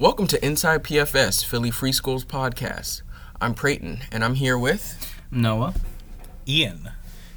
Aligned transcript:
Welcome 0.00 0.26
to 0.26 0.44
Inside 0.44 0.82
PFS, 0.82 1.44
Philly 1.44 1.70
Free 1.70 1.92
Schools 1.92 2.24
podcast. 2.24 3.02
I'm 3.40 3.54
Prayton, 3.54 4.00
and 4.10 4.24
I'm 4.24 4.34
here 4.34 4.58
with. 4.58 5.14
Noah. 5.30 5.72
Ian. 6.48 6.90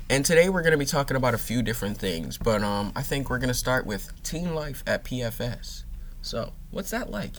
And 0.09 0.25
today 0.25 0.49
we're 0.49 0.63
going 0.63 0.71
to 0.71 0.77
be 0.77 0.85
talking 0.85 1.15
about 1.15 1.35
a 1.35 1.37
few 1.37 1.61
different 1.61 1.99
things, 1.99 2.39
but 2.39 2.63
um, 2.63 2.93
I 2.95 3.03
think 3.03 3.29
we're 3.29 3.37
going 3.37 3.49
to 3.49 3.53
start 3.53 3.85
with 3.85 4.11
teen 4.23 4.55
life 4.55 4.83
at 4.87 5.05
PFS. 5.05 5.83
So, 6.23 6.53
what's 6.71 6.89
that 6.89 7.11
like? 7.11 7.33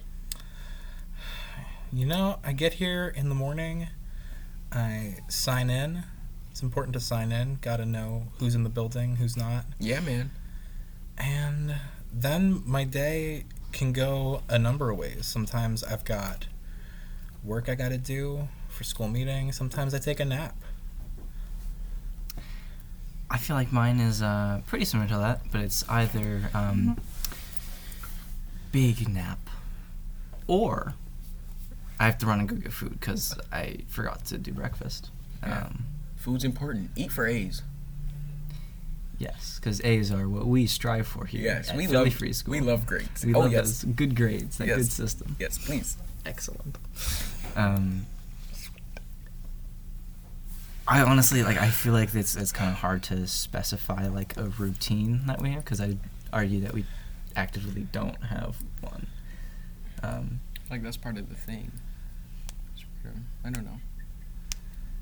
You 1.93 2.07
know, 2.07 2.39
I 2.45 2.53
get 2.53 2.75
here 2.75 3.12
in 3.16 3.29
the 3.29 3.35
morning, 3.35 3.89
I 4.71 5.16
sign 5.27 5.69
in. 5.69 6.05
It's 6.53 6.62
important 6.62 6.93
to 6.93 7.00
sign 7.00 7.32
in. 7.32 7.59
Got 7.61 7.79
to 7.79 7.87
know 7.87 8.29
who's 8.39 8.55
in 8.55 8.62
the 8.62 8.71
building, 8.71 9.16
who's 9.16 9.37
not. 9.37 9.64
Yeah, 9.80 9.98
man. 9.98 10.30
And 11.19 11.75
then 12.12 12.62
my 12.64 12.85
day 12.85 13.46
can 13.73 13.93
go 13.93 14.43
a 14.48 14.59
number 14.59 14.91
of 14.91 14.98
ways. 14.98 15.27
Sometimes 15.27 15.84
I've 15.84 16.05
got 16.05 16.47
work 17.45 17.69
I 17.69 17.75
got 17.75 17.91
to 17.91 17.98
do 17.98 18.48
for 18.69 18.84
school 18.84 19.09
meeting. 19.09 19.52
Sometimes 19.52 19.95
I 19.95 19.98
take 19.98 20.20
a 20.20 20.25
nap. 20.25 20.56
I 23.30 23.37
feel 23.37 23.56
like 23.56 23.73
mine 23.73 24.01
is 24.01 24.23
uh, 24.23 24.62
pretty 24.66 24.84
similar 24.87 25.09
to 25.09 25.19
that, 25.19 25.41
but 25.52 25.61
it's 25.61 25.87
either 25.89 26.48
um, 26.55 26.98
big 28.73 29.09
nap 29.09 29.39
or 30.47 30.95
I 32.00 32.06
have 32.06 32.19
to 32.19 32.27
run 32.27 32.41
and 32.41 32.48
go 32.48 32.56
get 32.56 32.73
food 32.73 32.98
because 32.98 33.39
I 33.53 33.78
forgot 33.89 34.25
to 34.27 34.39
do 34.39 34.53
breakfast. 34.53 35.11
Yeah. 35.42 35.66
Um, 35.66 35.84
Food's 36.16 36.45
important. 36.45 36.91
Eat 36.97 37.12
for 37.12 37.27
A's. 37.27 37.62
Yes, 39.18 39.58
because 39.60 39.80
A's 39.84 40.10
are 40.10 40.28
what 40.28 40.46
we 40.46 40.66
strive 40.66 41.06
for 41.06 41.24
here. 41.27 41.42
Yes, 41.42 41.70
at 41.70 41.77
we 41.77 41.86
Philly 41.86 42.06
love 42.10 42.14
Free 42.14 42.32
School. 42.32 42.52
We 42.52 42.60
love 42.60 42.86
grades. 42.86 43.24
We 43.24 43.34
oh 43.34 43.41
love 43.41 43.52
yes, 43.52 43.82
those 43.82 43.94
good 43.94 44.14
grades, 44.16 44.58
that 44.58 44.66
Yes. 44.68 44.77
good 44.78 44.92
system. 44.92 45.36
yes, 45.38 45.58
please. 45.58 45.96
Excellent. 46.27 46.77
Um, 47.56 48.06
I 50.86 51.02
honestly 51.02 51.42
like. 51.42 51.58
I 51.58 51.69
feel 51.69 51.92
like 51.92 52.14
it's 52.14 52.34
it's 52.34 52.52
kind 52.52 52.70
of 52.70 52.77
hard 52.77 53.02
to 53.05 53.27
specify 53.27 54.08
like 54.08 54.36
a 54.36 54.44
routine 54.44 55.22
that 55.27 55.41
we 55.41 55.50
have 55.50 55.64
because 55.64 55.80
I 55.80 55.97
argue 56.32 56.60
that 56.60 56.72
we 56.72 56.84
actively 57.36 57.86
don't 57.92 58.22
have 58.25 58.56
one. 58.80 59.06
Um, 60.03 60.41
Like 60.70 60.82
that's 60.82 60.97
part 60.97 61.19
of 61.19 61.28
the 61.28 61.34
thing. 61.34 61.72
I 63.44 63.50
don't 63.50 63.64
know. 63.64 63.80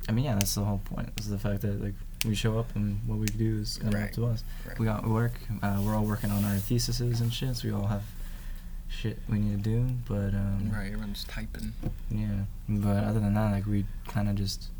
I 0.08 0.12
mean, 0.12 0.24
yeah, 0.24 0.34
that's 0.34 0.54
the 0.54 0.62
whole 0.64 0.78
point. 0.84 1.10
Is 1.18 1.28
the 1.28 1.38
fact 1.38 1.62
that 1.62 1.82
like 1.82 1.94
we 2.26 2.34
show 2.34 2.58
up 2.58 2.74
and 2.76 3.00
what 3.06 3.18
we 3.18 3.26
do 3.26 3.58
is 3.60 3.78
kind 3.78 3.94
of 3.94 4.00
Right. 4.00 4.08
up 4.08 4.14
to 4.16 4.26
us. 4.26 4.44
Right. 4.66 4.78
We 4.78 4.86
got 4.86 5.06
work. 5.06 5.32
Uh, 5.62 5.80
we're 5.84 5.94
all 5.94 6.04
working 6.04 6.30
on 6.30 6.44
our 6.44 6.56
theses 6.56 7.00
and 7.20 7.32
shit. 7.32 7.56
So 7.56 7.68
we 7.68 7.74
all 7.74 7.86
have 7.86 8.02
shit 8.88 9.18
we 9.28 9.38
need 9.38 9.62
to 9.64 9.70
do. 9.70 9.86
But 10.08 10.34
um, 10.34 10.70
Right, 10.72 10.86
everyone's 10.86 11.24
typing. 11.24 11.72
Yeah, 12.10 12.44
but 12.68 13.04
other 13.04 13.20
than 13.20 13.34
that, 13.34 13.52
like 13.52 13.66
we 13.66 13.84
kind 14.08 14.28
of 14.28 14.34
just 14.36 14.70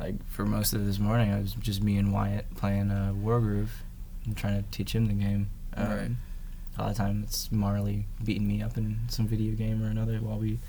like 0.00 0.14
for 0.30 0.44
most 0.46 0.72
of 0.74 0.86
this 0.86 0.98
morning, 0.98 1.32
I 1.32 1.40
was 1.40 1.54
just 1.54 1.82
me 1.82 1.96
and 1.96 2.12
Wyatt 2.12 2.54
playing 2.56 2.90
uh, 2.90 3.12
Wargroove 3.16 3.68
and 4.26 4.36
trying 4.36 4.62
to 4.62 4.70
teach 4.70 4.94
him 4.94 5.06
the 5.06 5.14
game. 5.14 5.48
Um, 5.76 5.88
Right. 5.88 6.10
A 6.76 6.82
lot 6.82 6.90
of 6.92 6.96
time 6.96 7.22
it's 7.24 7.50
Marley 7.50 8.06
beating 8.22 8.46
me 8.46 8.62
up 8.62 8.76
in 8.76 8.98
some 9.08 9.26
video 9.26 9.52
game 9.54 9.82
or 9.82 9.88
another 9.88 10.18
while 10.18 10.38
we 10.38 10.60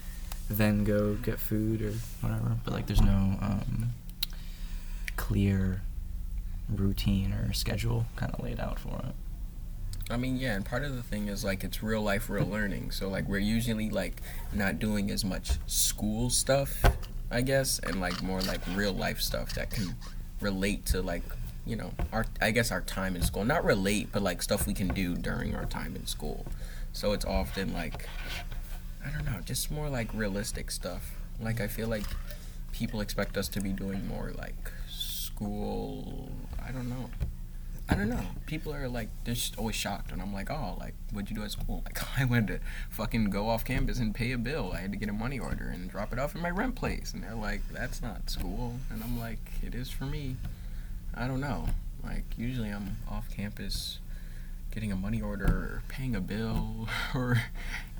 then 0.50 0.84
go 0.84 1.14
get 1.14 1.38
food 1.40 1.84
or 1.84 1.92
whatever. 2.22 2.58
But 2.64 2.74
like, 2.74 2.88
there's 2.88 3.02
no 3.02 3.38
um, 3.40 3.94
clear 5.20 5.81
routine 6.73 7.34
or 7.34 7.52
schedule 7.52 8.06
kind 8.16 8.34
of 8.34 8.42
laid 8.42 8.58
out 8.58 8.80
for 8.80 9.02
it. 9.06 9.16
I 10.09 10.16
mean, 10.16 10.38
yeah, 10.38 10.56
and 10.56 10.66
part 10.66 10.86
of 10.86 10.95
the 10.95 11.03
thing 11.03 11.28
is 11.28 11.44
like 11.44 11.66
it's 11.66 11.84
real 11.84 12.02
life, 12.02 12.30
real 12.30 12.45
learning. 12.56 12.92
So 12.92 13.09
like 13.09 13.28
we're 13.28 13.39
usually 13.39 13.89
like 13.89 14.22
not 14.53 14.80
doing 14.80 15.11
as 15.11 15.26
much 15.26 15.52
school 15.67 16.30
stuff, 16.30 16.81
I 17.30 17.42
guess, 17.42 17.80
and 17.80 18.00
like 18.00 18.23
more 18.23 18.39
like 18.42 18.61
real 18.76 18.94
life 18.94 19.20
stuff 19.20 19.53
that 19.56 19.72
can 19.72 19.94
relate 20.39 20.86
to 20.88 21.02
like 21.02 21.23
you 21.65 21.76
know 21.76 21.92
our 22.14 22.26
I 22.39 22.52
guess 22.52 22.71
our 22.71 22.82
time 22.82 23.17
in 23.17 23.21
school. 23.21 23.44
Not 23.44 23.65
relate, 23.65 24.08
but 24.14 24.21
like 24.21 24.42
stuff 24.42 24.67
we 24.67 24.73
can 24.73 24.88
do 24.88 25.15
during 25.15 25.54
our 25.54 25.65
time 25.65 25.98
in 25.98 26.08
school. 26.08 26.45
So 26.94 27.11
it's 27.11 27.26
often 27.26 27.73
like 27.73 28.08
I 29.05 29.11
don't 29.11 29.26
know, 29.26 29.42
just 29.44 29.70
more 29.70 29.89
like 29.89 30.14
realistic 30.14 30.71
stuff. 30.71 31.11
Like 31.42 31.60
I 31.60 31.67
feel 31.67 31.89
like 31.89 32.05
people 32.71 33.02
expect 33.02 33.36
us 33.36 33.49
to 33.49 33.60
be 33.60 33.73
doing 33.73 34.08
more 34.08 34.32
like 34.38 34.71
school. 35.39 36.30
I 36.66 36.72
don't 36.72 36.89
know. 36.89 37.10
I 37.88 37.95
don't 37.95 38.10
know. 38.10 38.22
People 38.45 38.73
are 38.73 38.88
like, 38.88 39.08
they're 39.23 39.33
just 39.33 39.58
always 39.58 39.76
shocked, 39.76 40.11
and 40.11 40.22
I'm 40.22 40.33
like, 40.33 40.52
oh, 40.52 40.76
like, 40.77 40.94
what'd 41.11 41.30
you 41.30 41.36
do 41.36 41.44
at 41.44 41.52
school? 41.52 41.82
Like, 41.86 42.20
I 42.20 42.26
went 42.26 42.48
to 42.48 42.60
fucking 42.89 43.30
go 43.30 43.48
off 43.48 43.64
campus 43.64 44.00
and 44.00 44.14
pay 44.14 44.33
a 44.33 44.38
bill. 44.38 44.73
I 44.73 44.82
had 44.82 44.92
to 44.92 44.98
get 44.98 45.10
a 45.10 45.14
money 45.14 45.39
order 45.39 45.70
and 45.70 45.89
drop 45.89 46.11
it 46.14 46.20
off 46.20 46.36
in 46.36 46.42
my 46.42 46.50
rent 46.50 46.76
place, 46.76 47.14
and 47.14 47.23
they're 47.23 47.36
like, 47.36 47.61
that's 47.72 48.02
not 48.02 48.30
school, 48.30 48.76
and 48.92 49.02
I'm 49.02 49.17
like, 49.17 49.39
it 49.64 49.73
is 49.73 49.89
for 49.89 50.04
me. 50.04 50.36
I 51.16 51.27
don't 51.27 51.42
know. 51.42 51.67
Like, 52.04 52.26
usually 52.38 52.70
I'm 52.70 52.98
off 53.10 53.30
campus, 53.36 54.00
getting 54.71 54.92
a 54.92 54.95
money 54.95 55.21
order, 55.21 55.48
or 55.48 55.83
paying 55.88 56.16
a 56.16 56.21
bill, 56.21 56.89
or 57.16 57.42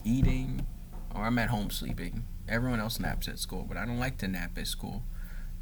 eating, 0.04 0.68
or 1.16 1.24
I'm 1.24 1.40
at 1.40 1.50
home 1.50 1.72
sleeping. 1.72 2.26
Everyone 2.48 2.80
else 2.80 3.00
naps 3.00 3.28
at 3.28 3.40
school, 3.40 3.66
but 3.68 3.78
I 3.78 3.86
don't 3.86 4.00
like 4.00 4.18
to 4.20 4.28
nap 4.28 4.52
at 4.58 4.68
school. 4.68 5.04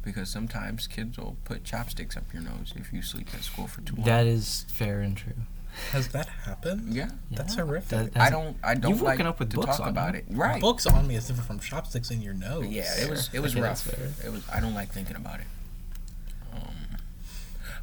Because 0.02 0.30
sometimes 0.30 0.86
kids 0.86 1.18
will 1.18 1.36
put 1.44 1.64
chopsticks 1.64 2.16
up 2.16 2.32
your 2.32 2.42
nose 2.42 2.72
if 2.76 2.92
you 2.92 3.02
sleep 3.02 3.28
at 3.34 3.42
school 3.42 3.66
for 3.66 3.80
too 3.82 3.96
long. 3.96 4.06
That 4.06 4.26
is 4.26 4.64
fair 4.68 5.00
and 5.00 5.16
true. 5.16 5.32
Has 5.92 6.08
that 6.08 6.28
happened? 6.28 6.94
Yeah, 6.94 7.10
That's 7.30 7.56
Yeah, 7.56 7.64
horrific. 7.64 8.12
that- 8.12 8.16
I 8.20 8.24
has- 8.24 8.32
don't. 8.32 8.56
I 8.64 8.74
don't 8.74 8.90
You've 8.92 9.02
like 9.02 9.18
woken 9.18 9.26
up 9.26 9.38
with 9.38 9.50
to 9.50 9.56
books 9.56 9.76
talk 9.76 9.80
on 9.86 9.88
about 9.88 10.14
you. 10.14 10.20
it. 10.20 10.26
Right. 10.30 10.60
Books 10.60 10.86
on 10.86 11.06
me 11.06 11.14
is 11.16 11.26
different 11.26 11.46
from 11.46 11.58
chopsticks 11.60 12.10
in 12.10 12.22
your 12.22 12.34
nose. 12.34 12.66
Yeah, 12.66 12.92
it 13.00 13.08
was. 13.10 13.28
It 13.32 13.40
was 13.40 13.54
rough. 13.54 13.86
It 14.24 14.30
was. 14.32 14.48
I 14.50 14.60
don't 14.60 14.74
like 14.74 14.90
thinking 14.92 15.14
about 15.16 15.40
it. 15.40 15.46
Um, 16.52 16.96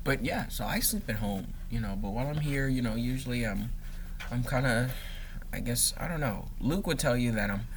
but 0.03 0.25
yeah, 0.25 0.47
so 0.49 0.65
I 0.65 0.79
sleep 0.79 1.07
at 1.09 1.17
home. 1.17 1.53
You 1.69 1.79
know, 1.79 1.97
but 2.01 2.09
while 2.09 2.27
I'm 2.27 2.39
here, 2.41 2.67
you 2.67 2.81
know, 2.81 2.95
usually 2.95 3.45
I'm, 3.45 3.69
I'm 4.31 4.43
kind 4.43 4.65
of, 4.65 4.91
I 5.53 5.59
guess 5.59 5.93
I 5.99 6.07
don't 6.07 6.19
know. 6.21 6.47
Luke 6.59 6.87
would 6.87 6.99
tell 6.99 7.15
you 7.17 7.31
that 7.33 7.49
I'm 7.49 7.67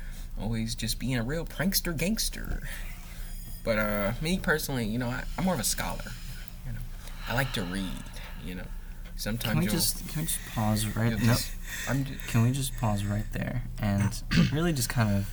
always 0.41 0.75
just 0.75 0.99
being 0.99 1.17
a 1.17 1.23
real 1.23 1.45
prankster 1.45 1.97
gangster. 1.97 2.63
But 3.65 3.79
uh, 3.79 4.13
me 4.21 4.39
personally, 4.39 4.85
you 4.87 4.99
know, 4.99 5.09
I, 5.09 5.25
I'm 5.37 5.45
more 5.45 5.55
of 5.55 5.61
a 5.61 5.65
scholar. 5.65 6.05
You 6.67 6.73
know, 6.73 6.79
I 7.29 7.35
like 7.35 7.53
to 7.55 7.63
read. 7.63 7.91
You 8.45 8.55
know, 8.57 8.65
sometimes 9.17 9.53
Can 9.55 9.61
we 9.61 9.67
just 9.67 10.09
can 10.09 10.23
we 10.23 10.27
just 10.27 10.39
pause 10.55 10.87
right? 10.97 11.11
No, 11.13 11.19
just- 11.19 11.51
I'm 11.89 12.05
just, 12.05 12.27
Can 12.29 12.43
we 12.43 12.53
just 12.53 12.77
pause 12.79 13.05
right 13.05 13.27
there 13.33 13.65
and 13.81 14.23
really 14.53 14.73
just 14.73 14.89
kind 14.89 15.17
of 15.17 15.29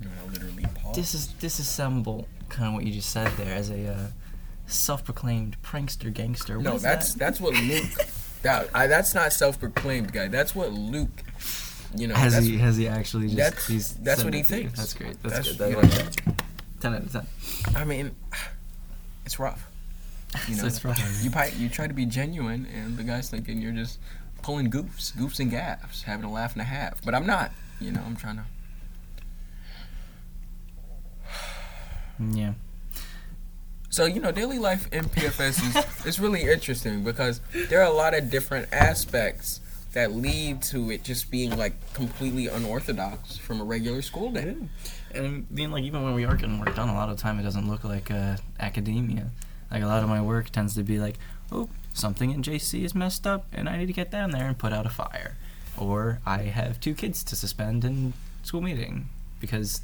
you 0.00 0.06
know, 0.08 0.12
I 0.26 0.30
literally 0.32 0.66
dis- 0.94 1.28
disassemble 1.40 2.26
kind 2.48 2.68
of 2.68 2.74
what 2.74 2.84
you 2.84 2.92
just 2.92 3.10
said 3.10 3.30
there 3.36 3.54
as 3.54 3.70
a 3.70 3.88
uh, 3.92 4.06
self-proclaimed 4.66 5.56
prankster 5.62 6.12
gangster? 6.12 6.56
What 6.56 6.64
No, 6.64 6.78
that's 6.78 7.12
that? 7.14 7.18
that's 7.18 7.40
what 7.40 7.54
Luke. 7.54 7.84
that, 8.42 8.68
I, 8.74 8.86
that's 8.88 9.14
not 9.14 9.32
self-proclaimed 9.32 10.12
guy. 10.12 10.28
That's 10.28 10.54
what 10.54 10.72
Luke. 10.72 11.22
You 11.94 12.06
know. 12.08 12.14
has 12.14 12.36
he 12.44 12.56
has 12.58 12.76
he 12.76 12.88
actually 12.88 13.26
just 13.26 13.36
that's- 13.36 13.66
he's 13.66 13.94
that's 13.94 14.24
what 14.24 14.34
he 14.34 14.42
thinks. 14.42 14.78
That's 14.78 14.94
great. 14.94 15.22
That's, 15.22 15.48
That's- 15.48 15.56
good. 15.56 15.70
you 15.70 15.76
know, 15.76 15.82
like. 16.04 16.36
Ten 16.80 16.94
out 16.94 17.02
of 17.02 17.12
ten. 17.12 17.26
I 17.76 17.84
mean, 17.84 18.14
it's 19.26 19.38
rough. 19.38 19.66
You 20.48 20.54
know, 20.56 20.60
So 20.62 20.66
it's 20.66 20.84
rough. 20.84 21.20
You 21.24 21.30
pi- 21.30 21.52
you 21.58 21.68
try 21.68 21.86
to 21.86 21.94
be 21.94 22.06
genuine, 22.06 22.66
and 22.74 22.96
the 22.96 23.04
guy's 23.04 23.28
thinking 23.30 23.60
you're 23.60 23.72
just 23.72 23.98
pulling 24.42 24.70
goofs, 24.70 25.12
goofs 25.12 25.38
and 25.38 25.50
gaffs, 25.50 26.02
having 26.02 26.24
a 26.24 26.32
laugh 26.32 26.52
and 26.52 26.62
a 26.62 26.64
half. 26.64 27.04
But 27.04 27.14
I'm 27.14 27.26
not. 27.26 27.52
You 27.80 27.92
know, 27.92 28.02
I'm 28.04 28.16
trying 28.16 28.36
to. 28.38 28.44
Yeah. 32.38 32.54
So 33.90 34.06
you 34.06 34.20
know, 34.20 34.32
daily 34.32 34.58
life 34.58 34.88
in 34.92 35.04
PFS 35.04 35.76
is 36.00 36.06
is 36.06 36.20
really 36.20 36.42
interesting 36.50 37.04
because 37.04 37.40
there 37.68 37.80
are 37.80 37.84
a 37.86 37.92
lot 37.92 38.14
of 38.14 38.30
different 38.30 38.68
aspects 38.72 39.60
that 39.92 40.12
lead 40.12 40.62
to 40.62 40.90
it 40.90 41.04
just 41.04 41.30
being 41.30 41.56
like 41.56 41.74
completely 41.92 42.46
unorthodox 42.46 43.36
from 43.36 43.60
a 43.60 43.64
regular 43.64 44.02
school 44.02 44.30
day. 44.30 44.56
And 45.14 45.46
I 45.50 45.54
mean, 45.54 45.70
like 45.70 45.84
even 45.84 46.02
when 46.02 46.14
we 46.14 46.24
are 46.24 46.34
getting 46.34 46.58
work 46.58 46.74
done, 46.74 46.88
a 46.88 46.94
lot 46.94 47.10
of 47.10 47.16
the 47.16 47.22
time 47.22 47.38
it 47.38 47.42
doesn't 47.42 47.68
look 47.68 47.84
like 47.84 48.10
uh, 48.10 48.36
academia. 48.58 49.30
Like 49.70 49.82
a 49.82 49.86
lot 49.86 50.02
of 50.02 50.08
my 50.08 50.20
work 50.22 50.50
tends 50.50 50.74
to 50.76 50.82
be 50.82 50.98
like, 50.98 51.18
oh, 51.50 51.68
something 51.94 52.30
in 52.30 52.42
JC 52.42 52.84
is 52.84 52.94
messed 52.94 53.26
up, 53.26 53.46
and 53.52 53.68
I 53.68 53.76
need 53.76 53.86
to 53.86 53.92
get 53.92 54.10
down 54.10 54.30
there 54.30 54.46
and 54.46 54.56
put 54.58 54.72
out 54.72 54.86
a 54.86 54.90
fire, 54.90 55.36
or 55.76 56.20
I 56.26 56.42
have 56.42 56.80
two 56.80 56.94
kids 56.94 57.22
to 57.24 57.36
suspend 57.36 57.84
in 57.84 58.12
school 58.42 58.60
meeting 58.60 59.08
because 59.40 59.82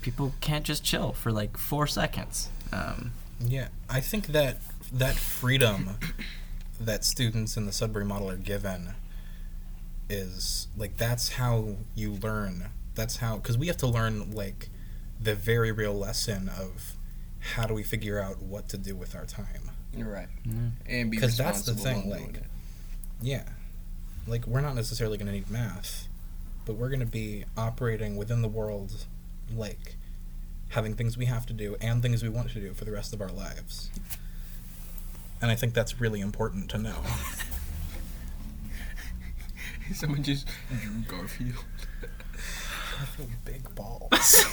people 0.00 0.34
can't 0.40 0.64
just 0.64 0.84
chill 0.84 1.12
for 1.12 1.32
like 1.32 1.56
four 1.56 1.86
seconds. 1.86 2.48
Um, 2.72 3.12
Yeah, 3.44 3.68
I 3.88 4.00
think 4.00 4.28
that 4.28 4.58
that 4.92 5.14
freedom 5.14 5.98
that 6.86 7.04
students 7.04 7.56
in 7.56 7.66
the 7.66 7.72
Sudbury 7.72 8.04
model 8.04 8.28
are 8.30 8.36
given 8.36 8.94
is 10.08 10.68
like 10.76 10.96
that's 10.96 11.30
how 11.30 11.76
you 11.94 12.12
learn. 12.12 12.68
That's 12.94 13.16
how 13.18 13.36
because 13.36 13.56
we 13.56 13.66
have 13.68 13.76
to 13.78 13.86
learn 13.86 14.32
like 14.32 14.68
the 15.20 15.34
very 15.34 15.72
real 15.72 15.94
lesson 15.94 16.48
of 16.48 16.92
how 17.38 17.66
do 17.66 17.74
we 17.74 17.82
figure 17.82 18.20
out 18.20 18.40
what 18.42 18.68
to 18.70 18.78
do 18.78 18.94
with 18.94 19.14
our 19.14 19.24
time. 19.24 19.70
You're 19.96 20.10
right. 20.12 20.28
Yeah. 20.44 20.52
And 20.86 21.10
be 21.10 21.16
'Cause 21.18 21.36
that's 21.36 21.62
the 21.62 21.74
thing, 21.74 22.10
like- 22.10 22.42
Yeah, 23.20 23.44
like 24.26 24.46
we're 24.46 24.60
not 24.60 24.74
necessarily 24.74 25.16
going 25.18 25.26
to 25.26 25.32
need 25.32 25.50
math, 25.50 26.08
but 26.66 26.74
we're 26.76 26.88
going 26.88 27.00
to 27.00 27.06
be 27.06 27.44
operating 27.56 28.16
within 28.16 28.42
the 28.42 28.48
world 28.48 29.06
like 29.54 29.96
having 30.70 30.94
things 30.94 31.16
we 31.16 31.26
have 31.26 31.44
to 31.46 31.52
do 31.52 31.76
and 31.80 32.00
things 32.02 32.22
we 32.22 32.28
want 32.28 32.50
to 32.50 32.60
do 32.60 32.72
for 32.74 32.84
the 32.84 32.90
rest 32.90 33.12
of 33.12 33.20
our 33.20 33.30
lives. 33.30 33.90
And 35.42 35.50
I 35.50 35.56
think 35.56 35.74
that's 35.74 36.00
really 36.00 36.20
important 36.20 36.70
to 36.70 36.78
know. 36.78 36.94
Someone 39.92 40.22
just 40.22 40.46
drew 40.80 41.02
Garfield. 41.08 41.64
Big 43.44 43.74
balls. 43.74 44.44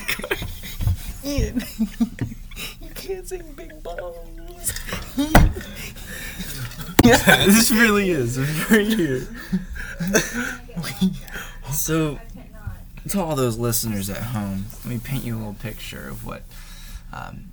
Ian, 1.24 1.64
you 2.82 2.90
can't 2.96 3.28
sing 3.28 3.44
big 3.56 3.84
balls. 3.84 4.74
yeah, 7.04 7.46
this 7.46 7.70
really 7.70 8.10
is 8.10 8.40
right 8.72 8.88
here. 8.88 9.28
so, 11.72 12.18
to 13.10 13.22
all 13.22 13.36
those 13.36 13.60
listeners 13.60 14.10
at 14.10 14.24
home, 14.24 14.66
let 14.84 14.86
me 14.86 14.98
paint 14.98 15.24
you 15.24 15.36
a 15.36 15.38
little 15.38 15.54
picture 15.54 16.10
of 16.10 16.26
what 16.26 16.42
um, 17.14 17.50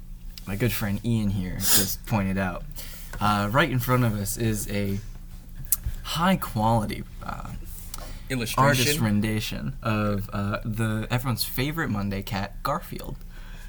my 0.46 0.56
good 0.56 0.72
friend 0.72 1.04
Ian 1.04 1.28
here 1.30 1.56
just 1.56 2.04
pointed 2.06 2.38
out. 2.38 2.64
Uh, 3.20 3.48
right 3.50 3.70
in 3.70 3.78
front 3.78 4.04
of 4.04 4.14
us 4.20 4.36
is 4.36 4.68
a 4.70 4.98
high 6.02 6.36
quality 6.36 7.02
uh, 7.22 7.50
Illustration. 8.28 8.64
artist 8.64 8.98
rendition 9.00 9.76
of 9.82 10.28
uh, 10.32 10.58
the 10.64 11.06
everyone's 11.10 11.44
favorite 11.44 11.88
Monday 11.90 12.22
cat, 12.22 12.62
Garfield, 12.62 13.16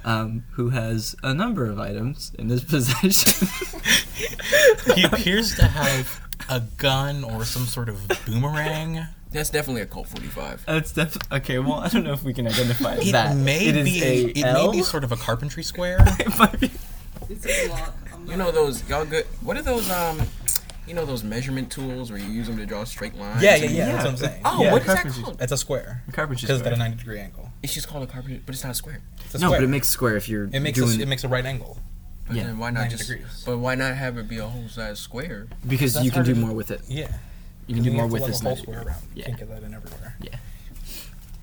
um, 0.03 0.43
who 0.51 0.69
has 0.69 1.15
a 1.23 1.33
number 1.33 1.65
of 1.65 1.79
items 1.79 2.31
in 2.37 2.49
his 2.49 2.63
possession. 2.65 3.47
he 4.95 5.03
appears 5.03 5.55
to 5.55 5.65
have 5.65 6.21
a 6.49 6.61
gun 6.77 7.23
or 7.23 7.45
some 7.45 7.65
sort 7.65 7.89
of 7.89 7.99
boomerang. 8.25 9.05
That's 9.31 9.49
definitely 9.49 9.81
a 9.81 9.85
Colt 9.85 10.07
45. 10.07 10.63
That's 10.65 10.91
definitely 10.93 11.37
okay. 11.37 11.59
Well, 11.59 11.73
I 11.75 11.89
don't 11.89 12.03
know 12.03 12.13
if 12.13 12.23
we 12.23 12.33
can 12.33 12.47
identify 12.47 12.95
It 12.95 13.11
that. 13.11 13.35
may 13.35 13.65
It 13.67 13.75
is 13.77 13.85
be 13.85 14.03
a 14.03 14.25
it 14.27 14.43
L? 14.45 14.71
may 14.71 14.77
be 14.77 14.83
sort 14.83 15.03
of 15.03 15.11
a 15.11 15.17
carpentry 15.17 15.63
square. 15.63 15.97
It 16.19 16.37
might 16.39 16.59
be- 16.59 16.71
It's 17.29 17.45
a 17.45 17.67
block. 17.67 17.93
I'm 18.27 18.31
You 18.31 18.37
know 18.37 18.51
those 18.51 18.87
y'all 18.89 19.05
good. 19.05 19.25
What 19.41 19.57
are 19.57 19.61
those 19.61 19.89
um? 19.89 20.21
You 20.87 20.93
know 20.93 21.05
those 21.05 21.23
measurement 21.23 21.69
tools 21.69 22.11
where 22.11 22.19
you 22.19 22.29
use 22.29 22.47
them 22.47 22.55
to 22.57 22.65
draw 22.65 22.85
straight 22.85 23.13
lines. 23.15 23.41
yeah, 23.43 23.55
yeah, 23.55 23.65
and- 23.65 23.75
yeah, 23.75 23.85
That's 23.91 23.97
what 24.05 24.07
I'm 24.11 24.17
saying. 24.17 24.41
Oh, 24.45 24.63
Yeah, 24.63 24.71
what 24.71 24.81
is 24.83 24.87
that 24.87 24.93
carpentry- 24.95 25.23
called? 25.23 25.41
It's 25.41 25.51
a 25.51 25.57
square 25.57 26.03
Carpentry 26.13 26.45
because 26.45 26.59
it's 26.59 26.63
got 26.63 26.71
a 26.71 26.75
square. 26.77 26.89
90 26.89 26.97
degree 26.97 27.19
angle. 27.19 27.49
It's 27.61 27.73
just 27.73 27.89
called 27.89 28.03
a 28.03 28.07
carpenter, 28.07 28.39
but 28.45 28.55
it's 28.55 28.63
not 28.63 28.71
a 28.71 28.75
square. 28.75 29.01
It's 29.25 29.35
a 29.35 29.39
No, 29.39 29.47
square. 29.47 29.59
but 29.59 29.63
it 29.65 29.67
makes 29.67 29.89
square 29.89 30.15
if 30.15 30.29
you're 30.29 30.45
it 30.45 30.61
makes 30.61 30.77
doing 30.79 30.97
a, 30.97 31.03
it 31.03 31.07
makes 31.09 31.25
a 31.25 31.27
right 31.27 31.45
angle. 31.45 31.77
But 32.25 32.37
Yeah, 32.37 32.43
then 32.43 32.57
why 32.57 32.69
not 32.69 32.81
90 32.81 32.95
just? 32.97 33.09
degrees. 33.09 33.43
But 33.45 33.57
why 33.57 33.75
not 33.75 33.95
have 33.97 34.17
it 34.17 34.29
be 34.29 34.37
a 34.37 34.47
whole 34.47 34.69
size 34.69 34.99
square? 34.99 35.47
because 35.67 35.93
That's 35.95 36.05
you 36.05 36.11
can 36.11 36.23
do 36.23 36.31
harder 36.31 36.39
to- 36.41 36.45
more 36.47 36.55
with 36.55 36.71
it. 36.71 36.81
Yeah. 36.87 37.11
You 37.67 37.75
can 37.75 37.83
do 37.83 37.91
more 37.91 38.07
with 38.07 38.21
love 38.21 38.31
this 38.31 38.39
a 38.41 38.43
whole 38.45 38.55
square 38.55 38.77
degree. 38.79 38.91
around. 38.93 39.01
You 39.13 39.19
Yeah. 39.21 39.25
can't 39.25 39.39
get 39.39 39.49
that 39.49 39.63
in 39.63 39.73
everywhere. 39.73 40.15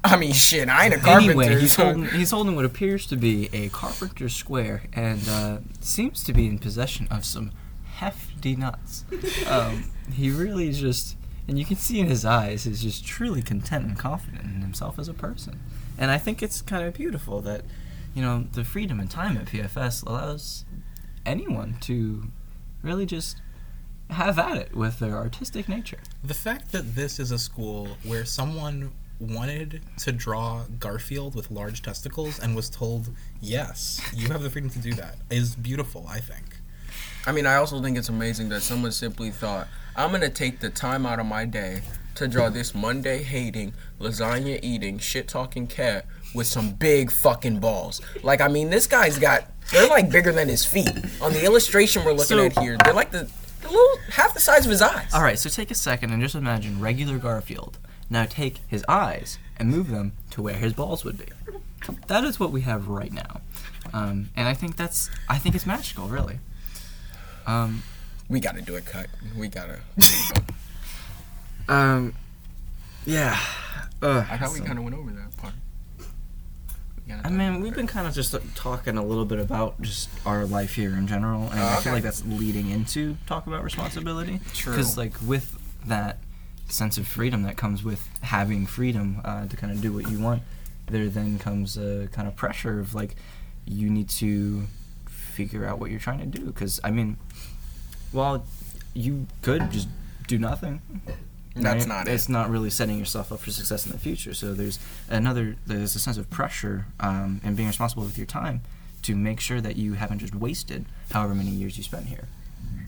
I 0.07 0.17
mean, 0.17 0.35
shit, 0.35 0.69
I 0.69 0.85
ain't 0.85 0.95
a 0.95 0.99
carpenter. 0.99 1.31
Anyway, 1.31 1.61
he's 1.61 1.73
so- 1.73 1.85
holding 1.85 2.05
he's 2.11 2.31
holding 2.31 2.57
what 2.57 2.65
appears 2.67 3.07
to 3.07 3.17
be 3.17 3.49
a 3.55 3.71
carpenter 3.71 4.29
square 4.29 4.83
and 4.93 5.27
uh, 5.29 5.59
seems 5.81 6.23
to 6.25 6.33
be 6.35 6.47
in 6.47 6.59
possession 6.59 7.09
of 7.11 7.25
some 7.25 7.53
hefty 7.85 8.55
nuts. 8.57 9.05
Um, 9.49 9.91
he 10.13 10.31
really 10.31 10.73
just 10.73 11.17
and 11.49 11.59
you 11.59 11.65
can 11.65 11.77
see 11.77 12.01
in 12.01 12.07
his 12.07 12.25
eyes 12.25 12.65
he's 12.65 12.83
just 12.83 13.07
truly 13.07 13.43
content 13.43 13.87
and 13.87 13.99
confident 13.99 14.45
in 14.45 14.61
himself 14.61 14.99
as 14.99 15.09
a 15.09 15.15
person. 15.15 15.61
And 15.97 16.11
I 16.11 16.19
think 16.19 16.43
it's 16.43 16.61
kind 16.61 16.87
of 16.87 16.95
beautiful 16.95 17.41
that 17.43 17.63
you 18.15 18.21
know 18.23 18.45
the 18.53 18.65
freedom 18.65 19.01
and 19.01 19.11
time 19.11 19.37
at 19.39 19.47
PFS 19.47 20.07
allows 20.07 20.65
anyone 21.25 21.77
to 21.83 22.25
really 22.83 23.07
just 23.07 23.41
have 24.11 24.39
at 24.39 24.59
it 24.59 24.75
with 24.77 24.99
their 24.99 25.17
artistic 25.17 25.69
nature. 25.69 26.01
The 26.23 26.35
fact 26.35 26.73
that 26.73 26.95
this 26.95 27.19
is 27.19 27.31
a 27.31 27.39
school 27.39 27.97
where 28.03 28.27
someone 28.27 28.93
wanted 29.21 29.81
to 29.99 30.13
draw 30.13 30.65
Garfield 30.79 31.35
with 31.35 31.51
large 31.51 31.83
testicles 31.83 32.39
and 32.39 32.55
was 32.57 32.69
told, 32.69 33.11
yes, 33.41 34.01
you 34.15 34.29
have 34.29 34.43
the 34.43 34.51
freedom 34.51 34.71
to 34.71 34.79
do 34.79 34.93
that, 34.95 35.17
is 35.31 35.55
beautiful, 35.55 36.07
I 36.09 36.21
think. 36.21 36.45
I 37.27 37.33
mean, 37.33 37.47
I 37.47 37.55
also 37.57 37.81
think 37.81 37.97
it's 37.97 38.09
amazing 38.11 38.49
that 38.51 38.61
someone 38.63 38.93
simply 38.93 39.31
thought, 39.31 39.69
I'm 39.97 40.11
gonna 40.11 40.29
take 40.29 40.61
the 40.61 40.69
time 40.71 41.07
out 41.07 41.19
of 41.21 41.27
my 41.27 41.45
day 41.47 41.83
to 42.17 42.29
draw 42.29 42.49
this 42.51 42.75
Monday 42.75 43.23
hating, 43.23 43.73
lasagna 44.01 44.59
eating, 44.63 44.99
shit 44.99 45.27
talking 45.29 45.67
cat 45.67 46.07
with 46.35 46.47
some 46.47 46.73
big 46.73 47.11
fucking 47.11 47.61
balls. 47.61 48.01
Like, 48.23 48.41
I 48.41 48.49
mean, 48.49 48.71
this 48.71 48.87
guy's 48.87 49.19
got, 49.19 49.45
they're 49.73 49.89
like 49.89 50.11
bigger 50.11 50.33
than 50.33 50.49
his 50.49 50.65
feet. 50.67 50.91
On 51.23 51.33
the 51.33 51.45
illustration 51.45 52.05
we're 52.05 52.13
looking 52.13 52.37
So- 52.37 52.45
at 52.45 52.59
here, 52.59 52.77
they're 52.85 52.93
like 52.93 53.11
the, 53.11 53.29
the 53.63 53.69
little, 53.69 53.99
half 54.11 54.35
the 54.35 54.41
size 54.41 54.65
of 54.67 54.71
his 54.71 54.83
eyes. 54.83 55.09
All 55.15 55.23
right, 55.23 55.39
so 55.39 55.49
take 55.49 55.71
a 55.71 55.75
second 55.75 56.11
and 56.13 56.21
just 56.21 56.35
imagine 56.35 56.79
regular 56.81 57.19
Garfield. 57.19 57.79
Now 58.11 58.25
take 58.27 58.61
his 58.69 58.85
eyes 58.89 59.39
and 59.57 59.71
move 59.71 59.89
them 59.89 60.13
to 60.31 60.43
where 60.43 60.55
his 60.55 60.73
balls 60.73 61.05
would 61.05 61.19
be. 61.19 61.27
That 62.09 62.25
is 62.25 62.39
what 62.41 62.51
we 62.51 62.63
have 62.63 62.89
right 62.89 63.13
now, 63.13 63.41
um, 63.93 64.31
and 64.37 64.49
I 64.49 64.55
think 64.55 64.77
that's 64.77 65.11
I 65.29 65.39
think 65.39 65.55
it's 65.55 65.67
magical, 65.67 66.09
really. 66.09 66.39
Um, 67.47 67.83
We 68.29 68.41
gotta 68.41 68.63
do 68.63 68.75
a 68.77 68.81
cut. 68.81 69.09
We 69.37 69.49
gotta. 69.49 69.81
um, 71.69 72.15
yeah. 73.07 73.39
Uh, 74.03 74.25
I 74.31 74.37
thought 74.39 74.53
we 74.53 74.61
kind 74.61 74.79
of 74.79 74.85
went 74.85 74.97
over 74.97 75.11
that 75.11 75.37
part. 75.37 75.55
I 77.23 77.29
mean, 77.29 77.61
we've 77.61 77.75
been 77.75 77.87
kind 77.87 78.07
of 78.07 78.15
just 78.15 78.35
uh, 78.35 78.41
talking 78.55 78.97
a 78.97 79.05
little 79.05 79.27
bit 79.27 79.39
about 79.39 79.81
just 79.83 80.09
our 80.25 80.47
life 80.47 80.75
here 80.75 80.97
in 80.97 81.07
general, 81.07 81.43
and 81.51 81.61
Oh, 81.61 81.63
I 81.65 81.73
okay. 81.75 81.83
feel 81.85 81.93
like 81.93 82.03
that's 82.03 82.25
leading 82.25 82.71
into 82.71 83.17
talk 83.27 83.47
about 83.47 83.63
responsibility. 83.63 84.41
True. 84.55 84.73
Because 84.73 84.97
like 84.97 85.13
with 85.27 85.59
that 85.87 86.19
sense 86.69 86.99
of 86.99 87.07
freedom 87.07 87.43
that 87.43 87.57
comes 87.57 87.83
with 87.85 88.09
having 88.23 88.67
freedom 88.67 89.21
uh, 89.25 89.47
to 89.47 89.57
kind 89.57 89.73
of 89.73 89.81
do 89.81 89.93
what 89.93 90.11
you 90.11 90.19
want, 90.19 90.43
there 90.87 91.09
then 91.09 91.39
comes 91.39 91.77
a 91.77 92.09
kind 92.13 92.29
of 92.29 92.37
pressure 92.37 92.81
of 92.81 92.95
like 92.95 93.17
you 93.67 93.89
need 93.91 94.09
to 94.09 94.65
figure 95.07 95.65
out 95.67 95.79
what 95.79 95.91
you're 95.91 96.01
trying 96.01 96.19
to 96.21 96.27
do. 96.27 96.45
Because 96.47 96.81
I 96.85 96.91
mean, 96.91 97.17
well, 98.13 98.45
you 98.95 99.27
could 99.43 99.71
just 99.71 99.89
do 100.27 100.39
nothing. 100.39 100.81
That's 101.57 101.87
right? 101.87 101.89
not 101.89 102.09
It's 102.09 102.29
it. 102.29 102.33
not 102.33 102.51
really 102.51 102.71
setting 102.71 102.99
yourself 102.99 103.31
up 103.31 103.41
for 103.41 103.51
success 103.51 103.87
in 103.87 103.93
the 103.93 103.99
future. 103.99 104.35
So 104.35 104.55
there's 104.55 104.79
another 105.09 105.57
there's 105.67 105.95
a 105.95 106.01
sense 106.01 106.17
of 106.17 106.29
pressure 106.31 106.87
um, 107.01 107.41
and 107.45 107.57
being 107.57 107.69
responsible 107.69 108.05
with 108.05 108.19
your 108.19 108.27
time 108.27 108.63
to 109.03 109.15
make 109.15 109.39
sure 109.39 109.61
that 109.61 109.77
you 109.77 109.95
haven't 109.95 110.19
just 110.19 110.35
wasted 110.35 110.87
however 111.13 111.35
many 111.35 111.51
years 111.51 111.77
you 111.77 111.85
spent 111.85 112.07
here. 112.07 112.29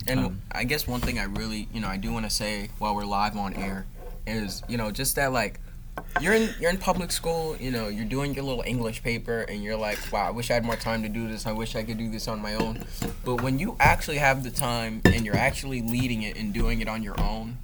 And 0.08 0.20
Um, 0.20 0.42
I 0.52 0.64
guess 0.64 0.86
one 0.86 1.00
thing 1.00 1.18
I 1.18 1.24
really, 1.24 1.68
you 1.72 1.80
know, 1.80 1.88
I 1.88 1.96
do 1.96 2.12
want 2.12 2.24
to 2.26 2.30
say 2.30 2.70
while 2.78 2.94
we're 2.94 3.04
live 3.04 3.36
on 3.36 3.54
air 3.54 3.86
is, 4.26 4.62
you 4.68 4.76
know, 4.76 4.90
just 4.90 5.16
that 5.16 5.32
like 5.32 5.60
you're 6.20 6.34
in 6.34 6.50
you're 6.60 6.70
in 6.70 6.78
public 6.78 7.10
school, 7.10 7.56
you 7.58 7.70
know, 7.70 7.88
you're 7.88 8.04
doing 8.04 8.34
your 8.34 8.44
little 8.44 8.62
English 8.66 9.02
paper 9.02 9.40
and 9.48 9.62
you're 9.64 9.76
like, 9.76 9.98
wow, 10.12 10.28
I 10.28 10.30
wish 10.30 10.50
I 10.50 10.54
had 10.54 10.64
more 10.64 10.76
time 10.76 11.02
to 11.02 11.08
do 11.08 11.26
this. 11.26 11.46
I 11.46 11.52
wish 11.52 11.74
I 11.74 11.82
could 11.82 11.98
do 11.98 12.10
this 12.10 12.28
on 12.28 12.40
my 12.40 12.54
own. 12.54 12.84
But 13.24 13.40
when 13.42 13.58
you 13.58 13.76
actually 13.80 14.18
have 14.18 14.44
the 14.44 14.50
time 14.50 15.00
and 15.04 15.24
you're 15.24 15.36
actually 15.36 15.82
leading 15.82 16.22
it 16.22 16.36
and 16.36 16.52
doing 16.52 16.80
it 16.80 16.88
on 16.88 17.02
your 17.02 17.18
own, 17.20 17.58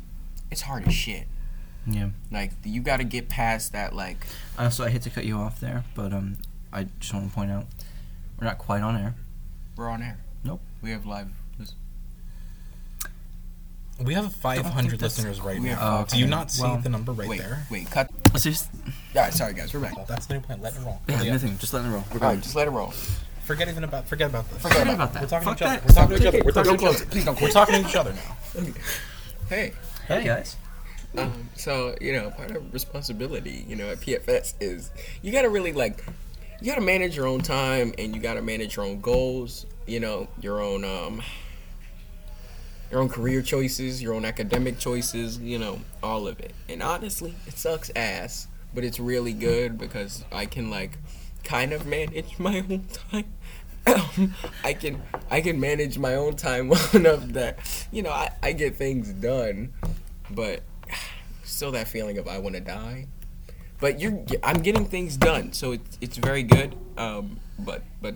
it's 0.51 0.63
hard 0.63 0.87
as 0.87 0.95
shit. 0.95 1.27
Yeah. 1.87 2.11
Like 2.31 2.53
you 2.65 2.81
got 2.81 2.99
to 2.99 3.05
get 3.05 3.29
past 3.29 3.73
that 3.73 3.95
like 3.95 4.25
Also, 4.59 4.85
I 4.85 4.91
hate 4.91 5.03
to 5.03 5.11
cut 5.11 5.25
you 5.25 5.37
off 5.37 5.61
there, 5.61 5.85
but 5.95 6.13
um, 6.13 6.39
I 6.73 6.87
just 7.01 7.13
want 7.13 7.29
to 7.29 7.35
point 7.35 7.51
out 7.51 7.67
we're 8.41 8.47
not 8.47 8.59
quite 8.59 8.83
on 8.83 8.97
air. 8.97 9.15
we're 9.77 9.89
on 9.89 10.03
air. 10.03 10.19
Nope. 10.45 10.61
We 10.81 10.91
have 10.91 11.07
live 11.07 11.29
We 14.05 14.15
have 14.15 14.33
500 14.35 14.99
that's- 14.99 15.19
listeners 15.19 15.41
right 15.41 15.61
we 15.61 15.69
have 15.69 15.79
now. 15.79 15.99
Oh, 16.01 16.05
Do 16.09 16.19
you 16.19 16.27
not 16.27 16.51
see 16.51 16.63
Well, 16.63 16.79
the 16.79 16.89
number 16.89 17.13
right 17.13 17.29
Wait, 17.29 17.39
there? 17.41 17.67
wait, 17.71 17.91
cut. 17.91 18.11
Let's 18.33 18.45
just 18.45 18.69
Yeah, 19.15 19.31
sorry 19.31 19.55
guys, 19.55 19.73
we're 19.75 19.81
back. 19.81 19.95
That's 20.07 20.27
the 20.27 20.35
new 20.35 20.41
plan. 20.41 20.61
Let 20.63 20.75
it 20.75 20.81
roll. 20.81 21.01
yeah, 21.09 21.23
Yeah. 21.23 21.33
nothing. 21.33 21.59
Just 21.59 21.73
let 21.75 21.85
it 21.85 21.89
roll. 21.89 22.05
We're 22.11 22.15
All 22.15 22.19
going. 22.21 22.35
right, 22.37 22.43
just 22.43 22.55
let 22.57 22.67
it 22.67 22.71
roll. 22.71 22.93
Forget 23.45 23.69
even 23.69 23.85
about. 23.85 24.07
Forget 24.09 24.31
about 24.31 24.49
this. 24.51 24.63
Forget 24.63 24.79
Forget 24.79 24.95
about 24.95 25.13
that. 25.15 25.23
We're 25.23 25.29
talking 25.29 25.45
Fuck 25.49 25.59
to 25.59 25.65
each 25.65 25.69
other. 25.69 25.83
We're 25.85 25.93
talking 25.93 26.17
to 26.17 26.23
each 26.23 26.27
other. 26.27 26.43
We're 26.45 26.53
talking 26.53 26.77
to 26.79 26.85
each 26.85 26.95
other. 26.97 27.05
Please 27.07 27.25
don't 27.25 27.41
We're 27.41 27.51
talking 27.51 27.83
to 27.83 27.89
each 27.89 27.97
other 27.97 28.13
now. 28.15 28.37
Hey. 29.49 29.73
Hey 30.09 30.25
guys. 30.25 30.57
Um, 31.19 31.49
so 31.57 31.95
you 32.01 32.13
know, 32.15 32.31
part 32.31 32.53
of 32.53 32.73
responsibility, 32.73 33.65
you 33.69 33.77
know, 33.77 33.91
at 33.91 34.01
PFS 34.01 34.55
is 34.61 34.91
you 35.21 35.31
got 35.33 35.43
to 35.43 35.51
really 35.51 35.73
like, 35.73 36.05
you 36.61 36.67
got 36.67 36.77
to 36.77 36.81
manage 36.81 37.17
your 37.17 37.27
own 37.27 37.41
time 37.43 37.93
and 37.99 38.15
you 38.15 38.23
got 38.23 38.35
to 38.35 38.43
manage 38.43 38.77
your 38.77 38.87
own 38.87 39.01
goals. 39.01 39.67
You 39.87 40.01
know, 40.01 40.29
your 40.41 40.63
own 40.63 40.85
um, 40.85 41.21
your 42.93 43.01
own 43.01 43.09
career 43.09 43.41
choices, 43.41 44.03
your 44.03 44.13
own 44.13 44.25
academic 44.27 44.79
choices. 44.79 45.39
You 45.39 45.59
know, 45.59 45.81
all 46.03 46.29
of 46.29 46.39
it. 46.39 46.53
And 46.69 46.83
honestly, 46.83 47.35
it 47.47 47.59
sucks 47.59 47.91
ass, 47.97 48.47
but 48.75 48.85
it's 48.85 49.01
really 49.01 49.33
good 49.33 49.79
because 49.79 50.25
I 50.31 50.45
can 50.47 50.71
like 50.71 50.99
kind 51.43 51.73
of 51.73 51.87
manage 51.87 52.39
my 52.39 52.59
own 52.59 52.85
time. 53.11 53.33
I 54.65 54.75
can 54.75 55.03
I 55.31 55.41
can 55.41 55.59
manage 55.59 55.99
my 55.99 56.15
own 56.15 56.37
time 56.37 56.69
well 56.69 56.89
enough 56.93 57.25
that 57.29 57.59
you 57.91 58.03
know 58.03 58.11
I, 58.11 58.31
I 58.43 58.53
get 58.53 58.77
things 58.77 59.11
done, 59.11 59.73
but 60.31 60.63
still 61.43 61.73
that 61.73 61.89
feeling 61.89 62.19
of 62.19 62.29
I 62.29 62.39
want 62.39 62.55
to 62.55 62.61
die. 62.61 63.07
But 63.81 63.99
you're 63.99 64.23
I'm 64.45 64.63
getting 64.63 64.85
things 64.85 65.17
done, 65.17 65.55
so 65.55 65.73
it's 65.73 65.99
it's 66.03 66.19
very 66.19 66.43
good. 66.43 66.77
Um, 66.99 67.41
but 67.59 67.83
but 68.03 68.15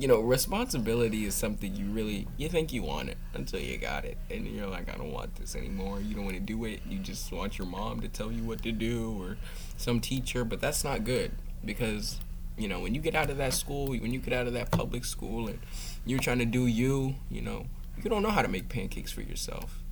you 0.00 0.06
know, 0.06 0.20
responsibility 0.20 1.24
is 1.24 1.34
something 1.34 1.74
you 1.74 1.86
really 1.86 2.26
you 2.36 2.48
think 2.48 2.72
you 2.72 2.82
want 2.82 3.08
it 3.08 3.18
until 3.34 3.60
you 3.60 3.78
got 3.78 4.04
it, 4.04 4.16
and 4.30 4.46
you're 4.46 4.66
like, 4.66 4.92
I 4.92 4.96
don't 4.96 5.12
want 5.12 5.34
this 5.34 5.56
anymore. 5.56 6.00
You 6.00 6.14
don't 6.14 6.24
want 6.24 6.36
to 6.36 6.42
do 6.42 6.64
it. 6.64 6.80
You 6.88 6.98
just 6.98 7.32
want 7.32 7.58
your 7.58 7.66
mom 7.66 8.00
to 8.00 8.08
tell 8.08 8.30
you 8.30 8.44
what 8.44 8.62
to 8.62 8.72
do 8.72 9.20
or 9.20 9.36
some 9.76 10.00
teacher, 10.00 10.44
but 10.44 10.60
that's 10.60 10.84
not 10.84 11.04
good 11.04 11.32
because 11.64 12.20
you 12.56 12.68
know 12.68 12.80
when 12.80 12.94
you 12.94 13.00
get 13.00 13.14
out 13.14 13.30
of 13.30 13.38
that 13.38 13.54
school, 13.54 13.88
when 13.88 14.12
you 14.12 14.20
get 14.20 14.32
out 14.32 14.46
of 14.46 14.52
that 14.52 14.70
public 14.70 15.04
school, 15.04 15.48
and 15.48 15.58
you're 16.06 16.20
trying 16.20 16.38
to 16.38 16.46
do 16.46 16.66
you, 16.66 17.16
you 17.30 17.40
know, 17.40 17.66
you 18.02 18.08
don't 18.08 18.22
know 18.22 18.30
how 18.30 18.42
to 18.42 18.48
make 18.48 18.68
pancakes 18.68 19.10
for 19.10 19.22
yourself. 19.22 19.82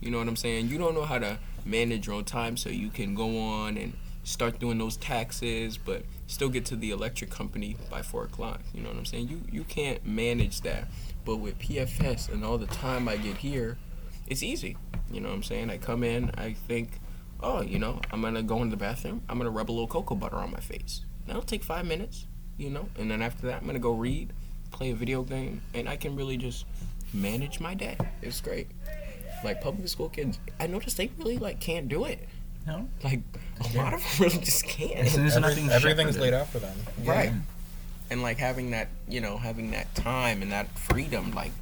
You 0.00 0.10
know 0.10 0.18
what 0.18 0.28
I'm 0.28 0.36
saying? 0.36 0.68
You 0.68 0.78
don't 0.78 0.94
know 0.94 1.04
how 1.04 1.18
to 1.18 1.38
manage 1.64 2.06
your 2.06 2.16
own 2.16 2.24
time 2.24 2.56
so 2.56 2.68
you 2.68 2.90
can 2.90 3.14
go 3.14 3.38
on 3.38 3.76
and 3.76 3.94
start 4.26 4.58
doing 4.58 4.76
those 4.76 4.96
taxes, 4.96 5.78
but 5.78 6.02
still 6.26 6.48
get 6.48 6.64
to 6.66 6.76
the 6.76 6.90
electric 6.90 7.30
company 7.30 7.76
by 7.88 8.02
four 8.02 8.24
o'clock. 8.24 8.60
You 8.74 8.82
know 8.82 8.88
what 8.88 8.98
I'm 8.98 9.04
saying? 9.04 9.28
You 9.28 9.40
you 9.50 9.64
can't 9.64 10.04
manage 10.04 10.62
that. 10.62 10.88
But 11.24 11.36
with 11.36 11.58
PFS 11.58 12.32
and 12.32 12.44
all 12.44 12.58
the 12.58 12.66
time 12.66 13.08
I 13.08 13.16
get 13.16 13.36
here, 13.36 13.78
it's 14.26 14.42
easy. 14.42 14.76
You 15.10 15.20
know 15.20 15.28
what 15.28 15.36
I'm 15.36 15.42
saying? 15.44 15.70
I 15.70 15.78
come 15.78 16.02
in, 16.02 16.32
I 16.36 16.54
think, 16.66 17.00
oh, 17.40 17.62
you 17.62 17.78
know, 17.78 18.00
I'm 18.10 18.20
gonna 18.20 18.42
go 18.42 18.62
in 18.62 18.70
the 18.70 18.76
bathroom, 18.76 19.22
I'm 19.28 19.38
gonna 19.38 19.50
rub 19.50 19.70
a 19.70 19.72
little 19.72 19.86
cocoa 19.86 20.16
butter 20.16 20.36
on 20.36 20.50
my 20.50 20.60
face. 20.60 21.02
That'll 21.26 21.42
take 21.42 21.62
five 21.62 21.86
minutes, 21.86 22.26
you 22.58 22.70
know, 22.70 22.88
and 22.98 23.08
then 23.10 23.22
after 23.22 23.46
that 23.46 23.60
I'm 23.60 23.66
gonna 23.66 23.78
go 23.78 23.92
read, 23.92 24.32
play 24.72 24.90
a 24.90 24.94
video 24.94 25.22
game, 25.22 25.62
and 25.72 25.88
I 25.88 25.96
can 25.96 26.16
really 26.16 26.36
just 26.36 26.66
manage 27.12 27.60
my 27.60 27.74
day. 27.74 27.96
It's 28.22 28.40
great. 28.40 28.68
Like 29.44 29.60
public 29.60 29.86
school 29.86 30.08
kids, 30.08 30.40
I 30.58 30.66
noticed 30.66 30.96
they 30.96 31.10
really 31.16 31.38
like 31.38 31.60
can't 31.60 31.88
do 31.88 32.04
it. 32.04 32.28
No. 32.66 32.88
Like 33.04 33.20
a 33.60 33.76
lot 33.76 33.94
of 33.94 34.00
them 34.00 34.10
really 34.26 34.38
just 34.38 34.64
can't. 34.64 35.08
soon 35.08 35.26
as 35.26 35.36
Every- 35.36 35.48
nothing's 35.48 35.70
everything's 35.72 36.14
shepherded. 36.16 36.20
laid 36.22 36.34
out 36.34 36.48
for 36.48 36.58
them. 36.58 36.76
Right. 37.04 37.32
And 38.10 38.22
like 38.22 38.38
having 38.38 38.70
that, 38.70 38.88
you 39.08 39.20
know, 39.20 39.36
having 39.36 39.70
that 39.72 39.94
time 39.94 40.42
and 40.42 40.52
that 40.52 40.76
freedom, 40.78 41.32
like 41.32 41.52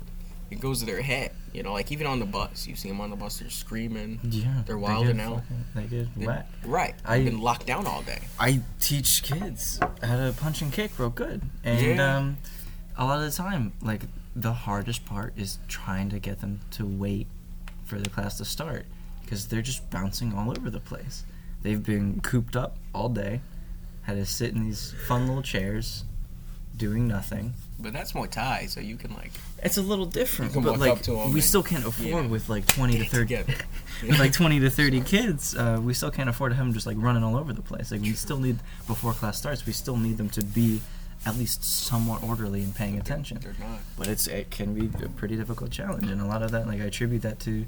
it 0.51 0.61
goes 0.61 0.81
to 0.81 0.87
their 0.87 1.03
head. 1.03 1.33
You 1.53 1.63
know, 1.63 1.73
like 1.73 1.93
even 1.93 2.07
on 2.07 2.19
the 2.19 2.27
bus, 2.27 2.67
you 2.67 2.75
see 2.75 2.89
them 2.89 3.01
on 3.01 3.11
the 3.11 3.17
bus, 3.17 3.39
they're 3.39 3.49
screaming. 3.51 4.19
Yeah. 4.25 4.63
They're 4.67 4.75
they 4.77 4.83
wilding 4.83 5.21
out. 5.21 5.43
fucking- 5.75 5.89
They 5.91 6.05
get 6.05 6.27
wet. 6.27 6.49
Right. 6.65 6.95
I- 7.05 7.17
I've 7.17 7.25
been 7.25 7.41
locked 7.41 7.67
down 7.67 7.87
all 7.87 8.03
day. 8.03 8.23
I 8.41 8.61
teach 8.81 9.23
kids 9.23 9.79
how 10.03 10.17
to 10.17 10.35
punch 10.37 10.63
and 10.63 10.73
kick 10.73 10.99
real 10.99 11.11
good, 11.11 11.43
and 11.63 11.81
Yeah. 11.81 12.17
um, 12.17 12.39
a 12.97 13.05
lot 13.05 13.19
of 13.19 13.25
the 13.25 13.31
time, 13.37 13.73
like 13.81 14.03
the 14.35 14.53
hardest 14.53 15.05
part 15.07 15.33
is 15.37 15.59
trying 15.69 16.09
to 16.11 16.19
get 16.19 16.41
them 16.41 16.61
to 16.73 16.85
wait 16.85 17.29
for 17.85 18.01
the 18.01 18.11
class 18.11 18.37
to 18.39 18.45
start 18.45 18.85
because 19.35 19.49
they're 19.49 19.63
just 19.63 19.91
bouncing 19.91 20.33
all 20.33 20.49
over 20.49 20.71
the 20.71 20.79
place. 20.79 21.25
They've 21.63 21.85
been 21.85 22.21
cooped 22.21 22.55
up 22.55 22.77
all 22.95 23.09
day, 23.09 23.41
had 24.03 24.15
to 24.15 24.25
sit 24.25 24.55
in 24.55 24.65
these 24.65 24.95
fun 25.09 25.27
little 25.27 25.43
chairs, 25.43 26.05
doing 26.77 27.09
nothing. 27.09 27.55
But 27.81 27.93
that's 27.93 28.13
Muay 28.13 28.31
Thai, 28.31 28.67
so 28.67 28.79
you 28.79 28.97
can 28.97 29.13
like 29.15 29.33
It's 29.61 29.77
a 29.77 29.83
little 29.83 30.07
different, 30.07 30.55
but 30.55 30.79
like 30.79 30.93
up 30.93 31.03
to 31.03 31.19
'em 31.19 31.33
we 31.33 31.41
still 31.41 31.65
can't 31.65 31.85
afford 31.85 32.27
know, 32.27 32.31
with 32.31 32.49
like 32.49 32.65
twenty 32.67 32.97
to 32.99 33.05
thirty, 33.05 33.35
with 33.37 34.19
like 34.21 34.33
twenty 34.33 34.61
to 34.61 34.71
thirty 34.71 35.01
kids. 35.01 35.57
Uh, 35.57 35.81
we 35.83 35.95
still 35.95 36.13
can't 36.13 36.29
afford 36.29 36.53
to 36.53 36.57
have 36.57 36.65
them 36.67 36.73
just 36.73 36.87
like 36.87 36.97
running 37.01 37.25
all 37.25 37.37
over 37.37 37.53
the 37.53 37.63
place. 37.63 37.91
Like 37.91 38.03
we 38.03 38.13
still 38.13 38.39
need 38.39 38.59
before 38.87 39.15
class 39.15 39.37
starts, 39.37 39.67
we 39.67 39.73
still 39.73 39.97
need 39.97 40.17
them 40.17 40.31
to 40.31 40.45
be 40.45 40.81
at 41.27 41.37
least 41.37 41.65
somewhat 41.65 42.23
orderly 42.23 42.63
and 42.63 42.73
paying 42.73 42.99
attention. 42.99 43.41
They're 43.43 43.57
not. 43.59 43.81
But 43.99 44.07
it's 44.07 44.29
it 44.29 44.53
can 44.53 44.75
be 44.75 45.05
a 45.05 45.09
pretty 45.09 45.35
difficult 45.35 45.73
challenge, 45.73 46.09
and 46.09 46.21
a 46.21 46.27
lot 46.27 46.43
of 46.43 46.53
that, 46.53 46.69
like 46.69 46.81
I 46.81 46.85
attribute 46.85 47.23
that 47.23 47.41
to. 47.41 47.65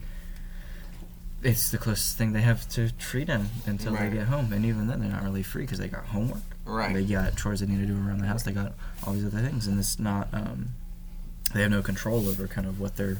It's 1.49 1.71
the 1.71 1.79
closest 1.79 2.19
thing 2.19 2.33
they 2.33 2.41
have 2.43 2.69
to 2.71 2.89
freedom 2.99 3.51
until 3.67 3.93
Right. 3.95 4.11
they 4.11 4.17
get 4.17 4.27
home, 4.27 4.53
and 4.53 4.65
even 4.65 4.89
then 4.89 4.99
they're 5.01 5.09
not 5.09 5.23
really 5.23 5.45
free 5.45 5.63
because 5.63 5.79
they 5.79 5.87
got 5.87 6.05
homework. 6.07 6.43
Right. 6.65 6.93
They 6.93 7.05
got 7.05 7.37
chores 7.37 7.61
they 7.61 7.67
need 7.67 7.79
to 7.79 7.87
do 7.87 7.95
around 7.95 8.19
the 8.19 8.27
house. 8.27 8.43
They 8.43 8.51
got 8.53 8.73
all 9.05 9.13
these 9.13 9.25
other 9.25 9.41
things, 9.41 9.69
and 9.69 9.79
it's 9.79 9.99
not. 10.01 10.29
Um, 10.33 10.71
they 11.55 11.63
have 11.63 11.71
no 11.71 11.83
control 11.83 12.29
over 12.29 12.49
kind 12.49 12.67
of 12.67 12.81
what 12.81 12.97
their 12.97 13.19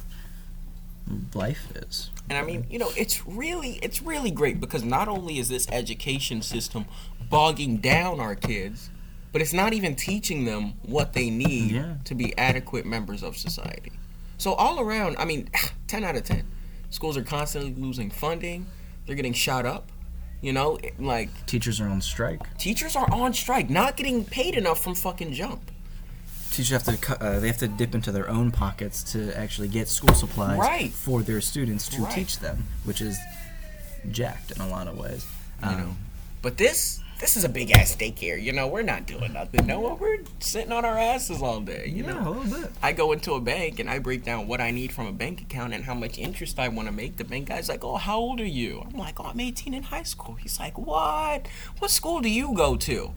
life 1.35 1.69
is. 1.77 2.11
And 2.29 2.37
I 2.37 2.43
mean, 2.43 2.67
you 2.69 2.79
know, 2.81 2.91
it's 2.97 3.25
really 3.27 3.79
it's 3.83 4.03
really 4.03 4.33
great 4.33 4.61
because 4.61 4.83
not 4.83 5.07
only 5.07 5.39
is 5.39 5.49
this 5.49 5.69
education 5.71 6.43
system 6.43 6.87
bogging 7.31 7.77
down 7.77 8.19
our 8.19 8.35
kids, 8.35 8.91
but 9.31 9.41
it's 9.41 9.53
not 9.53 9.73
even 9.73 9.95
teaching 9.95 10.45
them 10.47 10.73
what 10.83 11.13
they 11.13 11.31
need 11.31 11.71
Yeah. 11.71 11.95
to 12.05 12.15
be 12.17 12.37
adequate 12.37 12.85
members 12.87 13.23
of 13.23 13.37
society. 13.37 13.93
So 14.37 14.55
all 14.55 14.81
around, 14.81 15.17
I 15.17 15.25
mean, 15.25 15.49
10 15.87 16.03
out 16.03 16.17
of 16.17 16.25
10. 16.25 16.43
Schools 16.97 17.19
are 17.19 17.23
constantly 17.23 17.75
losing 17.75 18.09
funding. 18.11 18.65
They're 19.05 19.17
getting 19.17 19.35
shot 19.35 19.67
up. 19.67 19.93
You 20.41 20.55
know, 20.55 20.79
like 20.99 21.29
Teachers 21.45 21.79
are 21.79 21.89
on 21.89 22.01
strike. 22.01 22.57
teachers 22.57 22.97
are 22.97 23.07
on 23.13 23.35
strike, 23.35 23.69
not 23.69 23.99
getting 23.99 24.25
paid 24.25 24.55
enough 24.55 24.83
from 24.83 24.95
fucking 24.95 25.35
jump. 25.35 25.71
Teachers 26.53 26.71
have 26.71 26.85
to 26.85 26.97
cut, 26.97 27.21
uh, 27.21 27.39
they 27.39 27.49
have 27.49 27.59
to 27.59 27.69
dip 27.69 27.95
into 27.95 28.11
their 28.13 28.31
own 28.31 28.51
pockets 28.51 29.03
to 29.13 29.37
actually 29.39 29.69
get 29.69 29.89
school 29.89 30.15
supplies 30.15 30.59
Right. 30.59 30.91
for 30.91 31.21
their 31.23 31.43
students 31.43 31.87
to 31.91 32.01
Right. 32.03 32.15
teach 32.15 32.39
them, 32.39 32.65
which 32.85 33.03
is 33.03 33.19
jacked 34.11 34.53
in 34.53 34.63
a 34.63 34.69
lot 34.69 34.89
of 34.89 34.97
ways. 34.97 35.27
You 35.63 35.69
Um, 35.69 35.77
know. 35.81 35.97
But 36.41 36.57
this 36.57 37.01
this 37.19 37.37
is 37.37 37.45
a 37.45 37.49
big 37.49 37.71
ass 37.71 37.97
daycare. 37.97 38.41
You 38.41 38.53
know, 38.53 38.67
we're 38.67 38.83
not 38.83 39.07
doing 39.07 39.33
nothing. 39.33 39.67
No, 39.67 39.97
we're 39.99 40.19
sitting 40.39 40.73
on 40.73 40.85
our 40.85 40.99
asses 40.99 41.43
all 41.43 41.61
day. 41.61 41.87
You 41.87 42.05
yeah, 42.05 42.13
know. 42.13 42.29
a 42.29 42.31
little 42.31 42.61
bit. 42.61 42.71
I 42.83 42.93
go 42.93 43.13
into 43.13 43.35
a 43.35 43.41
bank 43.41 43.79
and 43.79 43.89
I 43.89 43.99
break 43.99 44.25
down 44.25 44.47
what 44.47 44.61
I 44.61 44.71
need 44.71 44.93
from 44.93 45.07
a 45.07 45.13
bank 45.13 45.41
account 45.41 45.73
and 45.73 45.85
how 45.85 45.95
much 45.95 46.19
interest 46.19 46.59
I 46.59 46.69
want 46.69 46.89
to 46.89 46.93
make. 46.93 47.17
The 47.17 47.25
bank 47.25 47.49
guy's 47.49 47.69
like, 47.69 47.85
"Oh, 47.85 47.97
how 47.97 48.19
old 48.19 48.41
are 48.41 48.45
you?" 48.45 48.83
I'm 48.87 48.99
like, 48.99 49.19
"Oh, 49.19 49.25
I'm 49.25 49.41
18 49.41 49.73
in 49.73 49.85
high 49.85 50.03
school." 50.03 50.35
He's 50.35 50.61
like, 50.61 50.77
"What? 50.77 51.49
What 51.79 51.91
school 51.91 52.21
do 52.21 52.29
you 52.29 52.55
go 52.55 52.77
to?" 52.77 53.13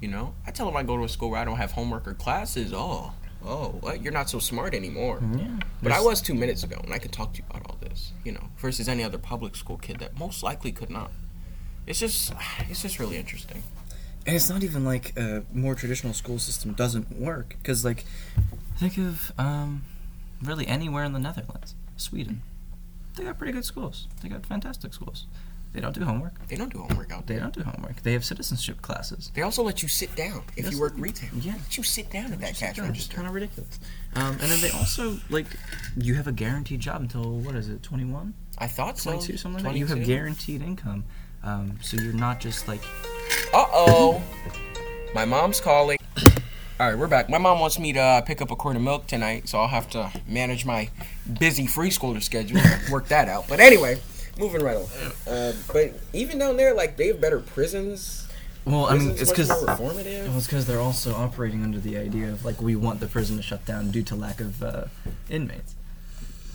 You 0.00 0.08
know, 0.08 0.34
I 0.46 0.50
tell 0.50 0.68
him 0.68 0.76
I 0.76 0.82
go 0.82 0.96
to 0.96 1.04
a 1.04 1.08
school 1.08 1.30
where 1.30 1.40
I 1.40 1.44
don't 1.44 1.58
have 1.58 1.72
homework 1.72 2.08
or 2.08 2.14
classes. 2.14 2.72
Oh, 2.72 3.12
oh, 3.44 3.68
what? 3.80 4.02
You're 4.02 4.12
not 4.12 4.30
so 4.30 4.38
smart 4.38 4.74
anymore. 4.74 5.18
Mm-hmm. 5.18 5.38
Yeah. 5.38 5.66
But 5.82 5.92
I 5.92 6.00
was 6.00 6.20
two 6.20 6.34
minutes 6.34 6.62
ago, 6.64 6.80
and 6.82 6.92
I 6.92 6.98
could 6.98 7.12
talk 7.12 7.34
to 7.34 7.38
you 7.38 7.44
about 7.50 7.68
all 7.68 7.76
this. 7.80 8.12
You 8.24 8.32
know, 8.32 8.50
versus 8.56 8.88
any 8.88 9.02
other 9.02 9.18
public 9.18 9.56
school 9.56 9.78
kid 9.78 9.98
that 9.98 10.18
most 10.18 10.42
likely 10.42 10.72
could 10.72 10.90
not. 10.90 11.10
It's 11.86 11.98
just, 11.98 12.32
it's 12.68 12.82
just 12.82 12.98
really 12.98 13.16
interesting. 13.16 13.62
And 14.26 14.36
it's 14.36 14.48
not 14.48 14.62
even 14.62 14.84
like 14.84 15.16
a 15.18 15.42
more 15.52 15.74
traditional 15.74 16.12
school 16.14 16.38
system 16.38 16.72
doesn't 16.74 17.10
work. 17.18 17.56
Because, 17.58 17.84
like, 17.84 18.04
think 18.76 18.96
of 18.98 19.32
um, 19.38 19.82
really 20.42 20.66
anywhere 20.66 21.04
in 21.04 21.12
the 21.12 21.18
Netherlands, 21.18 21.74
Sweden. 21.96 22.42
They 23.16 23.24
got 23.24 23.36
pretty 23.38 23.52
good 23.52 23.64
schools. 23.64 24.06
They 24.22 24.28
got 24.28 24.46
fantastic 24.46 24.94
schools. 24.94 25.26
They 25.74 25.80
don't 25.80 25.94
do 25.94 26.04
homework. 26.04 26.34
They 26.48 26.56
don't 26.56 26.70
do 26.72 26.80
homework 26.80 27.10
out 27.12 27.26
They 27.26 27.38
don't 27.38 27.52
do 27.54 27.62
homework. 27.62 28.02
They 28.02 28.12
have 28.12 28.24
citizenship 28.26 28.82
classes. 28.82 29.30
They 29.34 29.40
also 29.42 29.62
let 29.62 29.82
you 29.82 29.88
sit 29.88 30.14
down 30.14 30.42
if 30.54 30.64
Yes. 30.64 30.72
you 30.74 30.80
work 30.80 30.92
retail. 30.96 31.30
Yeah. 31.40 31.52
Let 31.54 31.76
you 31.78 31.82
sit 31.82 32.10
down 32.10 32.30
at 32.32 32.40
that 32.40 32.54
cash 32.56 32.70
It's 32.72 32.80
register. 32.80 33.16
kind 33.16 33.26
of 33.26 33.32
ridiculous. 33.32 33.80
Um, 34.14 34.32
and 34.32 34.50
then 34.50 34.60
they 34.60 34.68
also 34.70 35.18
like 35.30 35.46
you 35.96 36.14
have 36.14 36.26
a 36.26 36.32
guaranteed 36.32 36.80
job 36.80 37.00
until 37.00 37.38
what 37.38 37.54
is 37.54 37.70
it, 37.70 37.82
21, 37.82 38.34
I 38.58 38.66
thought 38.66 38.98
so. 38.98 39.12
22, 39.12 39.38
something 39.38 39.64
like 39.64 39.72
that. 39.72 39.78
You 39.78 39.86
have 39.86 39.96
22. 39.96 40.14
guaranteed 40.14 40.60
income, 40.62 41.04
um, 41.44 41.78
so 41.82 41.96
you're 41.96 42.12
not 42.12 42.40
just 42.40 42.68
like 42.68 42.82
Uh 43.52 43.66
oh. 43.72 44.22
My 45.14 45.24
mom's 45.24 45.60
calling. 45.60 45.98
All 46.80 46.88
right, 46.88 46.98
we're 46.98 47.06
back. 47.06 47.28
My 47.28 47.38
mom 47.38 47.60
wants 47.60 47.78
me 47.78 47.92
to 47.92 48.00
uh, 48.00 48.20
pick 48.22 48.40
up 48.40 48.50
a 48.50 48.56
quart 48.56 48.76
of 48.76 48.82
milk 48.82 49.06
tonight, 49.06 49.48
so 49.48 49.58
I'll 49.58 49.68
have 49.68 49.88
to 49.90 50.10
manage 50.26 50.64
my 50.64 50.88
busy 51.38 51.66
free 51.66 51.90
schooler 51.90 52.22
schedule. 52.22 52.60
work 52.90 53.08
that 53.08 53.28
out. 53.28 53.46
But 53.46 53.60
anyway, 53.60 54.00
moving 54.38 54.62
right 54.62 54.78
on. 54.78 54.86
Uh, 55.32 55.52
but 55.72 55.92
even 56.12 56.38
down 56.38 56.56
there, 56.56 56.74
like 56.74 56.96
they 56.96 57.08
have 57.08 57.20
better 57.20 57.40
prisons. 57.40 58.26
well, 58.64 58.86
I 58.86 58.94
mean, 58.94 59.10
Prisons 59.10 59.20
it's 59.20 59.30
because 59.30 59.48
well, 59.78 60.36
it's 60.36 60.46
because 60.46 60.66
they're 60.66 60.80
also 60.80 61.14
operating 61.14 61.62
under 61.62 61.78
the 61.78 61.96
idea 61.98 62.30
of 62.30 62.44
like 62.44 62.60
we 62.60 62.74
want 62.74 63.00
the 63.00 63.06
prison 63.06 63.36
to 63.36 63.42
shut 63.42 63.64
down 63.66 63.90
due 63.90 64.02
to 64.04 64.16
lack 64.16 64.40
of 64.40 64.62
uh, 64.62 64.84
inmates. 65.28 65.74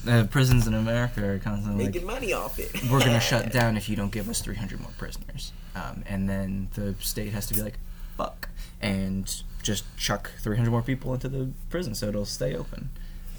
Uh, 0.07 0.25
prisons 0.25 0.67
in 0.67 0.73
America 0.73 1.25
are 1.25 1.39
constantly 1.39 1.85
like, 1.85 1.93
Making 1.93 2.07
money 2.07 2.33
off 2.33 2.59
it. 2.59 2.71
we're 2.89 2.99
gonna 2.99 3.19
shut 3.19 3.51
down 3.59 3.77
if 3.77 3.87
you 3.89 3.95
don't 3.95 4.11
give 4.11 4.27
us 4.29 4.41
300 4.41 4.79
more 4.81 4.91
prisoners. 4.97 5.51
Um, 5.75 6.03
and 6.07 6.29
then 6.29 6.69
the 6.75 6.95
state 6.99 7.33
has 7.33 7.45
to 7.47 7.53
be 7.53 7.61
like, 7.61 7.77
fuck, 8.17 8.49
and 8.81 9.43
just 9.63 9.83
chuck 9.97 10.31
300 10.39 10.69
more 10.71 10.81
people 10.81 11.13
into 11.13 11.27
the 11.29 11.49
prison 11.69 11.93
so 11.95 12.07
it'll 12.07 12.25
stay 12.25 12.55
open. 12.55 12.89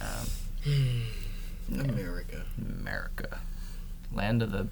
Um, 0.01 0.27
America. 1.73 2.45
America, 2.61 3.41
land 4.13 4.43
of 4.43 4.53
the. 4.53 4.69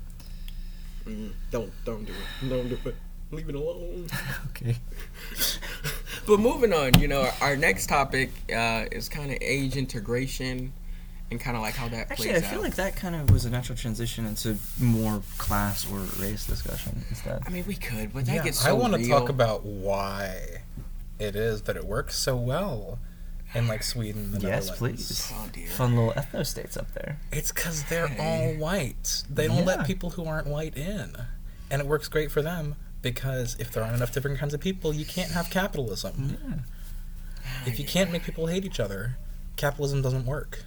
Mm, 1.06 1.32
don't 1.50 1.72
don't 1.84 2.04
do 2.04 2.12
it. 2.12 2.48
Don't 2.48 2.68
do 2.68 2.78
it. 2.84 2.96
Leave 3.30 3.48
it 3.48 3.54
alone. 3.54 4.06
Okay. 4.50 4.76
But 6.26 6.40
moving 6.40 6.72
on, 6.72 6.98
you 6.98 7.06
know, 7.06 7.30
our 7.40 7.54
next 7.54 7.86
topic 7.88 8.32
uh, 8.52 8.86
is 8.90 9.08
kind 9.08 9.30
of 9.30 9.38
age 9.40 9.76
integration 9.76 10.72
and 11.30 11.40
kind 11.40 11.56
of 11.56 11.62
like 11.62 11.74
how 11.74 11.88
that 11.88 12.10
Actually, 12.10 12.28
plays 12.30 12.42
I 12.44 12.46
feel 12.46 12.58
out. 12.58 12.64
like 12.64 12.74
that 12.76 12.96
kind 12.96 13.14
of 13.16 13.30
was 13.30 13.44
a 13.44 13.50
natural 13.50 13.76
transition 13.76 14.26
into 14.26 14.56
more 14.80 15.22
class 15.38 15.84
or 15.90 15.98
race 16.22 16.46
discussion 16.46 17.04
instead. 17.10 17.42
I 17.46 17.50
mean, 17.50 17.64
we 17.66 17.74
could, 17.74 18.12
but 18.12 18.26
that 18.26 18.34
Yeah, 18.36 18.44
gets 18.44 18.60
so 18.60 18.68
I 18.70 18.72
want 18.72 18.94
to 18.94 19.08
talk 19.08 19.28
about 19.28 19.64
why 19.64 20.62
it 21.18 21.34
is 21.34 21.62
that 21.62 21.76
it 21.76 21.84
works 21.84 22.16
so 22.16 22.36
well 22.36 22.98
in 23.54 23.66
like 23.68 23.82
Sweden. 23.82 24.32
The 24.32 24.40
Yes, 24.40 24.70
please. 24.76 25.32
Oh 25.34 25.48
dear. 25.52 25.66
Fun 25.68 25.96
little 25.96 26.12
ethno 26.12 26.44
states 26.46 26.76
up 26.76 26.92
there. 26.94 27.18
It's 27.32 27.50
because 27.52 27.84
they're 27.84 28.06
Hey. 28.08 28.52
all 28.54 28.60
white. 28.60 29.22
They 29.30 29.46
don't 29.48 29.58
Yeah. 29.58 29.64
let 29.64 29.86
people 29.86 30.10
who 30.10 30.26
aren't 30.26 30.46
white 30.46 30.76
in, 30.76 31.16
and 31.70 31.80
it 31.80 31.86
works 31.88 32.06
great 32.08 32.30
for 32.30 32.42
them 32.42 32.76
because 33.02 33.56
if 33.58 33.72
there 33.72 33.82
aren't 33.82 33.96
enough 33.96 34.12
different 34.12 34.38
kinds 34.38 34.52
of 34.54 34.60
people, 34.60 34.92
you 34.94 35.04
can't 35.04 35.30
have 35.32 35.48
capitalism. 35.50 36.38
Yeah. 36.40 36.54
Ah, 37.44 37.62
if 37.66 37.78
you 37.78 37.84
can't 37.84 38.10
make 38.12 38.24
people 38.24 38.46
hate 38.46 38.64
each 38.64 38.78
other, 38.80 39.16
capitalism 39.56 40.02
doesn't 40.02 40.26
work. 40.26 40.62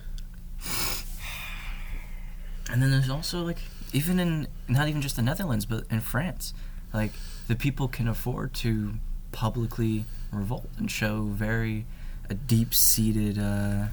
And 2.72 2.82
then 2.82 2.92
there's 2.92 3.10
also 3.10 3.44
like 3.44 3.58
even 3.94 4.20
in 4.20 4.48
not 4.68 4.88
even 4.88 5.02
just 5.02 5.16
the 5.16 5.22
Netherlands, 5.22 5.66
but 5.66 5.86
in 5.90 6.02
France, 6.02 6.54
like 6.94 7.12
the 7.48 7.56
people 7.56 7.88
can 7.88 8.08
afford 8.08 8.54
to 8.56 8.94
publicly 9.32 10.06
revolt 10.32 10.70
and 10.78 10.90
show 10.90 11.24
very 11.24 11.86
a 12.30 12.34
deep-seated 12.36 13.40
uh, 13.40 13.88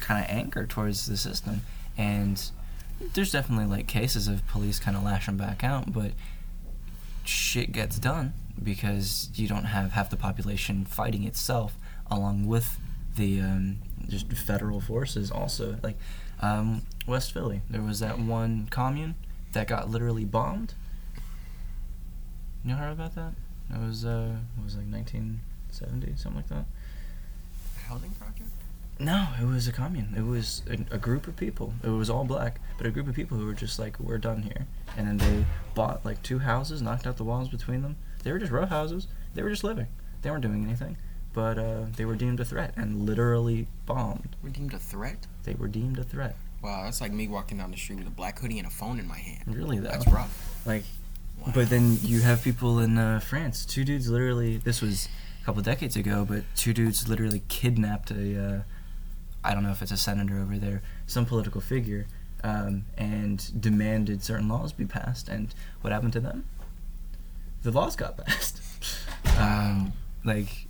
kind 0.00 0.24
of 0.24 0.30
anger 0.30 0.66
towards 0.66 1.06
the 1.06 1.16
system. 1.16 1.62
And 1.98 2.40
there's 3.14 3.32
definitely 3.32 3.66
like 3.66 3.86
cases 3.86 4.28
of 4.28 4.46
police 4.46 4.78
kind 4.78 4.96
of 4.96 5.02
lashing 5.02 5.36
back 5.36 5.64
out, 5.64 5.92
but 5.92 6.12
shit 7.24 7.72
gets 7.72 7.98
done 7.98 8.32
because 8.62 9.30
you 9.34 9.48
don't 9.48 9.64
have 9.64 9.92
half 9.92 10.10
the 10.10 10.16
population 10.16 10.84
fighting 10.84 11.24
itself 11.24 11.76
along 12.10 12.46
with 12.46 12.78
the 13.16 13.40
um, 13.40 13.78
just 14.08 14.32
federal 14.32 14.80
forces 14.80 15.30
also 15.30 15.76
like 15.82 15.96
um, 16.40 16.82
west 17.06 17.32
philly 17.32 17.60
there 17.68 17.82
was 17.82 18.00
that 18.00 18.18
one 18.18 18.66
commune 18.70 19.14
that 19.52 19.66
got 19.68 19.90
literally 19.90 20.24
bombed 20.24 20.74
you 22.64 22.74
heard 22.74 22.92
about 22.92 23.14
that 23.14 23.32
it 23.72 23.78
was 23.78 24.04
uh 24.04 24.36
it 24.58 24.64
was 24.64 24.76
like 24.76 24.86
1970 24.86 26.14
something 26.16 26.36
like 26.36 26.48
that 26.48 26.64
Housing 27.88 28.10
project? 28.12 28.48
no, 29.00 29.28
it 29.40 29.46
was 29.46 29.66
a 29.66 29.72
commune. 29.72 30.14
It 30.16 30.22
was 30.24 30.62
a, 30.68 30.94
a 30.94 30.98
group 30.98 31.26
of 31.26 31.36
people. 31.36 31.72
It 31.82 31.88
was 31.88 32.10
all 32.10 32.24
black, 32.24 32.60
but 32.76 32.86
a 32.86 32.90
group 32.90 33.08
of 33.08 33.14
people 33.14 33.36
who 33.38 33.46
were 33.46 33.54
just 33.54 33.78
like, 33.78 33.98
"We're 33.98 34.18
done 34.18 34.42
here." 34.42 34.66
And 34.96 35.08
then 35.08 35.16
they 35.16 35.44
bought 35.74 36.04
like 36.04 36.22
two 36.22 36.38
houses, 36.40 36.82
knocked 36.82 37.06
out 37.06 37.16
the 37.16 37.24
walls 37.24 37.48
between 37.48 37.82
them. 37.82 37.96
They 38.22 38.30
were 38.30 38.38
just 38.38 38.52
row 38.52 38.66
houses. 38.66 39.08
They 39.34 39.42
were 39.42 39.50
just 39.50 39.64
living. 39.64 39.86
They 40.22 40.30
weren't 40.30 40.42
doing 40.42 40.62
anything, 40.64 40.98
but 41.32 41.58
uh, 41.58 41.82
they 41.96 42.04
were 42.04 42.16
deemed 42.16 42.40
a 42.40 42.44
threat 42.44 42.74
and 42.76 43.06
literally 43.06 43.66
bombed. 43.86 44.36
We're 44.42 44.50
deemed 44.50 44.74
a 44.74 44.78
threat? 44.78 45.26
They 45.44 45.54
were 45.54 45.68
deemed 45.68 45.98
a 45.98 46.04
threat. 46.04 46.36
Wow, 46.62 46.82
that's 46.84 47.00
like 47.00 47.12
me 47.12 47.26
walking 47.28 47.58
down 47.58 47.70
the 47.70 47.76
street 47.76 47.98
with 48.00 48.08
a 48.08 48.10
black 48.10 48.38
hoodie 48.38 48.58
and 48.58 48.66
a 48.66 48.70
phone 48.70 48.98
in 48.98 49.06
my 49.08 49.18
hand. 49.18 49.54
Really 49.56 49.78
though. 49.78 49.88
That's 49.90 50.06
rough. 50.08 50.62
Like, 50.66 50.84
Wow. 51.40 51.52
but 51.54 51.70
then 51.70 51.96
you 52.02 52.20
have 52.20 52.42
people 52.42 52.78
in 52.80 52.98
uh, 52.98 53.18
France. 53.20 53.64
Two 53.64 53.82
dudes 53.82 54.10
literally. 54.10 54.58
This 54.58 54.82
was 54.82 55.08
a 55.40 55.44
couple 55.46 55.62
decades 55.62 55.96
ago, 55.96 56.26
but 56.28 56.42
two 56.54 56.74
dudes 56.74 57.08
literally 57.08 57.42
kidnapped 57.48 58.10
a. 58.10 58.38
Uh, 58.44 58.62
I 59.42 59.54
don't 59.54 59.62
know 59.62 59.70
if 59.70 59.80
it's 59.80 59.90
a 59.90 59.96
senator 59.96 60.38
over 60.38 60.58
there, 60.58 60.82
some 61.06 61.24
political 61.24 61.62
figure, 61.62 62.06
um, 62.44 62.84
and 62.98 63.58
demanded 63.58 64.22
certain 64.22 64.48
laws 64.48 64.74
be 64.74 64.84
passed. 64.84 65.30
And 65.30 65.54
what 65.80 65.94
happened 65.94 66.12
to 66.12 66.20
them? 66.20 66.44
The 67.62 67.70
laws 67.70 67.96
got 67.96 68.18
passed. 68.26 68.60
um, 69.38 69.94
like, 70.24 70.66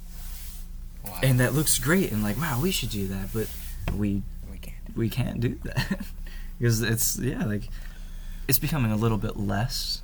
Wow. 1.04 1.18
and 1.22 1.40
that 1.40 1.54
looks 1.54 1.78
great, 1.78 2.12
and 2.12 2.22
like, 2.22 2.36
wow, 2.36 2.60
we 2.60 2.70
should 2.70 2.90
do 2.90 3.06
that, 3.08 3.28
but 3.32 3.48
we 3.96 4.22
we 4.50 4.58
can't. 4.58 4.96
we 4.96 5.08
can't 5.08 5.40
do 5.40 5.58
that 5.64 6.00
because 6.58 6.82
it's 6.82 7.18
yeah 7.18 7.44
like 7.44 7.68
it's 8.48 8.58
becoming 8.58 8.92
a 8.92 8.96
little 8.96 9.18
bit 9.18 9.36
less 9.36 10.02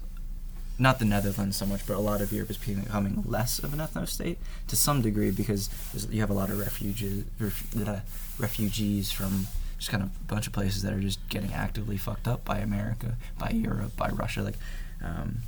not 0.78 0.98
the 0.98 1.04
netherlands 1.04 1.56
so 1.56 1.64
much 1.66 1.86
but 1.86 1.96
a 1.96 2.00
lot 2.00 2.20
of 2.20 2.32
europe 2.32 2.50
is 2.50 2.56
becoming 2.56 3.22
less 3.26 3.58
of 3.58 3.72
an 3.72 3.78
ethno 3.78 4.06
state 4.08 4.38
to 4.66 4.76
some 4.76 5.00
degree 5.02 5.30
because 5.30 5.70
you 6.10 6.20
have 6.20 6.30
a 6.30 6.34
lot 6.34 6.50
of 6.50 6.58
refugees 6.58 7.24
ref, 7.38 7.88
uh, 7.88 8.00
refugees 8.38 9.10
from 9.12 9.46
just 9.78 9.90
kind 9.90 10.02
of 10.02 10.08
a 10.08 10.24
bunch 10.32 10.46
of 10.46 10.52
places 10.52 10.82
that 10.82 10.92
are 10.92 11.00
just 11.00 11.18
getting 11.28 11.52
actively 11.52 11.96
fucked 11.96 12.26
up 12.28 12.44
by 12.44 12.58
america 12.58 13.16
by 13.38 13.50
europe 13.50 13.94
by 13.96 14.08
russia 14.10 14.42
like 14.42 14.56
um, 15.04 15.38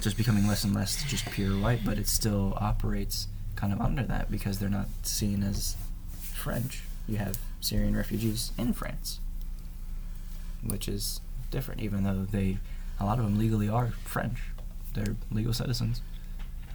just 0.00 0.16
becoming 0.16 0.46
less 0.46 0.64
and 0.64 0.74
less 0.74 1.02
just 1.04 1.24
pure 1.30 1.58
white 1.58 1.80
but 1.84 1.98
it 1.98 2.08
still 2.08 2.54
operates 2.60 3.28
kind 3.56 3.72
of 3.72 3.80
under 3.80 4.02
that 4.02 4.30
because 4.30 4.58
they're 4.58 4.68
not 4.68 4.88
seen 5.02 5.42
as 5.42 5.76
french 6.20 6.82
you 7.10 7.16
have 7.18 7.36
Syrian 7.60 7.96
refugees 7.96 8.52
in 8.56 8.72
France, 8.72 9.18
which 10.62 10.88
is 10.88 11.20
different, 11.50 11.80
even 11.80 12.04
though 12.04 12.26
they, 12.30 12.58
a 12.98 13.04
lot 13.04 13.18
of 13.18 13.24
them 13.24 13.38
legally 13.38 13.68
are 13.68 13.88
French. 14.04 14.38
They're 14.94 15.16
legal 15.30 15.52
citizens, 15.52 16.02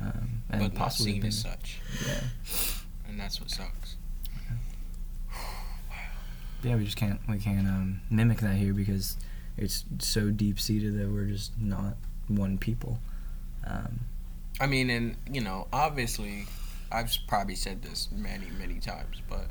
um, 0.01 0.43
and 0.49 0.61
but 0.61 0.73
not 0.73 0.75
possibly 0.75 1.13
seen 1.13 1.21
been, 1.21 1.27
as 1.29 1.39
such. 1.39 1.79
yeah. 2.05 2.21
And 3.07 3.19
that's 3.19 3.39
what 3.39 3.49
sucks. 3.49 3.95
Yeah, 6.63 6.77
we 6.77 6.85
just 6.85 6.97
can't 6.97 7.19
we 7.29 7.37
can't 7.37 7.67
um, 7.67 8.01
mimic 8.09 8.39
that 8.39 8.55
here 8.55 8.73
because 8.73 9.17
it's 9.55 9.85
so 9.99 10.31
deep 10.31 10.59
seated 10.59 10.97
that 10.97 11.07
we're 11.11 11.25
just 11.25 11.51
not 11.59 11.95
one 12.27 12.57
people. 12.57 12.97
Um, 13.67 13.99
I 14.59 14.65
mean, 14.65 14.89
and, 14.89 15.15
you 15.31 15.41
know, 15.41 15.67
obviously, 15.71 16.47
I've 16.95 17.11
probably 17.27 17.55
said 17.55 17.81
this 17.81 18.09
many, 18.11 18.47
many 18.57 18.79
times, 18.79 19.21
but 19.29 19.47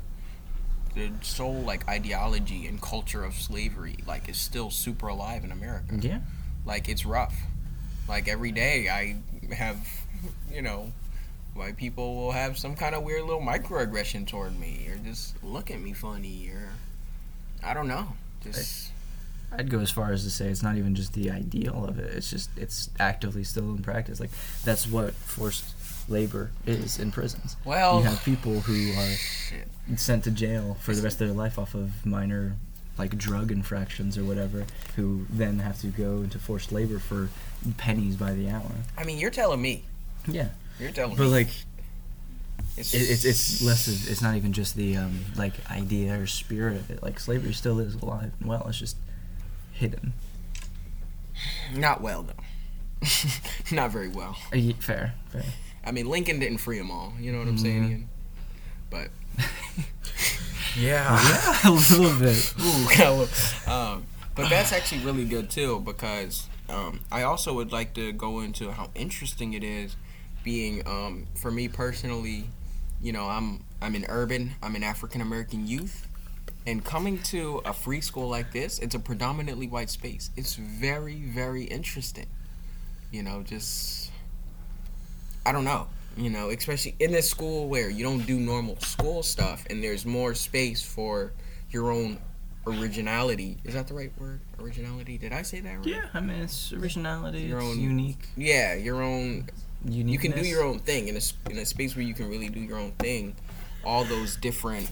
the 0.95 1.11
sole, 1.21 1.61
like, 1.61 1.87
ideology 1.87 2.65
and 2.67 2.81
culture 2.81 3.23
of 3.23 3.33
slavery, 3.35 3.97
like, 4.07 4.27
is 4.29 4.37
still 4.37 4.71
super 4.71 5.07
alive 5.07 5.43
in 5.43 5.51
America. 5.51 5.97
yeah, 5.99 6.19
Like, 6.65 6.89
it's 6.89 7.05
rough. 7.05 7.35
Like, 8.07 8.27
every 8.27 8.51
day 8.51 8.89
I 8.89 9.17
have, 9.53 9.77
you 10.51 10.61
know, 10.61 10.91
white 11.53 11.77
people 11.77 12.15
will 12.15 12.31
have 12.31 12.57
some 12.57 12.75
kind 12.75 12.95
of 12.95 13.03
weird 13.03 13.23
little 13.23 13.41
microaggression 13.41 14.27
toward 14.27 14.59
me 14.59 14.87
or 14.89 14.97
just 14.97 15.41
look 15.43 15.69
at 15.71 15.79
me 15.79 15.93
funny 15.93 16.49
or, 16.49 16.69
I 17.63 17.73
don't 17.73 17.87
know. 17.87 18.13
Just. 18.43 18.91
I'd 19.51 19.69
go 19.69 19.79
as 19.79 19.91
far 19.91 20.11
as 20.11 20.23
to 20.23 20.29
say 20.31 20.47
it's 20.47 20.63
not 20.63 20.75
even 20.75 20.95
just 20.95 21.13
the 21.13 21.31
ideal 21.31 21.85
of 21.85 21.97
it. 21.99 22.13
It's 22.15 22.29
just 22.29 22.49
it's 22.57 22.89
actively 22.99 23.43
still 23.43 23.63
in 23.75 23.77
practice. 23.83 24.19
Like 24.19 24.31
that's 24.65 24.85
what 24.87 25.13
forced 25.13 25.63
labor 26.07 26.51
is 26.65 26.99
in 26.99 27.11
prisons. 27.11 27.55
Well, 27.65 27.99
you 27.99 28.05
have 28.05 28.23
people 28.23 28.59
who 28.61 28.91
are 28.99 29.09
shit. 29.15 29.67
sent 29.97 30.23
to 30.25 30.31
jail 30.31 30.77
for 30.81 30.93
the 30.93 31.01
rest 31.01 31.19
of 31.21 31.27
their 31.27 31.35
life 31.35 31.57
off 31.59 31.73
of 31.75 32.05
minor 32.05 32.55
like 32.97 33.17
drug 33.17 33.51
infractions 33.51 34.17
or 34.17 34.23
whatever 34.23 34.65
who 34.95 35.25
then 35.29 35.59
have 35.59 35.79
to 35.81 35.87
go 35.87 36.17
into 36.21 36.39
forced 36.39 36.71
labor 36.71 36.97
for 36.99 37.29
pennies 37.77 38.15
by 38.15 38.33
the 38.33 38.49
hour 38.49 38.71
I 38.97 39.03
mean, 39.03 39.17
you're 39.19 39.31
telling 39.31 39.61
me. 39.61 39.83
yeah 40.27 40.47
You're 40.79 40.91
telling 40.91 41.15
but 41.17 41.23
me. 41.23 41.29
But 41.29 41.31
like 41.35 41.47
It's, 42.77 42.93
it, 42.93 42.99
it's 43.01 43.25
it's 43.25 43.61
less 43.61 43.87
of 43.87 44.09
it's 44.09 44.21
not 44.21 44.35
even 44.35 44.53
just 44.53 44.75
the 44.77 44.95
um 44.95 45.19
like 45.35 45.53
idea 45.69 46.17
or 46.19 46.25
spirit 46.25 46.77
of 46.77 46.89
it 46.89 47.03
like 47.03 47.19
slavery 47.19 47.51
still 47.53 47.79
is 47.79 47.95
alive 47.95 48.31
and 48.39 48.47
well 48.49 48.65
it's 48.69 48.79
just 48.79 48.95
hidden 49.73 50.13
Not 51.73 51.99
well, 51.99 52.23
though. 52.23 53.07
Not 53.75 53.91
very 53.91 54.07
well. 54.07 54.37
Uh, 54.53 54.71
fair 54.79 55.13
fair 55.31 55.43
I 55.85 55.91
mean, 55.91 56.07
Lincoln 56.09 56.39
didn't 56.39 56.57
free 56.59 56.77
them 56.77 56.91
all. 56.91 57.13
You 57.19 57.31
know 57.31 57.39
what 57.39 57.47
I'm 57.47 57.57
saying? 57.57 57.83
Mhm. 57.83 57.89
Ian? 57.89 58.09
But 58.89 59.09
Yeah. 60.75 61.19
yeah 61.23 61.69
a 61.69 61.71
little 61.71 62.19
bit 62.19 62.53
ooh, 62.59 62.87
um, 63.71 64.05
but 64.35 64.49
that's 64.49 64.73
actually 64.77 65.01
really 65.03 65.25
good 65.25 65.49
too 65.49 65.79
because 65.81 66.47
um, 66.69 67.01
I 67.11 67.23
also 67.23 67.53
would 67.53 67.71
like 67.71 67.93
to 67.93 68.11
go 68.11 68.39
into 68.41 68.71
how 68.71 68.89
interesting 68.95 69.53
it 69.53 69.63
is 69.63 69.95
being 70.43 70.85
um, 70.87 71.27
for 71.35 71.51
me 71.51 71.67
personally. 71.67 72.45
You 73.01 73.13
know, 73.13 73.25
I'm 73.27 73.63
I'm 73.81 73.95
an 73.95 74.05
urban. 74.09 74.55
I'm 74.63 74.75
an 74.75 74.83
African 74.83 75.21
American 75.21 75.67
youth. 75.67 76.07
And 76.67 76.83
coming 76.83 77.21
to 77.23 77.61
a 77.63 77.73
free 77.73 78.01
school 78.01 78.27
like 78.27 78.51
this, 78.51 78.79
it's 78.79 78.95
a 78.95 78.99
predominantly 78.99 79.67
white 79.67 79.89
space. 79.91 80.31
It's 80.35 80.55
very, 80.55 81.15
very 81.21 81.63
interesting. 81.65 82.25
You 83.11 83.23
know, 83.23 83.43
just 83.43 84.04
I 85.45 85.51
don't 85.51 85.63
know. 85.65 85.87
You 86.17 86.29
know, 86.29 86.49
especially 86.49 86.95
in 86.99 87.11
this 87.11 87.29
school 87.29 87.67
where 87.67 87.89
you 87.89 88.03
don't 88.03 88.25
do 88.25 88.39
normal 88.39 88.79
school 88.79 89.21
stuff 89.21 89.65
and 89.69 89.83
there's 89.83 90.05
more 90.05 90.33
space 90.33 90.81
for 90.81 91.33
your 91.71 91.91
own 91.91 92.19
originality. 92.65 93.57
Is 93.63 93.73
that 93.73 93.87
the 93.87 93.93
right 93.93 94.11
word? 94.17 94.39
Originality? 94.59 95.17
Did 95.17 95.33
I 95.33 95.41
say 95.41 95.59
that 95.59 95.77
right? 95.77 95.85
yeah 95.85 96.05
i 96.13 96.19
mean 96.19 96.37
it's 96.41 96.71
originality 96.73 97.41
Your 97.41 97.59
it's 97.59 97.67
own 97.67 97.79
unique 97.79 98.29
Yeah, 98.37 98.73
your 98.75 99.01
own 99.01 99.49
unique 99.83 100.13
you 100.13 100.19
can 100.19 100.31
do 100.31 100.47
your 100.47 100.63
own 100.63 100.79
thing 100.79 101.07
in 101.09 101.17
a, 101.17 101.21
in 101.51 101.57
a 101.57 101.65
space 101.65 101.95
where 101.95 102.05
you 102.05 102.13
can 102.13 102.29
really 102.29 102.49
do 102.49 102.59
your 102.59 102.77
own 102.79 102.91
thing 102.93 103.35
all 103.83 104.03
those 104.03 104.35
different 104.37 104.89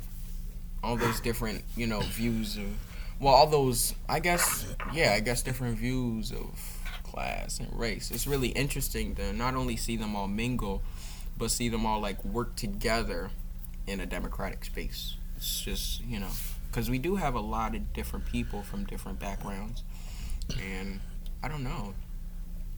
all 0.83 0.97
those 0.97 1.19
different 1.21 1.63
you 1.75 1.87
know 1.87 2.01
views 2.01 2.57
of 2.57 2.65
well 3.19 3.33
all 3.33 3.47
those 3.47 3.95
i 4.07 4.19
guess 4.19 4.75
yeah 4.93 5.13
i 5.13 5.19
guess 5.19 5.41
different 5.41 5.77
views 5.77 6.31
of 6.31 6.72
class 7.13 7.59
and 7.59 7.79
race 7.79 8.11
it's 8.11 8.27
really 8.27 8.49
interesting 8.49 9.15
to 9.15 9.31
not 9.33 9.55
only 9.55 9.75
see 9.75 9.95
them 9.95 10.15
all 10.15 10.27
mingle 10.27 10.81
but 11.37 11.51
see 11.51 11.69
them 11.69 11.85
all 11.85 11.99
like 11.99 12.23
work 12.25 12.55
together 12.55 13.29
in 13.87 13.99
a 13.99 14.05
democratic 14.05 14.65
space 14.65 15.15
it's 15.37 15.61
just 15.61 16.03
you 16.03 16.19
know 16.19 16.29
because 16.69 16.89
we 16.89 16.97
do 16.97 17.15
have 17.15 17.35
a 17.35 17.39
lot 17.39 17.75
of 17.75 17.93
different 17.93 18.25
people 18.25 18.63
from 18.63 18.83
different 18.85 19.19
backgrounds 19.19 19.83
and 20.61 20.99
i 21.43 21.47
don't 21.47 21.63
know 21.63 21.93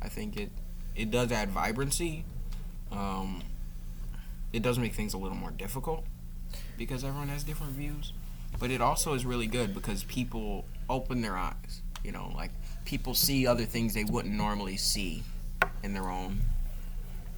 i 0.01 0.09
think 0.09 0.35
it 0.35 0.51
it 0.95 1.11
does 1.11 1.31
add 1.31 1.49
vibrancy. 1.49 2.23
Um, 2.91 3.43
it 4.53 4.61
does 4.61 4.79
make 4.79 4.93
things 4.93 5.13
a 5.13 5.17
little 5.17 5.37
more 5.37 5.51
difficult 5.51 6.05
because 6.77 7.03
everyone 7.03 7.27
has 7.27 7.43
different 7.43 7.73
views. 7.73 8.13
But 8.57 8.71
it 8.71 8.79
also 8.79 9.13
is 9.13 9.25
really 9.25 9.47
good 9.47 9.73
because 9.73 10.03
people 10.05 10.65
open 10.89 11.21
their 11.21 11.35
eyes. 11.35 11.81
You 12.03 12.13
know, 12.13 12.31
like 12.35 12.51
people 12.85 13.13
see 13.13 13.45
other 13.47 13.65
things 13.65 13.93
they 13.93 14.03
wouldn't 14.03 14.33
normally 14.33 14.77
see 14.77 15.23
in 15.83 15.93
their 15.93 16.09
own. 16.09 16.41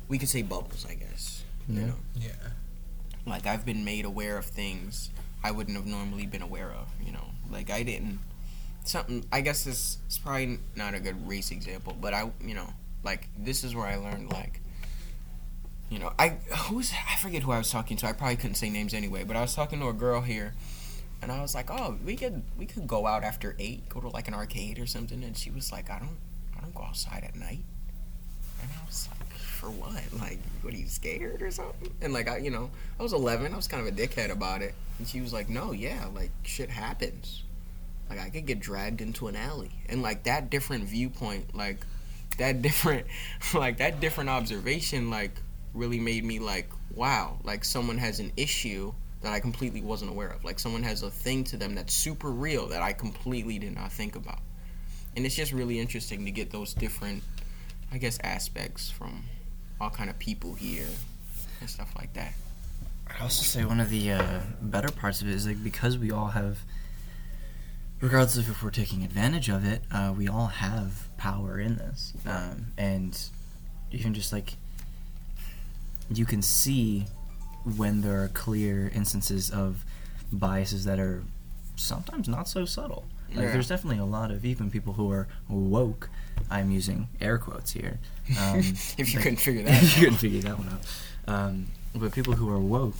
We 0.08 0.18
could 0.18 0.30
say 0.30 0.42
bubbles, 0.42 0.86
I 0.88 0.96
guess. 0.96 1.44
You 1.68 1.80
Yeah. 1.80 1.86
know, 1.88 1.96
Yeah. 2.16 2.32
like 3.26 3.46
I've 3.46 3.66
been 3.66 3.84
made 3.84 4.06
aware 4.06 4.38
of 4.38 4.46
things 4.46 5.10
I 5.44 5.52
wouldn't 5.52 5.76
have 5.78 5.86
normally 5.86 6.26
been 6.26 6.42
aware 6.42 6.72
of. 6.72 6.88
You 7.04 7.12
know, 7.12 7.26
like 7.50 7.70
I 7.70 7.84
didn't 7.84 8.20
something. 8.84 9.26
I 9.32 9.42
guess 9.42 9.64
this 9.64 9.98
is 10.10 10.18
probably 10.18 10.60
not 10.76 10.94
a 10.94 11.00
good 11.00 11.28
race 11.28 11.52
example, 11.52 11.96
but 12.00 12.14
I 12.14 12.32
you 12.42 12.54
know 12.56 12.74
like 13.04 13.28
this 13.38 13.64
is 13.64 13.76
where 13.76 13.88
I 13.88 13.96
learned 13.98 14.32
like. 14.32 14.62
You 15.90 16.00
know, 16.00 16.12
I 16.20 16.30
who's 16.68 16.92
I 17.10 17.16
forget 17.16 17.44
who 17.44 17.52
I 17.52 17.58
was 17.58 17.70
talking 17.72 17.96
to. 17.98 18.08
I 18.08 18.12
probably 18.14 18.36
couldn't 18.36 18.56
say 18.56 18.70
names 18.70 18.94
anyway, 18.94 19.24
but 19.24 19.38
I 19.38 19.42
was 19.42 19.56
talking 19.56 19.80
to 19.80 19.88
a 19.88 19.94
girl 19.94 20.20
here, 20.22 20.54
and 21.22 21.32
I 21.32 21.42
was 21.42 21.56
like, 21.56 21.70
"Oh, 21.70 21.98
we 22.06 22.16
could 22.16 22.44
we 22.58 22.66
could 22.66 22.88
go 22.88 23.08
out 23.08 23.24
after 23.24 23.56
eight, 23.60 23.90
go 23.90 24.00
to 24.00 24.10
like 24.10 24.28
an 24.28 24.34
arcade 24.34 24.80
or 24.80 24.86
something." 24.86 25.24
And 25.24 25.38
she 25.38 25.50
was 25.50 25.72
like, 25.72 25.90
"I 25.90 26.00
don't 26.00 26.18
I 26.58 26.62
don't 26.62 26.76
go 26.76 26.84
outside 26.84 27.24
at 27.24 27.36
night." 27.36 27.64
And 28.62 28.72
I 28.72 28.86
was 28.86 29.10
like, 29.20 29.34
"For 29.34 29.70
what? 29.70 30.04
Like, 30.20 30.40
what 30.62 30.74
are 30.74 30.78
you 30.78 30.88
scared 30.88 31.42
or 31.42 31.52
something?" 31.52 31.94
And 32.02 32.14
like, 32.14 32.28
I 32.28 32.38
you 32.38 32.52
know, 32.52 32.70
I 33.00 33.04
was 33.04 33.14
11. 33.14 33.54
I 33.54 33.56
was 33.56 33.68
kind 33.68 33.86
of 33.86 33.94
a 33.94 33.96
dickhead 33.96 34.32
about 34.32 34.62
it. 34.62 34.74
And 35.00 35.08
she 35.08 35.22
was 35.22 35.34
like, 35.34 35.50
"No, 35.50 35.72
yeah, 35.72 36.06
like 36.14 36.32
shit 36.44 36.70
happens. 36.70 37.44
Like 38.10 38.20
I 38.20 38.30
could 38.30 38.46
get 38.46 38.60
dragged 38.60 39.02
into 39.02 39.28
an 39.28 39.36
alley." 39.36 39.72
And 39.90 40.02
like 40.02 40.24
that 40.24 40.50
different 40.50 40.86
viewpoint, 40.86 41.56
like 41.56 41.86
that 42.38 42.62
different, 42.62 43.08
like 43.54 43.78
that 43.78 44.00
different 44.00 44.30
observation, 44.30 45.10
like 45.10 45.32
really 45.74 46.00
made 46.00 46.24
me 46.24 46.40
like, 46.40 46.70
wow, 46.94 47.38
like 47.44 47.64
someone 47.64 47.98
has 47.98 48.20
an 48.20 48.32
issue 48.38 48.94
that 49.28 49.34
I 49.34 49.42
completely 49.42 49.82
wasn't 49.82 50.10
aware 50.10 50.30
of. 50.30 50.46
Like 50.46 50.58
someone 50.58 50.84
has 50.84 51.04
a 51.04 51.12
thing 51.12 51.44
to 51.46 51.58
them 51.58 51.76
that's 51.76 51.94
super 51.94 52.32
real 52.32 52.66
that 52.68 52.82
I 52.82 52.94
completely 52.94 53.60
did 53.60 53.76
not 53.76 53.92
think 53.92 54.16
about. 54.16 54.40
And 55.18 55.26
it's 55.26 55.36
just 55.36 55.52
really 55.52 55.82
interesting 55.82 56.24
to 56.24 56.32
get 56.32 56.50
those 56.50 56.74
different, 56.74 57.24
I 57.92 57.98
guess, 57.98 58.18
aspects 58.24 58.90
from 58.90 59.26
all 59.82 59.90
kind 59.90 60.10
of 60.10 60.18
people 60.18 60.54
here 60.54 60.88
and 61.60 61.70
stuff 61.70 61.94
like 61.98 62.14
that. 62.14 62.36
I'd 63.08 63.22
also 63.22 63.44
say 63.44 63.66
one 63.66 63.82
of 63.82 63.90
the 63.90 64.14
uh, 64.14 64.40
better 64.62 64.94
parts 64.94 65.22
of 65.22 65.28
it 65.28 65.36
is 65.36 65.46
like 65.46 65.62
because 65.62 65.98
we 65.98 66.10
all 66.10 66.28
have, 66.28 66.60
regardless 68.00 68.38
of 68.38 68.50
if 68.50 68.64
we're 68.64 68.70
taking 68.70 69.04
advantage 69.04 69.50
of 69.50 69.66
it, 69.66 69.82
uh, 69.92 70.14
we 70.18 70.30
all 70.30 70.48
have 70.48 71.10
power 71.18 71.60
in 71.60 71.76
this, 71.76 72.14
um, 72.26 72.68
and 72.78 73.26
even 73.92 74.14
just 74.14 74.32
like 74.32 74.54
you 76.10 76.26
can 76.26 76.42
see 76.42 77.08
when 77.76 78.02
there 78.02 78.24
are 78.24 78.28
clear 78.30 78.92
instances 78.96 79.50
of 79.50 79.84
biases 80.32 80.86
that 80.86 81.00
are 81.00 81.24
sometimes 81.76 82.28
not 82.28 82.48
so 82.48 82.66
subtle. 82.66 83.06
Like 83.30 83.46
Yeah. 83.46 83.52
there's 83.52 83.68
definitely 83.68 84.00
a 84.00 84.06
lot 84.06 84.32
of 84.32 84.46
even 84.46 84.72
people 84.72 84.94
who 84.94 85.12
are 85.12 85.28
woke. 85.50 86.10
I'm 86.50 86.72
using 86.72 87.10
air 87.20 87.38
quotes 87.38 87.72
here. 87.72 88.00
Um, 88.40 88.60
If 88.60 88.98
you 89.00 89.06
like- 89.20 89.24
couldn't 89.24 89.38
figure 89.40 89.64
that 89.68 89.82
you 89.84 89.90
couldn't 90.04 90.18
figure 90.18 90.42
that 90.42 90.58
one 90.58 90.70
out. 90.70 90.82
Um, 91.34 91.68
but 91.96 92.12
people 92.14 92.34
who 92.34 92.50
are 92.50 92.60
woke 92.60 92.96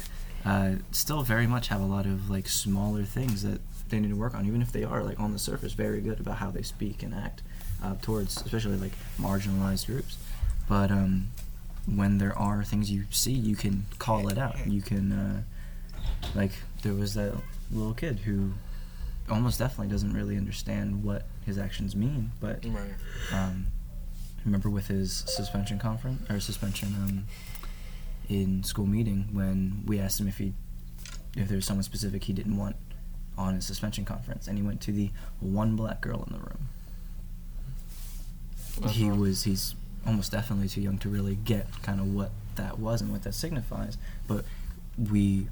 uh, 0.46 0.76
still 0.92 1.22
very 1.24 1.48
much 1.48 1.68
have 1.70 1.82
a 1.82 1.86
lot 1.86 2.06
of 2.06 2.30
like 2.30 2.48
smaller 2.48 3.04
things 3.04 3.44
that 3.44 3.60
they 3.90 4.00
need 4.00 4.10
to 4.10 4.16
work 4.16 4.34
on, 4.36 4.46
even 4.46 4.62
if 4.62 4.72
they 4.72 4.84
are 4.84 5.04
like 5.04 5.20
on 5.20 5.32
the 5.34 5.40
surface 5.40 5.74
very 5.74 6.02
good 6.02 6.20
about 6.20 6.38
how 6.38 6.52
they 6.52 6.62
speak 6.62 7.04
and 7.04 7.14
act 7.14 7.42
uh, 7.84 7.96
towards, 8.02 8.38
especially 8.42 8.78
like 8.78 8.94
marginalized 9.20 9.86
groups. 9.88 10.18
But 10.70 10.92
um, 10.92 11.28
when 11.88 12.18
there 12.18 12.38
are 12.38 12.64
things 12.64 12.92
you 12.92 13.06
see, 13.12 13.32
you 13.32 13.56
can 13.56 13.86
call 13.98 14.28
it 14.28 14.38
out. 14.38 14.68
You 14.68 14.82
can, 14.82 15.12
uh, 15.12 15.42
like, 16.36 16.52
there 16.84 16.94
was 16.94 17.14
that 17.16 17.34
little 17.72 17.94
kid 17.94 18.20
who 18.20 18.52
almost 19.30 19.58
definitely 19.60 19.88
doesn't 19.92 20.14
really 20.14 20.38
understand 20.38 21.04
what 21.04 21.26
his 21.46 21.58
actions 21.58 21.96
mean, 21.96 22.32
but 22.40 22.64
Right. 22.66 22.94
um, 23.34 23.68
remember 24.46 24.70
with 24.70 24.88
his 24.88 25.24
suspension 25.28 25.80
conference 25.80 26.30
or 26.30 26.40
suspension 26.40 26.90
um, 26.96 27.26
in 28.30 28.64
school 28.64 28.86
meeting 28.86 29.30
when 29.34 29.84
we 29.86 30.00
asked 30.00 30.20
him 30.20 30.28
if 30.28 30.38
he 30.38 30.54
if 31.36 31.48
there 31.50 31.56
was 31.58 31.66
someone 31.66 31.84
specific 31.84 32.24
he 32.26 32.34
didn't 32.34 32.58
want 32.58 32.76
on 33.38 33.54
his 33.56 33.66
suspension 33.66 34.04
conference 34.06 34.48
and 34.48 34.58
he 34.58 34.64
went 34.64 34.82
to 34.82 34.92
the 34.92 35.10
one 35.40 35.76
black 35.76 36.02
girl 36.02 36.24
in 36.28 36.34
the 36.34 36.40
room 36.40 36.68
he 38.92 39.06
Uh-huh. 39.10 39.16
was 39.16 39.44
he's 39.44 39.76
almost 40.08 40.32
definitely 40.32 40.70
too 40.70 40.82
young 40.82 40.98
to 40.98 41.10
really 41.10 41.36
get 41.36 41.68
kind 41.84 42.00
of 42.00 42.08
what 42.14 42.32
that 42.56 42.80
was 42.80 43.02
and 43.02 43.12
what 43.12 43.22
that 43.24 43.34
signifies 43.36 43.98
but 44.28 44.44
we 45.12 45.48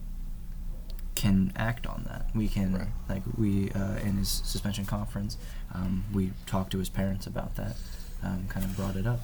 can 1.14 1.54
act 1.56 1.88
on 1.88 2.04
that. 2.10 2.26
We 2.36 2.48
can 2.50 2.74
Right. 2.74 2.88
like 3.08 3.22
we 3.38 3.72
uh, 3.72 3.98
in 4.04 4.18
his 4.18 4.30
suspension 4.30 4.86
conference 4.86 5.38
um, 5.74 6.04
we 6.14 6.32
talked 6.46 6.72
to 6.72 6.80
his 6.80 6.90
parents 6.90 7.26
about 7.26 7.56
that 7.56 7.76
um, 8.24 8.48
kind 8.50 8.66
of 8.66 8.76
brought 8.76 8.96
it 8.96 9.08
up. 9.08 9.22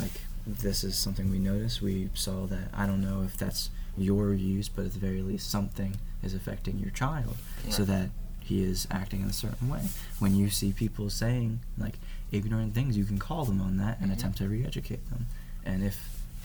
Like 0.00 0.12
this 0.46 0.82
is 0.84 0.96
something 0.96 1.30
we 1.30 1.38
noticed. 1.38 1.82
We 1.82 2.08
saw 2.14 2.46
that 2.46 2.68
i 2.72 2.86
don't 2.86 3.00
know 3.02 3.22
if 3.22 3.36
that's 3.36 3.70
your 3.98 4.32
views 4.34 4.68
but 4.68 4.84
at 4.86 4.92
the 4.92 4.98
very 4.98 5.22
least 5.22 5.50
something 5.50 5.96
is 6.22 6.34
affecting 6.34 6.78
your 6.78 6.90
child 6.90 7.34
so 7.70 7.82
that 7.84 8.10
he 8.40 8.62
is 8.62 8.86
acting 8.90 9.22
in 9.22 9.28
a 9.28 9.32
certain 9.32 9.68
way. 9.68 9.82
When 10.20 10.34
you 10.36 10.48
see 10.50 10.72
people 10.72 11.10
saying 11.10 11.60
like 11.76 11.98
ignorant 12.32 12.74
things 12.74 12.96
you 12.96 13.04
can 13.04 13.18
call 13.18 13.44
them 13.44 13.60
on 13.60 13.76
that 13.76 14.00
and 14.00 14.10
Mhm. 14.10 14.14
attempt 14.14 14.38
to 14.38 14.48
re-educate 14.48 15.08
them 15.10 15.26
and 15.64 15.82
if 15.84 15.96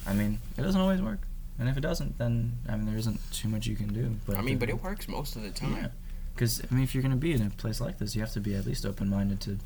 i 0.06 0.14
mean 0.14 0.40
it 0.58 0.62
doesn't 0.62 0.80
always 0.82 1.02
work 1.02 1.28
and 1.60 1.68
if 1.70 1.78
it 1.78 1.82
doesn't 1.82 2.18
then 2.18 2.54
i 2.70 2.76
mean 2.76 2.86
there 2.86 2.98
isn't 2.98 3.20
too 3.32 3.48
much 3.48 3.66
you 3.68 3.76
can 3.76 3.92
do 3.94 4.16
but 4.26 4.38
I 4.38 4.42
mean, 4.42 4.56
the- 4.56 4.60
but 4.66 4.70
it 4.70 4.84
works 4.84 5.08
most 5.08 5.36
of 5.36 5.42
the 5.44 5.50
time. 5.52 5.74
yeah 5.76 5.88
because 6.36 6.62
i 6.70 6.74
mean 6.74 6.84
if 6.84 6.94
you're 6.94 7.02
going 7.02 7.12
to 7.12 7.18
be 7.18 7.34
in 7.34 7.42
a 7.42 7.50
place 7.50 7.82
like 7.82 7.98
this 7.98 8.16
you 8.16 8.22
have 8.22 8.32
to 8.34 8.40
be 8.40 8.54
at 8.56 8.66
least 8.66 8.86
open-minded 8.86 9.40
to 9.42 9.58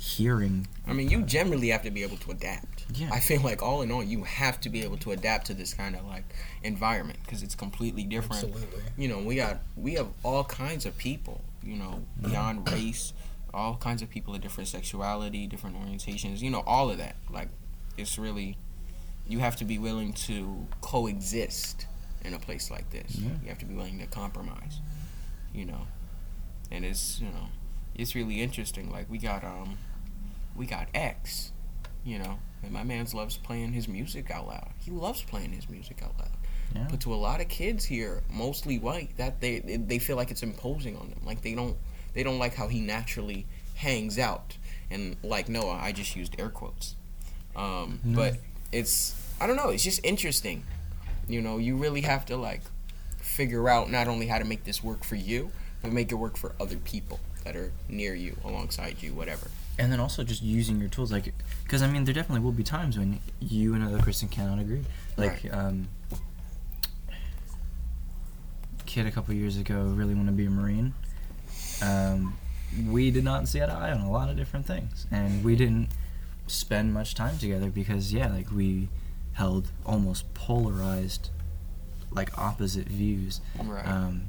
hearing 0.00 0.66
I 0.86 0.92
mean, 0.92 1.10
you 1.10 1.22
generally 1.22 1.68
have 1.68 1.82
to 1.82 1.90
be 1.90 2.02
able 2.04 2.16
to 2.18 2.30
adapt. 2.30 2.84
Yeah. 2.94 3.10
I 3.12 3.18
feel 3.20 3.42
like 3.42 3.62
all 3.62 3.82
in 3.82 3.90
all, 3.90 4.02
you 4.02 4.22
have 4.24 4.60
to 4.60 4.68
be 4.70 4.82
able 4.82 4.96
to 4.98 5.10
adapt 5.10 5.48
to 5.48 5.54
this 5.54 5.74
kind 5.74 5.96
of 5.96 6.04
like 6.06 6.24
environment 6.62 7.18
because 7.24 7.42
it's 7.42 7.56
completely 7.56 8.04
different. 8.04 8.44
Absolutely. 8.44 8.80
You 8.96 9.08
know, 9.08 9.18
we 9.18 9.34
got 9.34 9.58
we 9.76 9.94
have 9.94 10.06
all 10.22 10.44
kinds 10.44 10.86
of 10.86 10.96
people. 10.96 11.42
You 11.64 11.76
know, 11.76 12.02
beyond 12.22 12.70
race, 12.70 13.12
all 13.54 13.76
kinds 13.76 14.02
of 14.02 14.10
people 14.10 14.34
of 14.34 14.40
different 14.40 14.68
sexuality, 14.68 15.46
different 15.46 15.76
orientations. 15.76 16.40
You 16.40 16.50
know, 16.50 16.62
all 16.66 16.90
of 16.90 16.98
that. 16.98 17.16
Like, 17.30 17.48
it's 17.96 18.18
really 18.18 18.56
you 19.28 19.38
have 19.40 19.56
to 19.56 19.64
be 19.64 19.78
willing 19.78 20.12
to 20.14 20.66
coexist 20.80 21.86
in 22.24 22.34
a 22.34 22.38
place 22.38 22.70
like 22.70 22.90
this. 22.90 23.16
Yeah. 23.16 23.30
You 23.42 23.48
have 23.50 23.58
to 23.58 23.66
be 23.66 23.74
willing 23.74 23.98
to 24.00 24.06
compromise. 24.06 24.80
You 25.52 25.66
know, 25.66 25.86
and 26.70 26.84
it's 26.84 27.20
you 27.20 27.28
know, 27.28 27.48
it's 27.94 28.14
really 28.14 28.40
interesting. 28.40 28.90
Like 28.90 29.08
we 29.10 29.18
got 29.18 29.44
um, 29.44 29.78
we 30.56 30.66
got 30.66 30.88
X, 30.94 31.52
you 32.04 32.18
know, 32.18 32.38
and 32.62 32.72
my 32.72 32.84
man's 32.84 33.14
loves 33.14 33.36
playing 33.36 33.72
his 33.72 33.88
music 33.88 34.30
out 34.30 34.46
loud. 34.46 34.70
He 34.78 34.90
loves 34.90 35.22
playing 35.22 35.52
his 35.52 35.68
music 35.68 36.02
out 36.02 36.18
loud. 36.18 36.30
yeah 36.74 36.86
But 36.90 37.00
to 37.00 37.14
a 37.14 37.16
lot 37.16 37.40
of 37.40 37.48
kids 37.48 37.84
here, 37.84 38.22
mostly 38.30 38.78
white, 38.78 39.16
that 39.16 39.40
they 39.40 39.60
they 39.60 39.98
feel 39.98 40.16
like 40.16 40.30
it's 40.30 40.42
imposing 40.42 40.96
on 40.96 41.10
them. 41.10 41.20
Like 41.24 41.42
they 41.42 41.54
don't 41.54 41.76
they 42.18 42.24
don't 42.24 42.40
like 42.40 42.54
how 42.56 42.66
he 42.66 42.80
naturally 42.80 43.46
hangs 43.76 44.18
out. 44.18 44.56
And 44.90 45.14
like 45.22 45.48
Noah, 45.48 45.78
I 45.80 45.92
just 45.92 46.16
used 46.16 46.34
air 46.36 46.48
quotes. 46.48 46.96
Um, 47.54 48.00
No. 48.02 48.16
But 48.16 48.38
it's 48.72 49.14
I 49.40 49.46
don't 49.46 49.54
know. 49.54 49.68
It's 49.68 49.84
just 49.84 50.04
interesting. 50.04 50.64
You 51.28 51.40
know, 51.40 51.58
you 51.58 51.76
really 51.76 52.00
have 52.00 52.26
to 52.26 52.36
like 52.36 52.62
figure 53.18 53.68
out 53.68 53.88
not 53.88 54.08
only 54.08 54.26
how 54.26 54.38
to 54.38 54.44
make 54.44 54.64
this 54.64 54.82
work 54.82 55.04
for 55.04 55.14
you, 55.14 55.52
but 55.80 55.92
make 55.92 56.10
it 56.10 56.16
work 56.16 56.36
for 56.36 56.56
other 56.60 56.76
people 56.78 57.20
that 57.44 57.54
are 57.54 57.70
near 57.88 58.16
you, 58.16 58.36
alongside 58.44 59.00
you, 59.00 59.14
whatever. 59.14 59.46
and 59.78 59.92
then 59.92 60.00
also 60.00 60.24
just 60.24 60.42
using 60.42 60.80
your 60.80 60.88
tools 60.88 61.12
like 61.12 61.32
because 61.62 61.82
i 61.82 61.86
mean 61.86 62.04
there 62.04 62.12
definitely 62.12 62.40
will 62.44 62.50
be 62.62 62.64
times 62.64 62.98
when 62.98 63.20
you 63.38 63.74
and 63.74 63.82
another 63.84 64.02
person 64.02 64.26
cannot 64.28 64.58
agree 64.58 64.82
like 65.16 65.38
Right. 65.44 65.54
um 65.54 65.86
kid 68.86 69.06
a 69.06 69.10
couple 69.12 69.32
years 69.34 69.56
ago 69.56 69.82
really 70.00 70.14
want 70.14 70.26
to 70.26 70.32
be 70.32 70.46
a 70.46 70.50
marine 70.50 70.94
um 71.82 72.36
we 72.88 73.10
did 73.10 73.24
not 73.24 73.48
see 73.48 73.62
eye 73.62 73.66
to 73.66 73.72
eye 73.72 73.90
on 73.92 74.00
a 74.00 74.10
lot 74.10 74.28
of 74.28 74.36
different 74.36 74.66
things 74.66 75.06
and 75.10 75.42
we 75.44 75.56
didn't 75.56 75.88
spend 76.46 76.92
much 76.92 77.14
time 77.14 77.38
together 77.38 77.70
because 77.70 78.12
yeah 78.12 78.28
like 78.28 78.50
we 78.50 78.88
held 79.32 79.70
almost 79.86 80.32
polarized 80.34 81.30
like 82.10 82.36
opposite 82.38 82.86
views 82.88 83.40
Right. 83.62 83.86
um, 83.86 84.22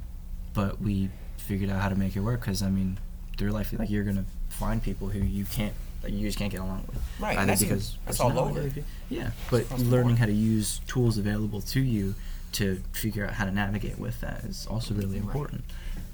but 0.54 0.80
we 0.80 1.10
figured 1.38 1.70
out 1.70 1.80
how 1.80 1.88
to 1.88 1.96
make 1.96 2.14
it 2.16 2.20
work 2.20 2.40
because 2.40 2.62
I 2.62 2.68
mean, 2.70 2.98
through 3.38 3.50
life, 3.52 3.72
like 3.78 3.88
you're 3.90 4.04
gonna 4.04 4.26
find 4.50 4.82
people 4.82 5.08
who 5.08 5.18
you 5.20 5.44
can't, 5.46 5.72
like 6.02 6.12
you 6.12 6.26
just 6.26 6.38
can't 6.38 6.50
get 6.52 6.60
along 6.60 6.84
with. 6.88 7.00
Right, 7.18 7.36
Either 7.38 7.46
that's- 7.46 7.60
because 7.62 7.96
that's 8.04 8.20
all 8.20 8.38
over. 8.38 8.70
Yeah, 9.08 9.30
but 9.50 9.70
learning 9.78 10.16
how 10.18 10.26
to 10.26 10.32
use 10.32 10.80
tools 10.86 11.16
available 11.18 11.60
to 11.62 11.80
you 11.80 12.14
to 12.52 12.82
figure 12.92 13.26
out 13.26 13.32
how 13.34 13.46
to 13.46 13.50
navigate 13.50 13.98
with 13.98 14.20
that 14.20 14.44
is 14.44 14.66
also 14.68 14.94
really 14.94 15.20
Right. 15.20 15.32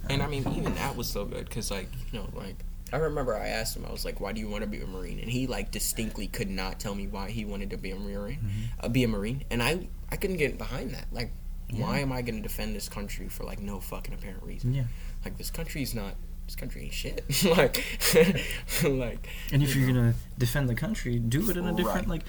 And 0.08 0.22
I 0.22 0.26
mean, 0.26 0.46
even 0.56 0.74
that 0.76 0.96
was 0.96 1.08
so 1.08 1.24
good 1.24 1.44
because, 1.46 1.70
like, 1.70 1.88
you 2.12 2.18
know, 2.18 2.28
like 2.34 2.56
I 2.92 2.98
remember 2.98 3.34
I 3.36 3.48
asked 3.48 3.76
him, 3.76 3.84
I 3.86 3.90
was 3.92 4.04
like, 4.04 4.20
"Why 4.20 4.32
do 4.32 4.40
you 4.40 4.48
want 4.48 4.62
to 4.62 4.68
be 4.68 4.80
a 4.80 4.86
marine?" 4.86 5.18
And 5.18 5.28
he 5.30 5.46
like 5.46 5.70
distinctly 5.72 6.26
could 6.28 6.48
not 6.50 6.78
tell 6.78 6.94
me 6.94 7.06
why 7.08 7.30
he 7.30 7.44
wanted 7.44 7.70
to 7.70 7.76
be 7.76 7.90
a 7.90 7.96
marine, 7.96 8.38
Mm-hmm. 8.38 8.86
uh, 8.86 8.88
be 8.88 9.02
a 9.04 9.08
marine. 9.08 9.42
And 9.50 9.62
I 9.62 9.88
I 10.10 10.16
couldn't 10.16 10.36
get 10.36 10.56
behind 10.58 10.92
that. 10.94 11.06
Like, 11.12 11.32
why 11.70 11.98
am 11.98 12.12
I 12.12 12.22
going 12.22 12.36
to 12.36 12.42
defend 12.42 12.76
this 12.76 12.88
country 12.88 13.28
for 13.28 13.42
like 13.44 13.58
no 13.60 13.80
fucking 13.80 14.14
apparent 14.14 14.42
reason? 14.44 14.72
yeah, 14.72 14.84
Like, 15.24 15.36
this 15.36 15.50
country's 15.50 15.94
not. 15.94 16.14
This 16.46 16.54
country 16.54 16.84
ain't 16.84 16.94
shit. 16.94 17.24
like, 17.56 17.84
like. 18.84 19.28
and 19.52 19.62
if 19.64 19.74
you 19.74 19.82
you're 19.82 19.92
know. 19.92 20.00
gonna 20.02 20.14
defend 20.38 20.68
the 20.68 20.76
country, 20.76 21.18
do 21.18 21.50
it 21.50 21.56
in 21.56 21.66
a 21.66 21.72
different, 21.74 22.06
Right. 22.06 22.08
like, 22.08 22.22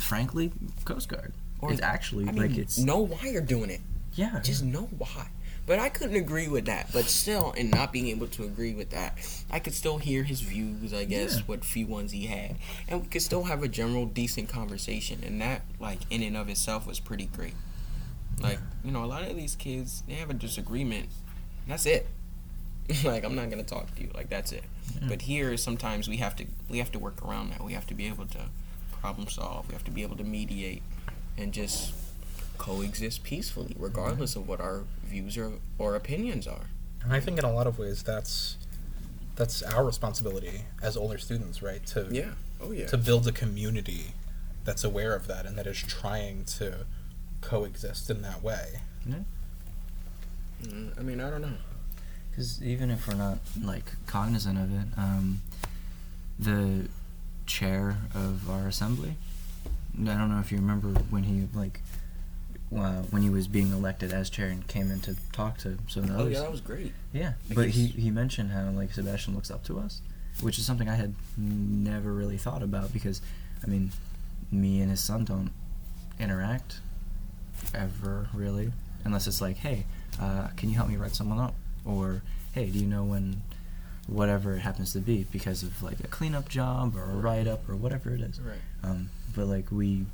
frankly, 0.00 0.50
Coast 0.86 1.08
Guard. 1.08 1.34
Or- 1.60 1.70
it's 1.72 1.82
actually 1.82 2.26
I 2.28 2.32
mean, 2.32 2.42
like 2.42 2.56
it's 2.58 2.78
know 2.78 3.00
why 3.00 3.28
you're 3.28 3.42
doing 3.42 3.68
it. 3.70 3.80
Yeah. 4.14 4.40
Just 4.42 4.64
know 4.64 4.88
why. 4.98 5.28
But 5.66 5.78
I 5.78 5.88
couldn't 5.88 6.16
agree 6.16 6.46
with 6.48 6.66
that. 6.66 6.90
But 6.92 7.06
still, 7.06 7.54
and 7.56 7.70
not 7.70 7.92
being 7.92 8.08
able 8.08 8.26
to 8.28 8.44
agree 8.44 8.74
with 8.74 8.90
that, 8.90 9.16
I 9.50 9.58
could 9.60 9.72
still 9.74 9.96
hear 9.98 10.22
his 10.22 10.40
views, 10.42 10.92
I 10.92 11.04
guess, 11.04 11.36
Yeah. 11.36 11.42
what 11.46 11.64
few 11.64 11.86
ones 11.86 12.12
he 12.12 12.26
had. 12.26 12.56
And 12.86 13.00
we 13.02 13.08
could 13.08 13.22
still 13.22 13.44
have 13.44 13.62
a 13.62 13.68
general 13.68 14.04
decent 14.04 14.48
conversation. 14.50 15.22
And 15.24 15.40
that, 15.40 15.62
like, 15.80 16.00
in 16.10 16.22
and 16.22 16.36
of 16.36 16.48
itself 16.50 16.86
was 16.86 17.00
pretty 17.00 17.26
great. 17.26 17.54
Like, 18.40 18.58
you 18.84 18.90
know, 18.90 19.04
a 19.04 19.06
lot 19.06 19.22
of 19.22 19.36
these 19.36 19.54
kids, 19.56 20.02
they 20.06 20.14
have 20.14 20.28
a 20.28 20.34
disagreement. 20.34 21.08
That's 21.66 21.86
it. 21.86 22.08
like, 23.04 23.24
I'm 23.24 23.34
not 23.34 23.48
going 23.48 23.64
to 23.64 23.68
talk 23.68 23.94
to 23.94 24.02
you. 24.02 24.10
Like, 24.14 24.28
that's 24.28 24.52
it. 24.52 24.64
Yeah. 25.00 25.08
But 25.08 25.22
here, 25.22 25.56
sometimes 25.56 26.08
we 26.08 26.18
have 26.18 26.36
to 26.36 26.44
we 26.68 26.76
have 26.78 26.92
to 26.92 26.98
work 26.98 27.24
around 27.26 27.50
that. 27.50 27.64
We 27.64 27.72
have 27.72 27.86
to 27.86 27.94
be 27.94 28.06
able 28.06 28.26
to 28.26 28.50
problem 29.00 29.28
solve. 29.28 29.66
We 29.68 29.72
have 29.74 29.84
to 29.84 29.90
be 29.90 30.02
able 30.02 30.16
to 30.16 30.24
mediate 30.24 30.82
and 31.38 31.54
just 31.54 31.94
coexist 32.58 33.22
peacefully, 33.24 33.74
regardless 33.78 34.36
of 34.36 34.48
what 34.48 34.60
our 34.60 34.84
views 35.04 35.36
or, 35.36 35.52
or 35.78 35.94
opinions 35.94 36.46
are. 36.46 36.66
And 37.02 37.12
I 37.12 37.20
think 37.20 37.38
in 37.38 37.44
a 37.44 37.52
lot 37.52 37.66
of 37.66 37.78
ways 37.78 38.02
that's 38.02 38.56
that's 39.36 39.62
our 39.62 39.84
responsibility 39.84 40.62
as 40.80 40.96
older 40.96 41.18
students, 41.18 41.62
right? 41.62 41.84
To 41.86 42.06
Yeah. 42.10 42.30
Oh 42.60 42.70
yeah. 42.70 42.86
to 42.86 42.96
build 42.96 43.26
a 43.26 43.32
community 43.32 44.12
that's 44.64 44.84
aware 44.84 45.14
of 45.14 45.26
that 45.26 45.44
and 45.44 45.58
that 45.58 45.66
is 45.66 45.78
trying 45.78 46.44
to 46.44 46.86
coexist 47.40 48.08
in 48.10 48.22
that 48.22 48.42
way. 48.42 48.80
Mm, 50.62 50.98
I 50.98 51.02
mean, 51.02 51.20
I 51.20 51.28
don't 51.30 51.42
know. 51.42 51.56
Because 52.30 52.62
even 52.62 52.90
if 52.90 53.06
we're 53.06 53.14
not 53.14 53.38
like 53.62 53.92
cognizant 54.06 54.58
of 54.58 54.72
it, 54.72 54.88
um, 54.96 55.42
the 56.38 56.88
chair 57.46 57.98
of 58.14 58.48
our 58.50 58.66
assembly, 58.66 59.16
I 60.00 60.04
don't 60.16 60.30
know 60.30 60.40
if 60.40 60.50
you 60.50 60.58
remember 60.58 60.88
when 61.10 61.24
he 61.24 61.46
like 61.54 61.80
uh, 62.76 63.02
when 63.10 63.22
he 63.22 63.30
was 63.30 63.46
being 63.48 63.72
elected 63.72 64.12
as 64.12 64.28
chair 64.30 64.48
and 64.48 64.66
came 64.66 64.90
in 64.90 65.00
to 65.00 65.16
talk 65.32 65.58
to 65.58 65.78
some 65.88 66.04
of 66.04 66.08
the 66.10 66.14
Oh 66.16 66.20
others. 66.20 66.32
yeah, 66.34 66.40
that 66.40 66.50
was 66.50 66.60
great. 66.60 66.92
Yeah, 67.12 67.32
but 67.54 67.68
he, 67.70 67.86
he 67.86 68.10
mentioned 68.10 68.50
how 68.50 68.68
like 68.70 68.92
Sebastian 68.92 69.34
looks 69.34 69.50
up 69.50 69.64
to 69.64 69.78
us, 69.78 70.00
which 70.40 70.58
is 70.58 70.66
something 70.66 70.88
I 70.88 70.96
had 70.96 71.14
never 71.36 72.12
really 72.12 72.36
thought 72.38 72.62
about 72.62 72.92
because, 72.92 73.20
I 73.62 73.66
mean, 73.68 73.92
me 74.50 74.80
and 74.80 74.90
his 74.90 75.00
son 75.00 75.24
don't 75.24 75.50
interact 76.18 76.80
ever 77.74 78.28
really, 78.34 78.72
unless 79.04 79.26
it's 79.26 79.40
like, 79.40 79.56
hey, 79.58 79.86
uh, 80.20 80.48
can 80.56 80.68
you 80.68 80.76
help 80.76 80.88
me 80.88 80.96
write 80.96 81.14
someone 81.14 81.38
up, 81.38 81.54
or 81.84 82.22
hey, 82.52 82.66
do 82.66 82.78
you 82.78 82.86
know 82.86 83.04
when, 83.04 83.42
whatever 84.06 84.54
it 84.54 84.60
happens 84.60 84.92
to 84.92 85.00
be, 85.00 85.26
because 85.32 85.62
of 85.62 85.82
like 85.82 85.98
a 86.00 86.06
cleanup 86.08 86.48
job 86.48 86.96
or 86.96 87.04
a 87.04 87.14
write 87.16 87.46
up 87.46 87.68
or 87.68 87.74
whatever 87.74 88.14
it 88.14 88.20
is. 88.20 88.40
Right. 88.40 88.58
Um, 88.82 89.08
but 89.34 89.46
like 89.46 89.70
we, 89.72 90.04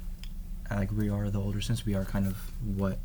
like 0.79 0.91
we 0.93 1.09
are 1.11 1.31
the 1.31 1.41
older 1.41 1.61
since 1.61 1.85
we 1.85 1.95
are 1.95 2.05
kind 2.05 2.27
of 2.27 2.37
what 2.77 2.99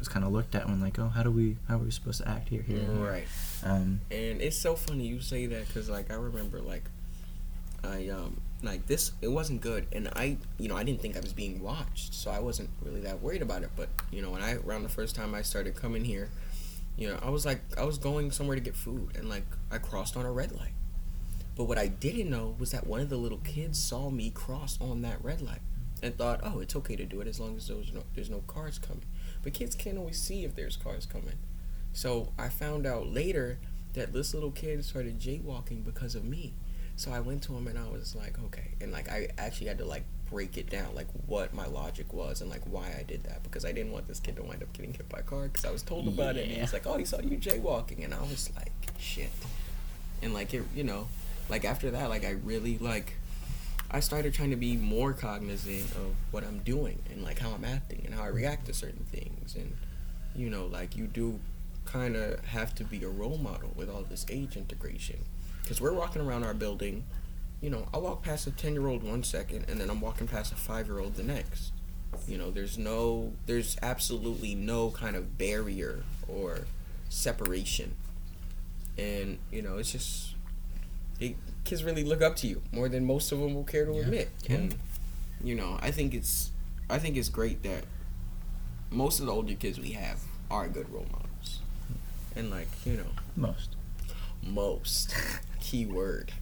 is 0.00 0.08
kind 0.08 0.24
of 0.24 0.32
looked 0.32 0.54
at 0.54 0.66
when 0.66 0.80
like, 0.80 0.98
oh, 0.98 1.08
how 1.08 1.22
do 1.22 1.30
we, 1.30 1.56
how 1.68 1.76
are 1.76 1.78
we 1.78 1.90
supposed 1.90 2.22
to 2.22 2.28
act 2.28 2.48
here, 2.48 2.62
here? 2.62 2.80
Right. 2.80 3.26
Um, 3.64 4.00
And 4.10 4.40
it's 4.40 4.56
so 4.56 4.74
funny 4.74 5.06
you 5.06 5.20
say 5.20 5.46
that 5.46 5.66
because 5.68 5.88
like 5.90 6.10
I 6.10 6.14
remember 6.14 6.60
like 6.60 6.84
I 7.82 8.08
um 8.08 8.40
like 8.62 8.86
this 8.86 9.12
it 9.22 9.28
wasn't 9.28 9.62
good 9.62 9.86
and 9.92 10.08
I 10.14 10.36
you 10.58 10.68
know 10.68 10.76
I 10.76 10.84
didn't 10.84 11.00
think 11.00 11.16
I 11.16 11.20
was 11.20 11.32
being 11.32 11.62
watched 11.62 12.12
so 12.12 12.30
I 12.30 12.38
wasn't 12.38 12.68
really 12.82 13.00
that 13.00 13.22
worried 13.22 13.40
about 13.40 13.62
it 13.62 13.70
but 13.74 13.88
you 14.10 14.20
know 14.20 14.30
when 14.30 14.42
I 14.42 14.54
around 14.56 14.82
the 14.82 14.90
first 14.90 15.16
time 15.16 15.34
I 15.34 15.40
started 15.40 15.76
coming 15.76 16.04
here 16.04 16.28
you 16.98 17.08
know 17.08 17.18
I 17.22 17.30
was 17.30 17.46
like 17.46 17.60
I 17.78 17.84
was 17.84 17.96
going 17.96 18.30
somewhere 18.32 18.56
to 18.56 18.60
get 18.60 18.76
food 18.76 19.16
and 19.16 19.30
like 19.30 19.44
I 19.70 19.78
crossed 19.78 20.14
on 20.14 20.26
a 20.26 20.30
red 20.32 20.52
light 20.52 20.74
but 21.56 21.64
what 21.64 21.78
I 21.78 21.86
didn't 21.86 22.28
know 22.28 22.54
was 22.58 22.70
that 22.72 22.86
one 22.86 23.00
of 23.00 23.08
the 23.08 23.16
little 23.16 23.40
kids 23.44 23.78
saw 23.82 24.10
me 24.10 24.28
cross 24.28 24.78
on 24.78 25.00
that 25.02 25.24
red 25.24 25.40
light 25.40 25.62
and 26.02 26.16
thought 26.16 26.40
oh 26.42 26.60
it's 26.60 26.74
okay 26.76 26.96
to 26.96 27.04
do 27.04 27.20
it 27.20 27.26
as 27.28 27.38
long 27.40 27.56
as 27.56 27.68
there's 27.68 27.92
no 27.92 28.02
there's 28.14 28.30
no 28.30 28.42
cars 28.46 28.78
coming 28.78 29.04
but 29.42 29.52
kids 29.52 29.74
can't 29.74 29.98
always 29.98 30.20
see 30.20 30.44
if 30.44 30.54
there's 30.54 30.76
cars 30.76 31.06
coming 31.06 31.38
so 31.92 32.32
I 32.38 32.48
found 32.48 32.86
out 32.86 33.08
later 33.08 33.58
that 33.94 34.12
this 34.12 34.32
little 34.34 34.52
kid 34.52 34.84
started 34.84 35.18
jaywalking 35.18 35.84
because 35.84 36.14
of 36.14 36.24
me. 36.24 36.52
So 36.94 37.10
I 37.10 37.18
went 37.18 37.42
to 37.44 37.56
him 37.56 37.66
and 37.66 37.76
I 37.76 37.88
was 37.88 38.14
like, 38.14 38.38
okay. 38.44 38.74
And 38.80 38.92
like 38.92 39.08
I 39.10 39.30
actually 39.36 39.66
had 39.66 39.78
to 39.78 39.84
like 39.84 40.04
break 40.30 40.56
it 40.56 40.70
down, 40.70 40.94
like 40.94 41.08
what 41.26 41.52
my 41.52 41.66
logic 41.66 42.12
was 42.12 42.40
and 42.42 42.48
like 42.48 42.62
why 42.66 42.94
I 42.96 43.02
did 43.02 43.24
that 43.24 43.42
because 43.42 43.64
I 43.64 43.72
didn't 43.72 43.90
want 43.90 44.06
this 44.06 44.20
kid 44.20 44.36
to 44.36 44.44
wind 44.44 44.62
up 44.62 44.72
getting 44.72 44.92
hit 44.94 45.08
by 45.08 45.18
a 45.18 45.22
car 45.22 45.48
because 45.48 45.64
I 45.64 45.72
was 45.72 45.82
told 45.82 46.06
about 46.06 46.36
it 46.36 46.42
and 46.42 46.50
he 46.52 46.56
Yeah. 46.58 46.62
was 46.62 46.72
like, 46.72 46.86
oh, 46.86 46.96
he 46.96 47.04
saw 47.04 47.18
you 47.20 47.36
jaywalking 47.38 48.04
and 48.04 48.14
I 48.14 48.20
was 48.20 48.48
like, 48.54 48.70
shit. 49.00 49.30
And 50.22 50.32
like 50.32 50.54
it, 50.54 50.62
you 50.72 50.84
know, 50.84 51.08
like 51.48 51.64
after 51.64 51.90
that, 51.90 52.08
like 52.08 52.24
I 52.24 52.30
really 52.44 52.78
like. 52.78 53.14
I 53.90 54.00
started 54.00 54.34
trying 54.34 54.50
to 54.50 54.56
be 54.56 54.76
more 54.76 55.12
cognizant 55.12 55.90
of 55.92 56.14
what 56.30 56.44
I'm 56.44 56.60
doing 56.60 57.00
and 57.10 57.22
like 57.22 57.38
how 57.38 57.50
I'm 57.50 57.64
acting 57.64 58.02
and 58.04 58.14
how 58.14 58.22
I 58.22 58.28
react 58.28 58.66
to 58.66 58.74
certain 58.74 59.04
things. 59.10 59.56
And 59.56 59.76
you 60.34 60.48
know 60.48 60.66
like 60.66 60.96
you 60.96 61.06
do 61.06 61.40
kind 61.84 62.14
of 62.14 62.44
have 62.44 62.74
to 62.76 62.84
be 62.84 63.02
a 63.02 63.08
role 63.08 63.38
model 63.38 63.72
with 63.74 63.90
all 63.90 64.02
this 64.02 64.24
age 64.30 64.56
integration. 64.56 65.18
Because 65.62 65.80
we're 65.80 65.92
walking 65.92 66.22
around 66.22 66.44
our 66.44 66.54
building 66.54 67.04
you 67.60 67.68
know 67.68 67.86
i 67.92 67.98
walk 67.98 68.22
past 68.22 68.46
a 68.46 68.50
10 68.50 68.72
year 68.72 68.86
old 68.86 69.02
one 69.02 69.22
second 69.22 69.66
and 69.68 69.78
then 69.78 69.90
i'm 69.90 70.00
walking 70.00 70.26
past 70.26 70.50
a 70.50 70.56
5 70.56 70.86
year 70.86 70.98
old 70.98 71.14
the 71.14 71.22
next. 71.22 71.72
You 72.26 72.38
know 72.38 72.50
there's 72.50 72.76
no 72.78 73.32
there's 73.46 73.76
absolutely 73.82 74.54
no 74.54 74.90
kind 74.90 75.16
of 75.16 75.38
barrier 75.38 76.02
or 76.28 76.60
separation. 77.08 77.94
And 78.98 79.38
you 79.50 79.62
know 79.62 79.78
it's 79.78 79.92
just 79.92 80.29
it, 81.20 81.36
kids 81.64 81.84
really 81.84 82.02
look 82.04 82.22
up 82.22 82.34
to 82.36 82.46
you 82.46 82.62
more 82.72 82.88
than 82.88 83.04
most 83.04 83.30
of 83.32 83.38
them 83.38 83.54
will 83.54 83.64
care 83.64 83.84
to 83.84 83.92
Yeah. 83.92 84.00
admit. 84.00 84.28
Yeah. 84.48 84.56
and 84.56 84.74
you 85.42 85.54
know 85.54 85.78
i 85.80 85.90
think 85.90 86.12
it's 86.14 86.50
i 86.90 86.98
think 86.98 87.16
it's 87.16 87.28
great 87.28 87.62
that 87.62 87.84
most 88.90 89.20
of 89.20 89.26
the 89.26 89.32
older 89.32 89.54
kids 89.54 89.78
we 89.78 89.90
have 89.92 90.18
are 90.50 90.68
good 90.68 90.90
role 90.92 91.06
models. 91.12 91.60
And 92.36 92.50
like 92.50 92.68
you 92.84 92.94
know 92.94 93.06
most. 93.36 93.76
most. 94.42 95.14
Key 95.60 95.86
word. 95.86 96.32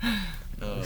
Um, 0.63 0.83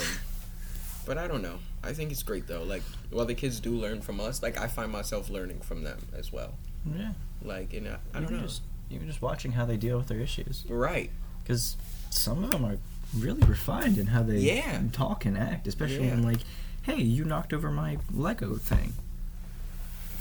but 1.07 1.19
i 1.19 1.27
don't 1.29 1.43
know. 1.43 1.59
I 1.85 1.93
think 1.93 2.11
it's 2.13 2.23
great 2.23 2.47
though. 2.47 2.63
Like 2.63 2.83
while 3.11 3.25
the 3.27 3.35
kids 3.35 3.61
do 3.61 3.71
learn 3.71 4.01
from 4.01 4.21
us 4.21 4.43
like 4.43 4.59
i 4.59 4.67
find 4.67 4.91
myself 4.93 5.31
learning 5.31 5.61
from 5.61 5.83
them 5.85 5.99
as 6.17 6.33
well. 6.33 6.55
Yeah. 6.97 7.13
like 7.43 7.73
and 7.75 7.87
I, 7.89 7.97
I 8.13 8.15
don't 8.15 8.25
even 8.25 8.37
know. 8.37 8.43
Just, 8.43 8.63
even 8.91 9.07
just 9.07 9.23
watching 9.23 9.53
how 9.53 9.65
they 9.65 9.77
deal 9.77 9.97
with 9.99 10.09
their 10.09 10.21
issues, 10.21 10.65
right. 10.69 11.11
Because 11.43 11.77
some 12.11 12.45
of 12.45 12.51
them 12.51 12.65
are 12.65 12.77
really 13.16 13.42
refined 13.42 13.98
in 13.98 14.09
how 14.09 14.22
they 14.22 14.38
Yeah. 14.38 14.83
talk 14.92 15.25
and 15.25 15.37
act, 15.37 15.66
especially 15.66 16.05
Yeah. 16.07 16.14
when 16.14 16.22
like, 16.22 16.40
hey, 16.83 17.01
you 17.01 17.25
knocked 17.25 17.53
over 17.53 17.70
my 17.70 17.98
Lego 18.12 18.57
thing. 18.57 18.94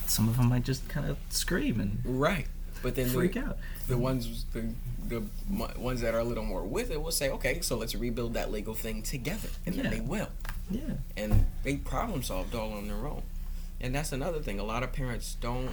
Some 0.08 0.28
of 0.28 0.38
them 0.38 0.48
might 0.50 0.64
just 0.64 0.88
kind 0.90 1.08
of 1.10 1.18
scream 1.30 1.80
and 1.80 2.00
right 2.04 2.48
but 2.84 2.96
then 2.96 3.08
freak 3.10 3.34
the, 3.34 3.40
out. 3.46 3.58
the 3.88 3.98
ones 3.98 4.46
the 4.54 4.74
the 5.08 5.24
ones 5.78 6.02
that 6.02 6.14
are 6.16 6.20
a 6.20 6.24
little 6.24 6.44
more 6.44 6.64
with 6.64 6.90
it 6.92 7.02
will 7.02 7.12
say 7.12 7.30
okay 7.30 7.62
so 7.62 7.78
let's 7.78 7.94
rebuild 7.96 8.34
that 8.34 8.52
lego 8.52 8.74
thing 8.74 9.02
together 9.04 9.50
and 9.66 9.76
Yeah. 9.76 9.84
then 9.84 9.92
they 9.92 10.00
will 10.02 10.30
Yeah. 10.70 10.96
and 11.16 11.46
they 11.64 11.78
problem 11.78 12.24
solved 12.24 12.56
all 12.56 12.74
on 12.74 12.88
their 12.88 13.06
own. 13.08 13.24
And 13.80 13.96
that's 13.96 14.12
another 14.12 14.40
thing. 14.42 14.60
A 14.60 14.64
lot 14.64 14.84
of 14.84 14.92
parents 14.94 15.36
don't. 15.42 15.72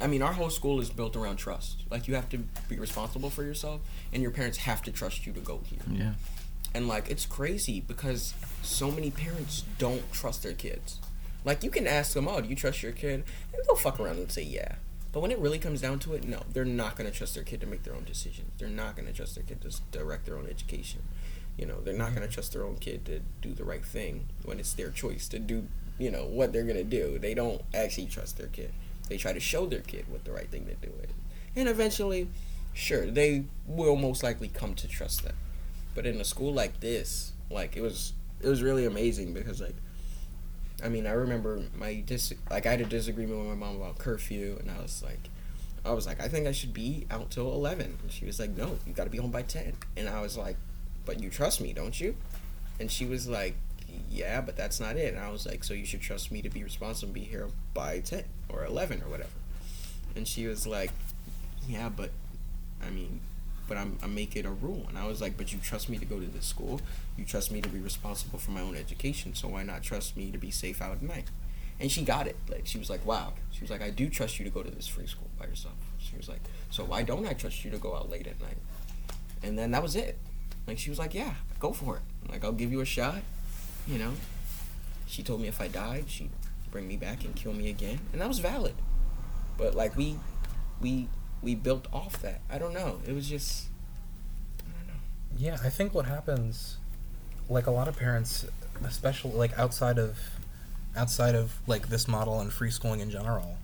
I 0.00 0.06
mean, 0.06 0.22
our 0.22 0.32
whole 0.32 0.50
school 0.50 0.80
is 0.80 0.90
built 0.90 1.16
around 1.16 1.36
trust. 1.36 1.84
Like 1.90 2.08
you 2.08 2.14
have 2.14 2.28
to 2.30 2.38
be 2.68 2.78
responsible 2.78 3.30
for 3.30 3.42
yourself, 3.42 3.80
and 4.12 4.22
your 4.22 4.30
parents 4.30 4.58
have 4.58 4.82
to 4.82 4.92
trust 4.92 5.26
you 5.26 5.32
to 5.32 5.40
go 5.40 5.60
here. 5.64 5.80
Yeah. 5.90 6.12
And 6.74 6.86
like 6.86 7.10
it's 7.10 7.26
crazy 7.26 7.80
because 7.80 8.34
so 8.62 8.90
many 8.90 9.10
parents 9.10 9.64
don't 9.78 10.10
trust 10.12 10.42
their 10.42 10.52
kids. 10.52 10.98
Like 11.44 11.64
you 11.64 11.70
can 11.70 11.86
ask 11.86 12.12
them, 12.12 12.28
"Oh, 12.28 12.40
do 12.40 12.48
you 12.48 12.56
trust 12.56 12.82
your 12.82 12.92
kid?" 12.92 13.24
And 13.52 13.62
they'll 13.66 13.76
fuck 13.76 13.98
around 13.98 14.18
and 14.18 14.30
say, 14.30 14.42
"Yeah." 14.42 14.76
But 15.12 15.20
when 15.20 15.30
it 15.30 15.38
really 15.38 15.58
comes 15.58 15.80
down 15.80 15.98
to 16.00 16.14
it, 16.14 16.24
no, 16.24 16.42
they're 16.52 16.64
not 16.64 16.96
gonna 16.96 17.10
trust 17.10 17.34
their 17.34 17.44
kid 17.44 17.60
to 17.62 17.66
make 17.66 17.82
their 17.82 17.94
own 17.94 18.04
decisions. 18.04 18.50
They're 18.58 18.68
not 18.68 18.96
gonna 18.96 19.12
trust 19.12 19.34
their 19.34 19.44
kid 19.44 19.62
to 19.62 19.80
direct 19.90 20.26
their 20.26 20.36
own 20.36 20.46
education. 20.46 21.02
You 21.56 21.66
know, 21.66 21.80
they're 21.80 21.94
not 21.96 22.14
gonna 22.14 22.28
trust 22.28 22.52
their 22.52 22.64
own 22.64 22.76
kid 22.76 23.04
to 23.06 23.20
do 23.40 23.54
the 23.54 23.64
right 23.64 23.84
thing 23.84 24.28
when 24.44 24.60
it's 24.60 24.74
their 24.74 24.90
choice 24.90 25.26
to 25.28 25.38
do. 25.38 25.66
You 25.98 26.10
know 26.10 26.26
what 26.26 26.52
they're 26.52 26.64
gonna 26.64 26.84
do. 26.84 27.18
They 27.18 27.34
don't 27.34 27.62
actually 27.74 28.06
trust 28.06 28.36
their 28.36 28.46
kid. 28.46 28.72
They 29.08 29.16
try 29.16 29.32
to 29.32 29.40
show 29.40 29.66
their 29.66 29.80
kid 29.80 30.06
what 30.08 30.24
the 30.24 30.32
right 30.32 30.48
thing 30.48 30.66
to 30.66 30.74
do 30.74 30.92
is, 31.02 31.10
and 31.56 31.68
eventually, 31.68 32.28
sure, 32.74 33.06
they 33.06 33.44
will 33.66 33.96
most 33.96 34.22
likely 34.22 34.48
come 34.48 34.74
to 34.74 34.88
trust 34.88 35.24
them. 35.24 35.34
But 35.94 36.06
in 36.06 36.20
a 36.20 36.24
school 36.24 36.52
like 36.52 36.80
this, 36.80 37.32
like 37.50 37.76
it 37.76 37.80
was, 37.80 38.12
it 38.40 38.48
was 38.48 38.62
really 38.62 38.84
amazing 38.84 39.34
because 39.34 39.60
like, 39.60 39.74
I 40.84 40.88
mean, 40.88 41.06
I 41.06 41.12
remember 41.12 41.60
my 41.76 41.94
dis 41.94 42.32
like 42.50 42.66
I 42.66 42.70
had 42.70 42.80
a 42.80 42.86
disagreement 42.86 43.40
with 43.40 43.48
my 43.48 43.54
mom 43.54 43.76
about 43.76 43.98
curfew, 43.98 44.58
and 44.60 44.70
I 44.70 44.80
was 44.80 45.02
like, 45.02 45.28
I 45.84 45.92
was 45.92 46.06
like, 46.06 46.20
I 46.20 46.28
think 46.28 46.46
I 46.46 46.52
should 46.52 46.74
be 46.74 47.06
out 47.10 47.30
till 47.30 47.52
eleven. 47.52 47.98
And 48.02 48.12
she 48.12 48.26
was 48.26 48.38
like, 48.38 48.56
No, 48.56 48.78
you 48.86 48.92
got 48.92 49.04
to 49.04 49.10
be 49.10 49.18
home 49.18 49.30
by 49.30 49.42
ten. 49.42 49.74
And 49.96 50.08
I 50.08 50.20
was 50.20 50.36
like, 50.36 50.56
But 51.04 51.20
you 51.20 51.30
trust 51.30 51.60
me, 51.60 51.72
don't 51.72 51.98
you? 51.98 52.14
And 52.78 52.90
she 52.90 53.06
was 53.06 53.26
like, 53.26 53.56
Yeah, 54.10 54.40
but 54.40 54.56
that's 54.56 54.80
not 54.80 54.96
it. 54.96 55.14
And 55.14 55.22
I 55.22 55.30
was 55.30 55.46
like, 55.46 55.64
So 55.64 55.74
you 55.74 55.84
should 55.86 56.00
trust 56.00 56.30
me 56.30 56.42
to 56.42 56.50
be 56.50 56.62
responsible 56.64 57.08
and 57.08 57.14
be 57.14 57.20
here 57.22 57.48
by 57.74 58.00
ten 58.00 58.24
or 58.48 58.64
eleven 58.64 59.02
or 59.02 59.10
whatever. 59.10 59.30
And 60.16 60.26
she 60.26 60.46
was 60.46 60.66
like, 60.66 60.90
Yeah, 61.68 61.88
but 61.88 62.10
I 62.84 62.90
mean, 62.90 63.20
but 63.68 63.76
I'm 63.76 63.98
I'm 64.02 64.14
making 64.14 64.46
a 64.46 64.52
rule. 64.52 64.86
And 64.88 64.98
I 64.98 65.06
was 65.06 65.20
like, 65.20 65.36
But 65.36 65.52
you 65.52 65.58
trust 65.58 65.88
me 65.88 65.98
to 65.98 66.04
go 66.04 66.20
to 66.20 66.26
this 66.26 66.46
school. 66.46 66.80
You 67.16 67.24
trust 67.24 67.50
me 67.52 67.60
to 67.60 67.68
be 67.68 67.78
responsible 67.80 68.38
for 68.38 68.50
my 68.52 68.60
own 68.60 68.76
education. 68.76 69.34
So 69.34 69.48
why 69.48 69.62
not 69.62 69.82
trust 69.82 70.16
me 70.16 70.30
to 70.32 70.38
be 70.38 70.50
safe 70.50 70.80
out 70.82 70.92
at 70.92 71.02
night? 71.02 71.26
and 71.80 71.92
she 71.92 72.02
got 72.02 72.26
it. 72.26 72.36
Like 72.48 72.62
she 72.66 72.78
was 72.78 72.90
like, 72.90 73.04
wow. 73.06 73.34
She 73.52 73.60
was 73.62 73.70
like, 73.70 73.82
I 73.82 73.90
do 73.90 74.08
trust 74.08 74.38
you 74.38 74.44
to 74.44 74.50
go 74.50 74.62
to 74.62 74.70
this 74.70 74.86
free 74.88 75.06
school 75.06 75.28
by 75.38 75.46
yourself. 75.46 75.74
She 75.98 76.16
was 76.16 76.28
like, 76.28 76.40
so 76.70 76.84
why 76.84 77.02
don't 77.04 77.26
I 77.26 77.34
trust 77.34 77.64
you 77.64 77.70
to 77.70 77.78
go 77.78 77.94
out 77.94 78.10
late 78.10 78.26
at 78.26 78.40
night? 78.40 78.56
And 79.42 79.58
then 79.58 79.70
that 79.72 79.82
was 79.82 79.96
it. 79.96 80.18
Like 80.66 80.78
she 80.78 80.90
was 80.90 80.98
like, 80.98 81.14
yeah, 81.14 81.34
go 81.60 81.72
for 81.72 81.96
it. 81.96 82.02
Like 82.30 82.44
I'll 82.44 82.52
give 82.52 82.72
you 82.72 82.80
a 82.80 82.84
shot. 82.84 83.22
You 83.88 83.98
know. 83.98 84.12
She 85.06 85.22
told 85.22 85.40
me 85.40 85.48
if 85.48 85.60
I 85.60 85.68
died, 85.68 86.04
she'd 86.08 86.30
bring 86.70 86.86
me 86.86 86.96
back 86.98 87.24
and 87.24 87.34
kill 87.34 87.54
me 87.54 87.70
again, 87.70 87.98
and 88.12 88.20
that 88.20 88.28
was 88.28 88.38
valid. 88.40 88.74
But 89.56 89.74
like 89.74 89.96
we, 89.96 90.16
we, 90.82 91.08
we 91.42 91.54
built 91.54 91.86
off 91.92 92.20
that. 92.22 92.42
I 92.50 92.58
don't 92.58 92.74
know. 92.74 93.00
It 93.06 93.14
was 93.14 93.26
just. 93.28 93.68
I 94.60 94.78
don't 94.78 94.86
know. 94.88 95.00
Yeah, 95.38 95.56
I 95.64 95.70
think 95.70 95.94
what 95.94 96.04
happens, 96.04 96.76
like 97.48 97.66
a 97.66 97.70
lot 97.70 97.88
of 97.88 97.96
parents, 97.96 98.44
especially 98.84 99.32
like 99.32 99.58
outside 99.58 99.98
of, 99.98 100.18
outside 100.94 101.34
of 101.34 101.54
like 101.66 101.88
this 101.88 102.06
model 102.06 102.38
and 102.40 102.52
free 102.52 102.70
schooling 102.70 103.00
in 103.00 103.10
general, 103.10 103.56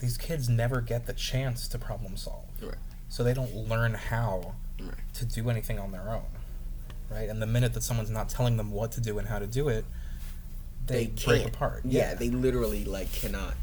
these 0.00 0.18
kids 0.18 0.48
never 0.48 0.80
get 0.80 1.06
the 1.06 1.12
chance 1.12 1.68
to 1.68 1.78
problem 1.78 2.16
solve. 2.16 2.46
Right. 2.60 2.74
So 3.08 3.22
they 3.22 3.34
don't 3.34 3.54
learn 3.54 3.94
how 3.94 4.54
Right. 4.80 4.90
to 5.14 5.24
do 5.24 5.48
anything 5.50 5.78
on 5.78 5.92
their 5.92 6.08
own, 6.10 6.24
right? 7.12 7.28
And 7.28 7.40
the 7.40 7.46
minute 7.46 7.74
that 7.74 7.82
someone's 7.82 8.10
not 8.10 8.28
telling 8.28 8.56
them 8.56 8.70
what 8.70 8.92
to 8.92 9.00
do 9.00 9.18
and 9.18 9.28
how 9.28 9.38
to 9.38 9.46
do 9.46 9.68
it, 9.68 9.84
they, 10.86 11.06
they 11.06 11.24
break 11.24 11.42
can't. 11.42 11.54
apart. 11.54 11.82
Yeah, 11.84 12.14
they 12.14 12.30
literally 12.30 12.84
like 12.84 13.12
cannot, 13.12 13.54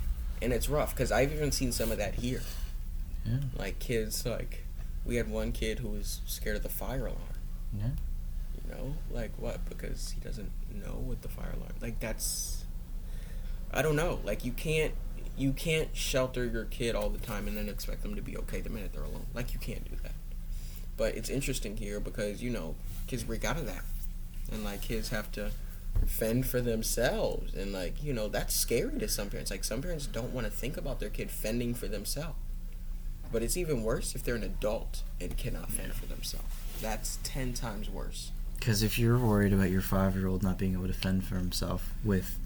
and 0.42 0.54
it's 0.54 0.70
rough 0.70 0.96
because 0.96 1.12
I've 1.12 1.34
even 1.34 1.52
seen 1.52 1.72
some 1.72 1.92
of 1.92 1.98
that 1.98 2.16
here. 2.16 2.42
Yeah. 3.26 3.40
Like 3.58 3.80
kids, 3.80 4.26
like 4.26 4.64
we 5.06 5.16
had 5.16 5.30
one 5.30 5.52
kid 5.52 5.80
who 5.80 5.90
was 5.90 6.22
scared 6.26 6.56
of 6.56 6.64
the 6.64 6.70
fire 6.70 7.08
alarm. 7.08 7.18
Yeah. 7.78 7.90
You 8.56 8.76
know, 8.76 8.96
like 9.12 9.32
what? 9.38 9.68
Because 9.68 10.12
he 10.12 10.22
doesn't 10.22 10.52
know 10.74 11.02
what 11.06 11.22
the 11.22 11.30
fire 11.30 11.52
alarm. 11.56 11.74
Like 11.82 12.00
that's. 12.00 12.66
I 13.72 13.82
don't 13.82 13.96
know. 13.96 14.20
Like 14.24 14.46
you 14.46 14.52
can't. 14.52 14.94
You 15.38 15.54
can't 15.54 15.96
shelter 15.96 16.46
your 16.46 16.66
kid 16.66 16.96
all 16.96 17.10
the 17.10 17.20
time 17.20 17.48
and 17.48 17.56
then 17.56 17.70
expect 17.70 18.04
them 18.04 18.16
to 18.16 18.22
be 18.22 18.36
okay 18.38 18.60
the 18.60 18.70
minute 18.70 18.92
they're 18.94 19.04
alone. 19.04 19.26
Like 19.34 19.54
you 19.54 19.60
can't 19.60 19.90
do 19.90 19.96
that. 20.04 20.12
But 20.98 21.16
it's 21.16 21.30
interesting 21.30 21.78
here 21.78 22.02
because 22.02 22.44
you 22.44 22.50
know 22.50 22.76
kids 23.10 23.24
break 23.24 23.44
out 23.44 23.58
of 23.58 23.66
that, 23.66 23.84
and 24.52 24.64
like 24.64 24.82
kids 24.82 25.10
have 25.10 25.32
to 25.34 25.52
fend 26.06 26.46
for 26.48 26.62
themselves, 26.62 27.54
and 27.54 27.74
like 27.74 28.02
you 28.04 28.14
know 28.14 28.28
that's 28.30 28.56
scary 28.56 28.98
to 29.00 29.08
some 29.10 29.30
parents. 29.30 29.52
Like 29.52 29.64
some 29.66 29.82
parents 29.82 30.06
don't 30.08 30.34
want 30.34 30.48
to 30.48 30.52
think 30.52 30.78
about 30.78 31.00
their 31.02 31.10
kid 31.10 31.30
fending 31.30 31.74
for 31.74 31.88
themselves. 31.88 32.38
But 33.32 33.44
it's 33.44 33.58
even 33.58 33.84
worse 33.84 34.16
if 34.16 34.24
they're 34.24 34.36
an 34.36 34.44
adult 34.44 35.04
and 35.22 35.38
cannot 35.38 35.72
fend 35.72 35.94
for 35.94 36.08
themselves. 36.08 36.48
That's 36.82 37.20
ten 37.24 37.54
times 37.54 37.90
worse. 37.90 38.32
Because 38.58 38.82
if 38.84 38.98
you're 38.98 39.18
worried 39.20 39.54
about 39.54 39.70
your 39.70 39.82
five 39.82 40.16
year 40.16 40.28
old 40.28 40.42
not 40.44 40.58
being 40.58 40.74
able 40.74 40.88
to 40.88 40.94
fend 40.94 41.24
for 41.26 41.36
himself 41.36 41.94
with 42.04 42.38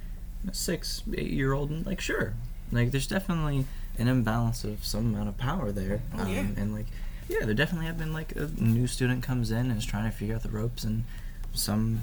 a 0.48 0.54
six, 0.54 1.02
eight 1.18 1.32
year 1.32 1.54
old, 1.54 1.86
like, 1.86 2.02
sure. 2.02 2.34
Like, 2.72 2.92
there's 2.92 3.08
definitely 3.08 3.66
an 3.98 4.08
imbalance 4.10 4.64
of 4.66 4.84
some 4.84 5.14
amount 5.14 5.30
of 5.30 5.38
power 5.38 5.72
there. 5.72 6.02
Um, 6.14 6.20
Oh, 6.20 6.28
yeah. 6.28 6.46
And, 6.58 6.74
like, 6.74 6.88
yeah, 7.30 7.46
there 7.46 7.54
definitely 7.54 7.88
have 7.88 7.98
been, 7.98 8.14
like, 8.14 8.36
a 8.36 8.50
new 8.58 8.88
student 8.88 9.24
comes 9.24 9.52
in 9.52 9.70
and 9.70 9.78
is 9.78 9.86
trying 9.86 10.10
to 10.10 10.16
figure 10.16 10.36
out 10.36 10.44
the 10.44 10.50
ropes, 10.50 10.84
and 10.84 11.04
some 11.54 12.02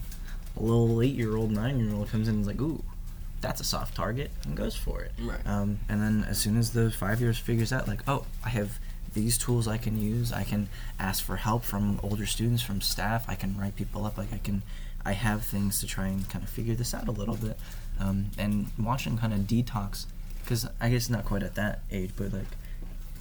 little 0.56 1.00
eight 1.00 1.14
year 1.14 1.36
old, 1.36 1.50
nine 1.50 1.78
year 1.78 1.94
old 1.94 2.10
comes 2.10 2.28
in 2.28 2.34
and 2.34 2.42
is 2.42 2.46
like, 2.46 2.60
ooh, 2.60 2.82
that's 3.40 3.60
a 3.60 3.64
soft 3.64 3.94
target, 3.94 4.30
and 4.44 4.56
goes 4.56 4.76
for 4.76 5.00
it. 5.02 5.12
Right. 5.20 5.46
Um, 5.46 5.78
and 5.88 6.02
then 6.02 6.24
as 6.28 6.38
soon 6.38 6.56
as 6.56 6.72
the 6.72 6.90
five 6.90 7.20
years 7.20 7.38
figures 7.38 7.72
out, 7.72 7.88
like, 7.88 8.02
oh, 8.08 8.26
I 8.44 8.50
have 8.50 8.78
these 9.14 9.38
tools 9.38 9.66
I 9.66 9.78
can 9.78 10.00
use. 10.00 10.32
I 10.32 10.44
can 10.44 10.68
ask 10.98 11.24
for 11.24 11.36
help 11.36 11.64
from 11.64 11.98
older 12.02 12.26
students, 12.26 12.62
from 12.62 12.80
staff. 12.80 13.24
I 13.28 13.34
can 13.34 13.56
write 13.56 13.76
people 13.76 14.06
up. 14.06 14.16
Like 14.16 14.32
I 14.32 14.38
can, 14.38 14.62
I 15.04 15.12
have 15.12 15.44
things 15.44 15.80
to 15.80 15.86
try 15.86 16.06
and 16.06 16.28
kind 16.28 16.44
of 16.44 16.50
figure 16.50 16.74
this 16.74 16.94
out 16.94 17.08
a 17.08 17.10
little 17.10 17.34
bit. 17.36 17.58
Um, 17.98 18.26
and 18.38 18.70
watching 18.78 19.18
kind 19.18 19.32
of 19.32 19.40
detox, 19.40 20.06
because 20.42 20.68
I 20.80 20.90
guess 20.90 21.10
not 21.10 21.24
quite 21.24 21.42
at 21.42 21.54
that 21.56 21.80
age, 21.90 22.12
but 22.16 22.32
like 22.32 22.46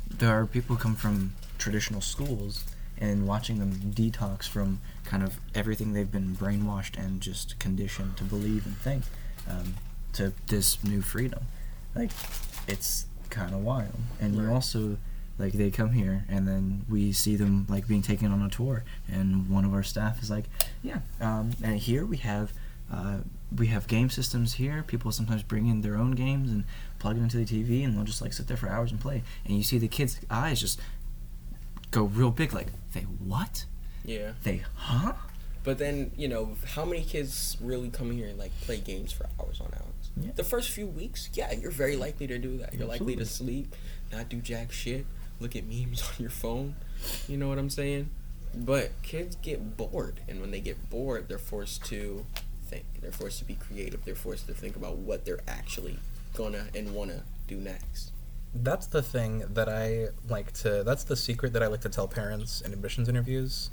there 0.10 0.30
are 0.30 0.46
people 0.46 0.76
who 0.76 0.82
come 0.82 0.96
from 0.96 1.34
traditional 1.60 2.02
schools 2.02 2.64
and 2.98 3.28
watching 3.28 3.60
them 3.60 3.72
detox 3.96 4.48
from 4.48 4.80
kind 5.06 5.24
of 5.24 5.40
everything 5.56 5.94
they've 5.94 6.12
been 6.12 6.36
brainwashed 6.36 6.98
and 6.98 7.22
just 7.22 7.58
conditioned 7.60 8.18
to 8.18 8.24
believe 8.24 8.66
and 8.66 8.76
think 8.78 9.04
um, 9.50 9.76
to 10.14 10.34
this 10.48 10.84
new 10.84 11.02
freedom. 11.02 11.46
Like 11.96 12.12
it's 12.68 13.06
kind 13.30 13.54
of 13.54 13.62
wild. 13.64 13.94
And 14.20 14.36
you 14.36 14.42
Right. 14.42 14.54
also 14.54 14.98
like 15.38 15.54
they 15.54 15.72
come 15.72 15.92
here 15.94 16.26
and 16.28 16.46
then 16.48 16.86
we 16.90 17.14
see 17.14 17.38
them 17.38 17.66
like 17.70 17.88
being 17.88 18.02
taken 18.02 18.32
on 18.32 18.42
a 18.42 18.50
tour. 18.50 18.84
And 19.10 19.50
one 19.50 19.64
of 19.64 19.74
our 19.74 19.84
staff 19.84 20.22
is 20.22 20.30
like 20.30 20.46
yeah 20.84 21.00
um, 21.22 21.52
and 21.64 21.78
here 21.78 22.06
we 22.06 22.18
have 22.18 22.52
uh, 22.92 23.20
we 23.56 23.68
have 23.68 23.88
game 23.88 24.10
systems 24.10 24.56
here. 24.56 24.84
People 24.86 25.12
sometimes 25.12 25.44
bring 25.44 25.68
in 25.68 25.82
their 25.82 25.96
own 25.96 26.12
games 26.12 26.52
and 26.52 26.64
plug 26.98 27.18
it 27.18 27.22
into 27.22 27.38
the 27.38 27.46
tv 27.46 27.86
and 27.86 27.96
they'll 27.96 28.04
just 28.04 28.22
like 28.22 28.34
sit 28.34 28.48
there 28.48 28.58
for 28.58 28.68
hours 28.68 28.92
and 28.92 29.00
play. 29.00 29.24
And 29.46 29.56
you 29.56 29.64
see 29.64 29.78
the 29.78 29.88
kids 29.88 30.20
eyes 30.30 30.60
just 30.60 30.80
go 31.92 32.04
real 32.04 32.32
big 32.32 32.54
like 32.54 32.68
they 32.94 33.02
what 33.02 33.66
Yeah. 34.06 34.34
they 34.44 34.64
huh 34.76 35.14
But 35.64 35.78
then, 35.78 36.12
you 36.16 36.28
know, 36.28 36.56
how 36.76 36.86
many 36.86 37.04
kids 37.04 37.58
really 37.62 37.90
come 37.90 38.12
here 38.12 38.28
and 38.28 38.38
like 38.40 38.52
play 38.62 38.78
games 38.80 39.12
for 39.12 39.28
hours 39.40 39.60
on 39.60 39.68
hours? 39.74 40.12
Yeah. 40.20 40.32
The 40.36 40.44
first 40.44 40.70
few 40.70 40.88
weeks, 40.88 41.30
yeah, 41.34 41.52
you're 41.52 41.70
very 41.72 41.96
likely 41.98 42.28
to 42.28 42.38
do 42.38 42.58
that. 42.60 42.74
You're 42.74 42.88
likely 42.88 43.16
to 43.18 43.26
sleep, 43.26 43.76
not 44.12 44.30
do 44.30 44.38
jack 44.38 44.72
shit, 44.72 45.06
look 45.40 45.56
at 45.56 45.66
memes 45.66 46.02
on 46.08 46.14
your 46.18 46.30
phone. 46.30 46.76
You 47.28 47.38
know 47.38 47.50
what 47.50 47.58
I'm 47.60 47.70
saying? 47.70 48.10
But 48.56 48.92
kids 49.04 49.36
get 49.42 49.78
bored, 49.78 50.22
and 50.28 50.42
when 50.42 50.50
they 50.52 50.60
get 50.62 50.90
bored, 50.90 51.28
they're 51.30 51.38
forced 51.38 51.86
to 51.86 52.26
think. 52.66 52.86
They're 53.02 53.12
forced 53.12 53.38
to 53.40 53.46
be 53.46 53.54
creative. 53.56 54.04
They're 54.06 54.16
forced 54.16 54.48
to 54.48 54.54
think 54.54 54.76
about 54.76 54.96
what 54.98 55.26
they're 55.26 55.42
actually 55.48 56.00
gonna 56.34 56.68
and 56.74 56.96
wanna 56.96 57.24
do 57.48 57.58
next. 57.58 58.12
That's 58.54 58.88
the 58.88 59.02
thing 59.02 59.44
that 59.54 59.70
I 59.70 60.08
like 60.28 60.52
to. 60.54 60.84
That's 60.84 61.04
the 61.04 61.16
secret 61.16 61.54
that 61.54 61.64
I 61.64 61.68
like 61.68 61.82
to 61.82 61.90
tell 61.90 62.08
parents 62.08 62.62
in 62.62 62.74
admissions 62.74 63.08
interviews. 63.08 63.70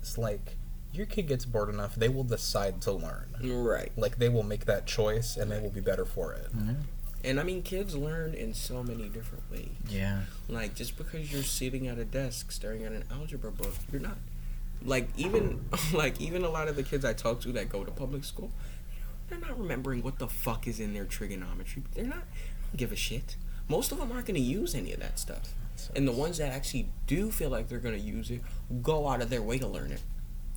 It's 0.00 0.18
like 0.18 0.56
your 0.92 1.06
kid 1.06 1.26
gets 1.26 1.44
bored 1.44 1.70
enough, 1.70 1.94
they 1.94 2.08
will 2.08 2.24
decide 2.24 2.80
to 2.82 2.92
learn. 2.92 3.34
Right. 3.42 3.90
Like 3.96 4.18
they 4.18 4.28
will 4.28 4.42
make 4.42 4.66
that 4.66 4.86
choice, 4.86 5.36
and 5.36 5.50
they 5.50 5.58
will 5.58 5.70
be 5.70 5.80
better 5.80 6.04
for 6.04 6.32
it. 6.34 6.54
Mm-hmm. 6.54 6.74
And 7.24 7.40
I 7.40 7.44
mean, 7.44 7.62
kids 7.62 7.94
learn 7.94 8.34
in 8.34 8.52
so 8.52 8.82
many 8.82 9.08
different 9.08 9.44
ways. 9.50 9.68
yeah 9.88 10.22
Like 10.48 10.74
just 10.74 10.96
because 10.98 11.32
you're 11.32 11.44
sitting 11.44 11.86
at 11.86 11.98
a 11.98 12.04
desk 12.04 12.50
staring 12.50 12.84
at 12.84 12.92
an 12.92 13.04
algebra 13.10 13.52
book, 13.52 13.74
you're 13.90 14.00
not. 14.00 14.18
Like 14.84 15.08
even 15.16 15.64
like 15.92 16.20
even 16.20 16.44
a 16.44 16.50
lot 16.50 16.68
of 16.68 16.76
the 16.76 16.82
kids 16.82 17.04
I 17.04 17.12
talk 17.12 17.40
to 17.42 17.52
that 17.52 17.68
go 17.68 17.84
to 17.84 17.90
public 17.90 18.24
school, 18.24 18.50
they're 19.28 19.38
not 19.38 19.58
remembering 19.58 20.02
what 20.02 20.18
the 20.18 20.28
fuck 20.28 20.66
is 20.66 20.80
in 20.80 20.94
their 20.94 21.04
trigonometry. 21.04 21.84
They're 21.94 22.04
not 22.04 22.24
give 22.76 22.92
a 22.92 22.96
shit. 22.96 23.36
Most 23.68 23.92
of 23.92 23.98
them 23.98 24.12
aren't 24.12 24.26
going 24.26 24.34
to 24.34 24.40
use 24.40 24.74
any 24.74 24.92
of 24.92 25.00
that 25.00 25.18
stuff. 25.18 25.54
And 25.94 26.06
the 26.06 26.12
ones 26.12 26.38
that 26.38 26.52
actually 26.52 26.88
do 27.06 27.30
feel 27.30 27.50
like 27.50 27.68
they're 27.68 27.78
going 27.78 27.94
to 27.94 28.00
use 28.00 28.30
it 28.30 28.42
go 28.82 29.08
out 29.08 29.20
of 29.20 29.30
their 29.30 29.42
way 29.42 29.58
to 29.58 29.66
learn 29.66 29.92
it. 29.92 30.00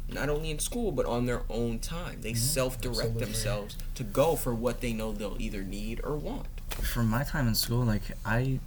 Not 0.07 0.29
only 0.29 0.51
in 0.51 0.59
school, 0.59 0.91
but 0.91 1.05
on 1.05 1.25
their 1.25 1.41
own 1.49 1.79
time. 1.79 2.21
They 2.21 2.33
self 2.35 2.79
direct 2.79 3.17
themselves 3.17 3.75
to 3.95 4.03
go 4.03 4.35
for 4.35 4.53
what 4.53 4.81
they 4.81 4.93
know 4.93 5.11
they'll 5.11 5.41
either 5.41 5.63
need 5.63 5.99
or 6.03 6.15
want. 6.15 6.47
from 6.69 7.07
my 7.09 7.23
time 7.23 7.47
in 7.47 7.55
school, 7.55 7.83
like 7.83 8.03
I 8.23 8.59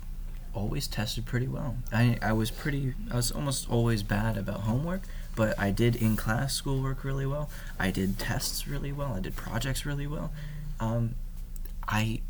always 0.52 0.88
tested 0.88 1.26
pretty 1.26 1.46
well. 1.46 1.76
I 1.92 2.18
I 2.20 2.32
was 2.32 2.50
pretty 2.50 2.94
I 3.10 3.16
was 3.16 3.30
almost 3.30 3.70
always 3.70 4.02
bad 4.02 4.36
about 4.36 4.60
homework, 4.62 5.02
but 5.36 5.56
I 5.58 5.70
did 5.70 5.94
in 5.94 6.16
class 6.16 6.54
schoolwork 6.54 7.04
really 7.04 7.26
well. 7.26 7.50
I 7.78 7.92
did 7.92 8.18
tests 8.18 8.66
really 8.66 8.92
well. 8.92 9.14
I 9.14 9.20
did 9.20 9.36
projects 9.36 9.86
really 9.86 10.08
well. 10.08 10.32
Um, 10.80 11.14
I 11.86 12.20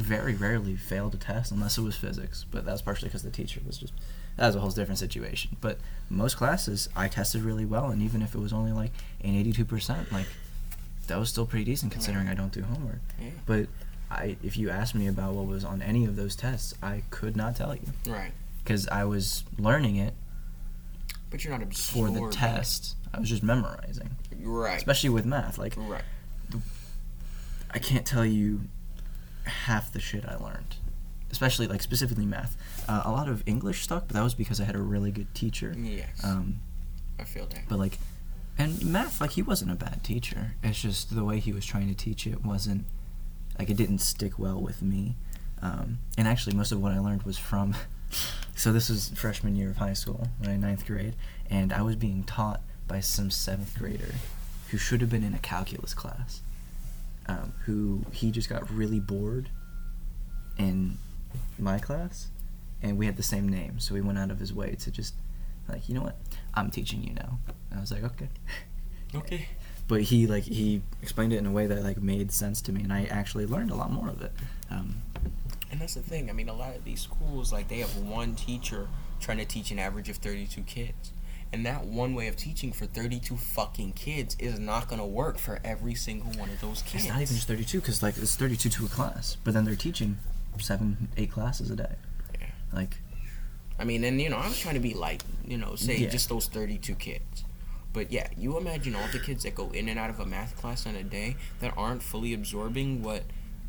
very 0.00 0.34
rarely 0.34 0.76
failed 0.76 1.14
a 1.14 1.18
test 1.18 1.50
unless 1.52 1.76
it 1.78 1.82
was 1.82 1.96
physics, 1.96 2.44
but 2.50 2.64
that's 2.64 2.82
partially 2.82 3.08
because 3.08 3.22
the 3.22 3.30
teacher 3.30 3.60
was 3.66 3.78
just 3.78 3.92
that 4.36 4.46
was 4.46 4.54
a 4.56 4.60
whole 4.60 4.70
different 4.70 4.98
situation. 4.98 5.56
But 5.60 5.78
most 6.08 6.36
classes 6.36 6.88
I 6.96 7.08
tested 7.08 7.42
really 7.42 7.64
well, 7.64 7.90
and 7.90 8.00
even 8.02 8.22
if 8.22 8.34
it 8.34 8.38
was 8.38 8.52
only 8.52 8.72
like 8.72 8.92
an 9.22 9.34
eighty-two 9.34 9.64
percent, 9.64 10.10
like 10.12 10.26
that 11.08 11.18
was 11.18 11.28
still 11.28 11.46
pretty 11.46 11.64
decent 11.64 11.90
considering 11.92 12.28
I 12.28 12.34
don't 12.34 12.52
do 12.52 12.62
homework. 12.62 13.00
Yeah. 13.20 13.30
But 13.46 13.66
I, 14.10 14.36
if 14.42 14.56
you 14.56 14.70
asked 14.70 14.94
me 14.94 15.06
about 15.08 15.34
what 15.34 15.46
was 15.46 15.64
on 15.64 15.82
any 15.82 16.04
of 16.04 16.16
those 16.16 16.36
tests, 16.36 16.74
I 16.82 17.02
could 17.10 17.36
not 17.36 17.56
tell 17.56 17.74
you 17.74 17.82
Right. 18.06 18.32
because 18.62 18.86
I 18.88 19.04
was 19.04 19.44
learning 19.58 19.96
it 19.96 20.14
But 21.30 21.44
you're 21.44 21.52
not 21.52 21.62
absorbing. 21.62 22.14
for 22.14 22.28
the 22.30 22.34
test. 22.34 22.94
I 23.12 23.20
was 23.20 23.28
just 23.28 23.42
memorizing, 23.42 24.10
Right. 24.40 24.76
especially 24.76 25.10
with 25.10 25.24
math. 25.26 25.58
Like 25.58 25.74
Right. 25.76 26.04
I 27.70 27.78
can't 27.78 28.06
tell 28.06 28.24
you 28.24 28.62
half 29.48 29.92
the 29.92 30.00
shit 30.00 30.24
I 30.26 30.36
learned, 30.36 30.76
especially 31.30 31.66
like 31.66 31.82
specifically 31.82 32.26
math. 32.26 32.56
Uh, 32.88 33.02
a 33.04 33.10
lot 33.10 33.28
of 33.28 33.42
English 33.46 33.82
stuck, 33.82 34.08
but 34.08 34.14
that 34.14 34.22
was 34.22 34.34
because 34.34 34.60
I 34.60 34.64
had 34.64 34.74
a 34.76 34.80
really 34.82 35.10
good 35.10 35.34
teacher. 35.34 35.74
Yes. 35.76 36.22
Um, 36.24 36.60
I 37.18 37.24
feel 37.24 37.46
that. 37.46 37.68
but 37.68 37.78
like, 37.78 37.98
and 38.56 38.84
math, 38.84 39.20
like 39.20 39.32
he 39.32 39.42
wasn't 39.42 39.70
a 39.70 39.74
bad 39.74 40.02
teacher. 40.04 40.54
It's 40.62 40.80
just 40.80 41.14
the 41.14 41.24
way 41.24 41.38
he 41.40 41.52
was 41.52 41.64
trying 41.66 41.88
to 41.88 41.94
teach 41.94 42.26
it 42.26 42.44
wasn't 42.44 42.84
like 43.58 43.70
it 43.70 43.76
didn't 43.76 43.98
stick 43.98 44.38
well 44.38 44.60
with 44.60 44.82
me. 44.82 45.16
Um, 45.60 45.98
and 46.16 46.28
actually, 46.28 46.54
most 46.56 46.70
of 46.72 46.80
what 46.80 46.92
I 46.92 46.98
learned 47.00 47.24
was 47.24 47.38
from. 47.38 47.74
so 48.54 48.72
this 48.72 48.88
was 48.88 49.10
freshman 49.10 49.56
year 49.56 49.70
of 49.70 49.76
high 49.78 49.92
school, 49.92 50.28
my 50.44 50.56
ninth 50.56 50.86
grade, 50.86 51.14
and 51.50 51.72
I 51.72 51.82
was 51.82 51.96
being 51.96 52.22
taught 52.24 52.62
by 52.86 53.00
some 53.00 53.30
seventh 53.30 53.76
grader 53.78 54.14
who 54.70 54.78
should 54.78 55.00
have 55.00 55.10
been 55.10 55.24
in 55.24 55.34
a 55.34 55.38
calculus 55.38 55.94
class. 55.94 56.42
Um, 57.28 57.52
who 57.66 58.04
he 58.12 58.30
just 58.30 58.48
got 58.48 58.70
really 58.70 59.00
bored 59.00 59.50
in 60.58 60.98
my 61.58 61.78
class, 61.78 62.28
and 62.82 62.98
we 62.98 63.06
had 63.06 63.16
the 63.16 63.22
same 63.22 63.48
name, 63.48 63.78
so 63.78 63.94
he 63.94 64.00
went 64.00 64.18
out 64.18 64.30
of 64.30 64.38
his 64.38 64.52
way 64.52 64.74
to 64.80 64.90
just 64.90 65.14
like, 65.68 65.88
you 65.88 65.94
know 65.94 66.02
what, 66.02 66.16
I'm 66.54 66.70
teaching 66.70 67.02
you 67.02 67.12
now. 67.14 67.38
And 67.70 67.78
I 67.78 67.80
was 67.80 67.92
like, 67.92 68.04
okay. 68.04 68.28
Okay. 69.14 69.48
But 69.86 70.02
he 70.02 70.26
like 70.26 70.42
he 70.44 70.82
explained 71.00 71.32
it 71.32 71.38
in 71.38 71.46
a 71.46 71.50
way 71.50 71.66
that 71.66 71.82
like 71.82 71.96
made 71.96 72.30
sense 72.30 72.60
to 72.62 72.72
me, 72.72 72.82
and 72.82 72.92
I 72.92 73.04
actually 73.04 73.46
learned 73.46 73.70
a 73.70 73.74
lot 73.74 73.90
more 73.90 74.08
of 74.10 74.20
it. 74.20 74.32
Um, 74.70 74.96
And 75.70 75.80
that's 75.80 75.94
the 75.94 76.02
thing. 76.02 76.28
I 76.28 76.34
mean, 76.34 76.50
a 76.50 76.54
lot 76.54 76.76
of 76.76 76.84
these 76.84 77.00
schools, 77.00 77.50
like, 77.50 77.68
they 77.68 77.78
have 77.78 77.96
one 77.96 78.34
teacher 78.34 78.86
trying 79.18 79.38
to 79.38 79.46
teach 79.46 79.70
an 79.70 79.78
average 79.78 80.10
of 80.10 80.16
32 80.16 80.60
kids. 80.62 81.12
And 81.52 81.64
that 81.64 81.84
one 81.84 82.14
way 82.14 82.28
of 82.28 82.36
teaching 82.36 82.72
for 82.72 82.84
32 82.86 83.36
fucking 83.36 83.92
kids 83.92 84.36
is 84.38 84.58
not 84.58 84.86
going 84.88 85.00
to 85.00 85.06
work 85.06 85.38
for 85.38 85.58
every 85.64 85.94
single 85.94 86.30
one 86.32 86.50
of 86.50 86.60
those 86.60 86.82
kids. 86.82 87.04
It's 87.04 87.12
not 87.12 87.22
even 87.22 87.34
just 87.36 87.48
32 87.48 87.80
because 87.80 88.02
like 88.02 88.18
it's 88.18 88.36
32 88.36 88.68
to 88.68 88.84
a 88.84 88.88
class, 88.88 89.36
but 89.44 89.54
then 89.54 89.64
they're 89.64 89.74
teaching 89.74 90.18
seven, 90.58 91.08
eight 91.16 91.30
classes 91.30 91.70
a 91.70 91.76
day. 91.76 91.94
Yeah. 92.38 92.46
Like 92.72 92.98
I 93.78 93.84
mean, 93.84 94.02
and, 94.04 94.20
you 94.20 94.28
know, 94.28 94.36
I 94.36 94.46
was 94.48 94.58
trying 94.58 94.74
to 94.74 94.80
be 94.80 94.92
like, 94.94 95.22
you 95.46 95.56
know, 95.56 95.74
say 95.76 95.96
Yeah. 95.98 96.08
just 96.08 96.28
those 96.28 96.46
32 96.48 96.94
kids. 96.96 97.44
But 97.92 98.12
yeah, 98.12 98.28
you 98.36 98.58
imagine 98.58 98.94
all 98.94 99.06
the 99.12 99.18
kids 99.20 99.44
that 99.44 99.54
go 99.54 99.70
in 99.70 99.88
and 99.88 99.98
out 99.98 100.10
of 100.10 100.20
a 100.20 100.26
math 100.26 100.56
class 100.56 100.84
in 100.84 100.96
a 100.96 101.02
day 101.04 101.36
that 101.60 101.72
aren't 101.76 102.02
fully 102.02 102.34
absorbing 102.34 103.02
what, 103.02 103.22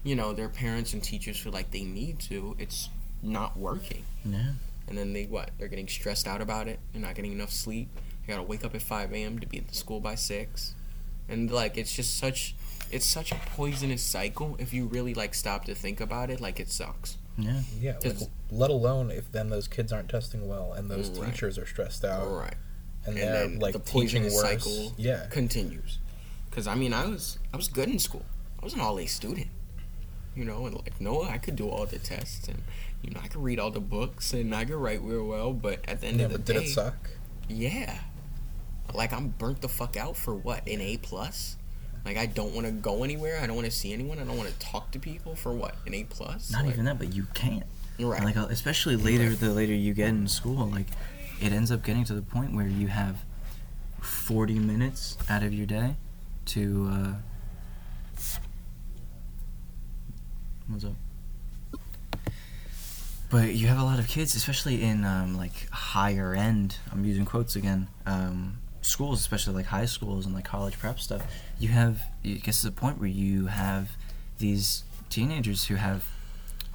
you 0.03 0.15
know, 0.15 0.33
their 0.33 0.49
parents 0.49 0.93
and 0.93 1.01
teachers 1.03 1.37
feel 1.39 1.53
like 1.53 1.71
they 1.71 1.83
need 1.83 2.19
to. 2.21 2.55
It's 2.59 2.89
not 3.21 3.55
working. 3.57 4.03
yeah, 4.25 4.51
and 4.89 4.97
then 4.97 5.13
they 5.13 5.25
what? 5.25 5.51
They're 5.57 5.67
getting 5.69 5.87
stressed 5.87 6.27
out 6.27 6.41
about 6.41 6.67
it. 6.67 6.79
They're 6.91 7.01
not 7.01 7.15
getting 7.15 7.31
enough 7.31 7.51
sleep. 7.51 7.89
They 8.25 8.33
gotta 8.33 8.43
wake 8.43 8.65
up 8.65 8.75
at 8.75 8.81
five 8.81 9.13
a.m. 9.13 9.39
to 9.39 9.47
be 9.47 9.57
at 9.59 9.67
the 9.69 9.75
school 9.75 9.99
by 9.99 10.15
six, 10.15 10.75
and 11.29 11.49
like 11.51 11.77
it's 11.77 11.95
just 11.95 12.17
such, 12.17 12.55
it's 12.91 13.05
such 13.05 13.31
a 13.31 13.35
poisonous 13.55 14.01
cycle. 14.03 14.55
If 14.59 14.73
you 14.73 14.85
really 14.87 15.13
like 15.13 15.33
stop 15.35 15.65
to 15.65 15.75
think 15.75 16.01
about 16.01 16.29
it, 16.29 16.41
like 16.41 16.59
it 16.59 16.69
sucks. 16.69 17.17
yeah, 17.37 17.61
Yeah, 17.79 17.97
like, 18.03 18.17
let 18.51 18.69
alone 18.69 19.11
if 19.11 19.31
then 19.31 19.49
those 19.49 19.67
kids 19.67 19.93
aren't 19.93 20.09
testing 20.09 20.47
well 20.47 20.73
and 20.73 20.89
those 20.91 21.09
Right. 21.09 21.31
teachers 21.31 21.57
are 21.57 21.65
stressed 21.65 22.03
out 22.03 22.27
All 22.27 22.35
right, 22.35 22.55
and, 23.05 23.17
and 23.17 23.17
they're 23.17 23.47
then 23.47 23.59
like 23.59 23.73
the 23.73 23.79
teaching 23.79 24.23
poisonous 24.23 24.33
worse. 24.35 24.63
cycle 24.63 24.93
Yeah, 24.97 25.27
continues. 25.29 25.99
Cause 26.51 26.67
I 26.67 26.75
mean, 26.75 26.93
I 26.93 27.05
was 27.05 27.37
I 27.53 27.57
was 27.57 27.67
good 27.67 27.87
in 27.89 27.99
school. 27.99 28.25
I 28.61 28.65
was 28.65 28.73
an 28.73 28.81
all 28.81 28.99
A 28.99 29.05
student. 29.05 29.47
You 30.39 30.45
know, 30.45 30.65
and 30.67 30.73
like 30.75 31.01
no, 31.01 31.23
I 31.23 31.37
could 31.37 31.57
do 31.57 31.67
all 31.67 31.85
the 31.85 31.99
tests, 31.99 32.47
and 32.47 32.61
you 33.01 33.11
know, 33.11 33.19
I 33.21 33.27
could 33.27 33.43
read 33.43 33.59
all 33.59 33.71
the 33.71 33.81
books, 33.81 34.31
and 34.31 34.55
I 34.55 34.63
could 34.63 34.75
write 34.75 35.01
real 35.01 35.25
well. 35.25 35.51
But 35.51 35.81
at 35.85 35.99
the 35.99 36.07
end 36.07 36.19
yeah. 36.19 36.27
of 36.27 36.31
the 36.31 36.37
But 36.39 36.45
day, 36.45 36.53
did 36.53 36.63
it 36.63 36.69
suck? 36.69 37.09
Yeah. 37.49 37.99
Like 38.93 39.11
I'm 39.11 39.27
burnt 39.37 39.59
the 39.61 39.67
fuck 39.67 39.97
out 39.97 40.15
for 40.15 40.33
what? 40.33 40.65
An 40.65 40.79
A 40.79 40.95
plus? 40.95 41.57
Like 42.05 42.15
I 42.15 42.25
don't 42.25 42.53
want 42.55 42.67
to 42.67 42.71
go 42.71 43.03
anywhere. 43.03 43.37
I 43.43 43.47
don't 43.47 43.57
want 43.57 43.65
to 43.65 43.71
see 43.71 43.91
anyone. 43.91 44.17
I 44.17 44.23
don't 44.23 44.37
want 44.37 44.49
to 44.49 44.57
talk 44.59 44.91
to 44.91 44.99
people 44.99 45.35
for 45.35 45.51
what? 45.51 45.75
An 45.85 45.93
A 45.93 46.05
plus? 46.05 46.51
not 46.53 46.63
Like- 46.63 46.73
even 46.75 46.85
that, 46.85 46.97
but 46.97 47.13
you 47.13 47.27
can't. 47.33 47.65
Right. 47.99 48.23
Like 48.23 48.37
uh, 48.37 48.47
especially 48.49 48.95
later, 48.95 49.35
the 49.35 49.49
later 49.49 49.73
you 49.73 49.93
get 49.93 50.07
in 50.07 50.25
school, 50.29 50.67
like 50.67 50.87
it 51.41 51.51
ends 51.51 51.69
up 51.69 51.83
getting 51.83 52.05
to 52.05 52.13
the 52.13 52.21
point 52.21 52.53
where 52.55 52.65
you 52.65 52.87
have 52.87 53.17
40 53.99 54.57
minutes 54.57 55.17
out 55.29 55.43
of 55.43 55.53
your 55.53 55.65
day 55.65 55.95
to. 56.45 56.89
Uh, 56.89 57.13
what's 60.69 60.85
up? 60.85 60.93
But 63.29 63.53
you 63.53 63.67
have 63.67 63.79
a 63.79 63.83
lot 63.83 63.99
of 63.99 64.07
kids, 64.07 64.35
especially 64.35 64.81
in 64.81 65.05
um, 65.05 65.37
like 65.37 65.69
higher 65.69 66.33
end. 66.33 66.77
I'm 66.91 67.05
using 67.05 67.25
quotes 67.25 67.55
again. 67.55 67.87
Um, 68.05 68.59
schools, 68.81 69.19
especially 69.19 69.53
like 69.53 69.67
high 69.67 69.85
schools 69.85 70.25
and 70.25 70.33
like 70.33 70.45
college 70.45 70.79
prep 70.79 70.99
stuff. 70.99 71.21
You 71.59 71.69
have 71.69 72.01
gets 72.23 72.61
to 72.61 72.67
the 72.67 72.71
point 72.71 72.99
where 72.99 73.09
you 73.09 73.47
have 73.47 73.91
these 74.39 74.83
teenagers 75.09 75.65
who 75.67 75.75
have 75.75 76.09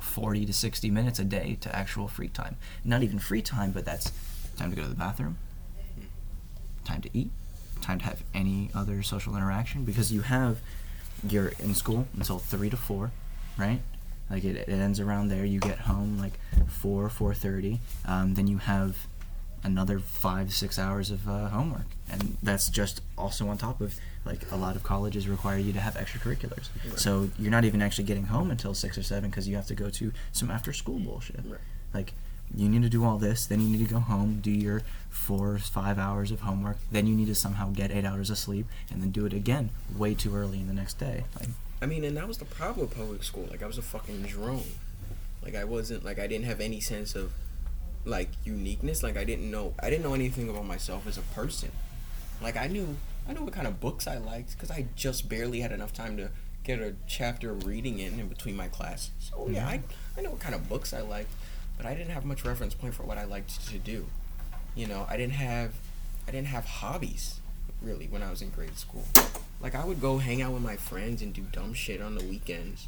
40 0.00 0.46
to 0.46 0.52
60 0.52 0.90
minutes 0.90 1.18
a 1.18 1.24
day 1.24 1.56
to 1.60 1.74
actual 1.74 2.06
free 2.08 2.28
time. 2.28 2.56
Not 2.84 3.02
even 3.02 3.18
free 3.18 3.42
time, 3.42 3.72
but 3.72 3.84
that's 3.84 4.12
time 4.56 4.70
to 4.70 4.76
go 4.76 4.82
to 4.82 4.88
the 4.88 4.94
bathroom, 4.94 5.38
time 6.84 7.00
to 7.02 7.10
eat, 7.12 7.30
time 7.80 7.98
to 7.98 8.04
have 8.04 8.22
any 8.32 8.70
other 8.74 9.02
social 9.02 9.36
interaction 9.36 9.84
because 9.84 10.12
you 10.12 10.20
have 10.20 10.58
you're 11.26 11.52
in 11.58 11.74
school 11.74 12.06
until 12.16 12.38
3 12.38 12.70
to 12.70 12.76
4, 12.76 13.10
right? 13.56 13.80
Like 14.30 14.44
it, 14.44 14.56
it 14.56 14.68
ends 14.68 15.00
around 15.00 15.28
there. 15.28 15.44
You 15.44 15.60
get 15.60 15.80
home 15.80 16.18
like 16.18 16.38
4, 16.68 17.08
4:30. 17.08 17.78
Um, 18.06 18.34
then 18.34 18.46
you 18.46 18.58
have 18.58 19.06
another 19.62 19.98
5 19.98 20.52
6 20.52 20.78
hours 20.78 21.10
of 21.10 21.28
uh, 21.28 21.48
homework. 21.48 21.86
And 22.10 22.36
that's 22.42 22.68
just 22.68 23.00
also 23.16 23.48
on 23.48 23.58
top 23.58 23.80
of 23.80 23.96
like 24.24 24.50
a 24.50 24.56
lot 24.56 24.76
of 24.76 24.82
colleges 24.82 25.28
require 25.28 25.58
you 25.58 25.72
to 25.72 25.80
have 25.80 25.94
extracurriculars. 25.94 26.68
Right. 26.88 26.98
So 26.98 27.30
you're 27.38 27.50
not 27.50 27.64
even 27.64 27.82
actually 27.82 28.04
getting 28.04 28.26
home 28.26 28.50
until 28.50 28.74
6 28.74 28.98
or 28.98 29.02
7 29.02 29.30
because 29.30 29.48
you 29.48 29.56
have 29.56 29.66
to 29.66 29.74
go 29.74 29.90
to 29.90 30.12
some 30.32 30.50
after 30.50 30.72
school 30.72 30.98
bullshit. 30.98 31.40
Right. 31.46 31.60
Like 31.92 32.12
you 32.54 32.68
need 32.68 32.82
to 32.82 32.88
do 32.88 33.04
all 33.04 33.18
this, 33.18 33.46
then 33.46 33.60
you 33.60 33.68
need 33.68 33.86
to 33.86 33.92
go 33.92 34.00
home, 34.00 34.40
do 34.40 34.50
your 34.50 34.82
four, 35.10 35.58
five 35.58 35.98
hours 35.98 36.30
of 36.30 36.40
homework, 36.40 36.76
then 36.90 37.06
you 37.06 37.14
need 37.14 37.26
to 37.26 37.34
somehow 37.34 37.70
get 37.70 37.90
eight 37.90 38.04
hours 38.04 38.30
of 38.30 38.38
sleep, 38.38 38.66
and 38.90 39.02
then 39.02 39.10
do 39.10 39.26
it 39.26 39.32
again 39.32 39.70
way 39.96 40.14
too 40.14 40.34
early 40.36 40.60
in 40.60 40.66
the 40.66 40.74
next 40.74 40.98
day. 40.98 41.24
Like, 41.38 41.48
I 41.84 41.86
mean, 41.86 42.02
and 42.04 42.16
that 42.16 42.26
was 42.26 42.38
the 42.38 42.46
problem 42.46 42.86
with 42.86 42.96
public 42.96 43.22
school. 43.22 43.46
Like 43.50 43.62
I 43.62 43.66
was 43.66 43.76
a 43.76 43.82
fucking 43.82 44.22
drone. 44.22 44.64
Like 45.42 45.54
I 45.54 45.64
wasn't 45.64 46.02
like 46.02 46.18
I 46.18 46.26
didn't 46.26 46.46
have 46.46 46.62
any 46.62 46.80
sense 46.80 47.14
of 47.14 47.30
like 48.06 48.30
uniqueness. 48.42 49.02
Like 49.02 49.18
I 49.18 49.24
didn't 49.24 49.50
know 49.50 49.74
I 49.78 49.90
didn't 49.90 50.02
know 50.02 50.14
anything 50.14 50.48
about 50.48 50.64
myself 50.64 51.06
as 51.06 51.18
a 51.18 51.22
person. 51.34 51.70
Like 52.40 52.56
I 52.56 52.68
knew 52.68 52.96
I 53.28 53.34
knew 53.34 53.42
what 53.42 53.52
kind 53.52 53.66
of 53.66 53.80
books 53.80 54.06
I 54.06 54.16
liked 54.16 54.52
because 54.52 54.70
I 54.70 54.86
just 54.96 55.28
barely 55.28 55.60
had 55.60 55.72
enough 55.72 55.92
time 55.92 56.16
to 56.16 56.30
get 56.62 56.80
a 56.80 56.94
chapter 57.06 57.50
of 57.50 57.66
reading 57.66 57.98
in 57.98 58.18
in 58.18 58.28
between 58.28 58.56
my 58.56 58.68
classes. 58.68 59.10
So 59.18 59.46
yeah, 59.50 59.70
mm-hmm. 59.70 59.84
I 60.16 60.20
I 60.20 60.22
know 60.22 60.30
what 60.30 60.40
kind 60.40 60.54
of 60.54 60.66
books 60.70 60.94
I 60.94 61.02
liked, 61.02 61.32
but 61.76 61.84
I 61.84 61.92
didn't 61.92 62.12
have 62.12 62.24
much 62.24 62.46
reference 62.46 62.72
point 62.72 62.94
for 62.94 63.02
what 63.02 63.18
I 63.18 63.24
liked 63.24 63.68
to 63.68 63.76
do. 63.76 64.06
You 64.74 64.86
know, 64.86 65.06
I 65.10 65.18
didn't 65.18 65.34
have 65.34 65.74
I 66.26 66.30
didn't 66.30 66.46
have 66.46 66.64
hobbies 66.64 67.40
really 67.82 68.06
when 68.06 68.22
I 68.22 68.30
was 68.30 68.40
in 68.40 68.48
grade 68.48 68.78
school. 68.78 69.04
Like 69.64 69.74
I 69.74 69.84
would 69.84 70.00
go 70.00 70.18
hang 70.18 70.42
out 70.42 70.52
with 70.52 70.62
my 70.62 70.76
friends 70.76 71.22
and 71.22 71.32
do 71.32 71.40
dumb 71.50 71.72
shit 71.74 72.00
on 72.02 72.14
the 72.14 72.24
weekends. 72.24 72.86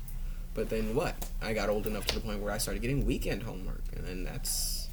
But 0.54 0.68
then 0.70 0.94
what? 0.94 1.14
I 1.42 1.52
got 1.54 1.68
old 1.70 1.86
enough 1.86 2.06
to 2.06 2.14
the 2.14 2.20
point 2.20 2.40
where 2.40 2.52
I 2.52 2.58
started 2.58 2.80
getting 2.82 3.04
weekend 3.06 3.42
homework 3.42 3.82
and 3.96 4.06
then 4.06 4.24
that's 4.24 4.88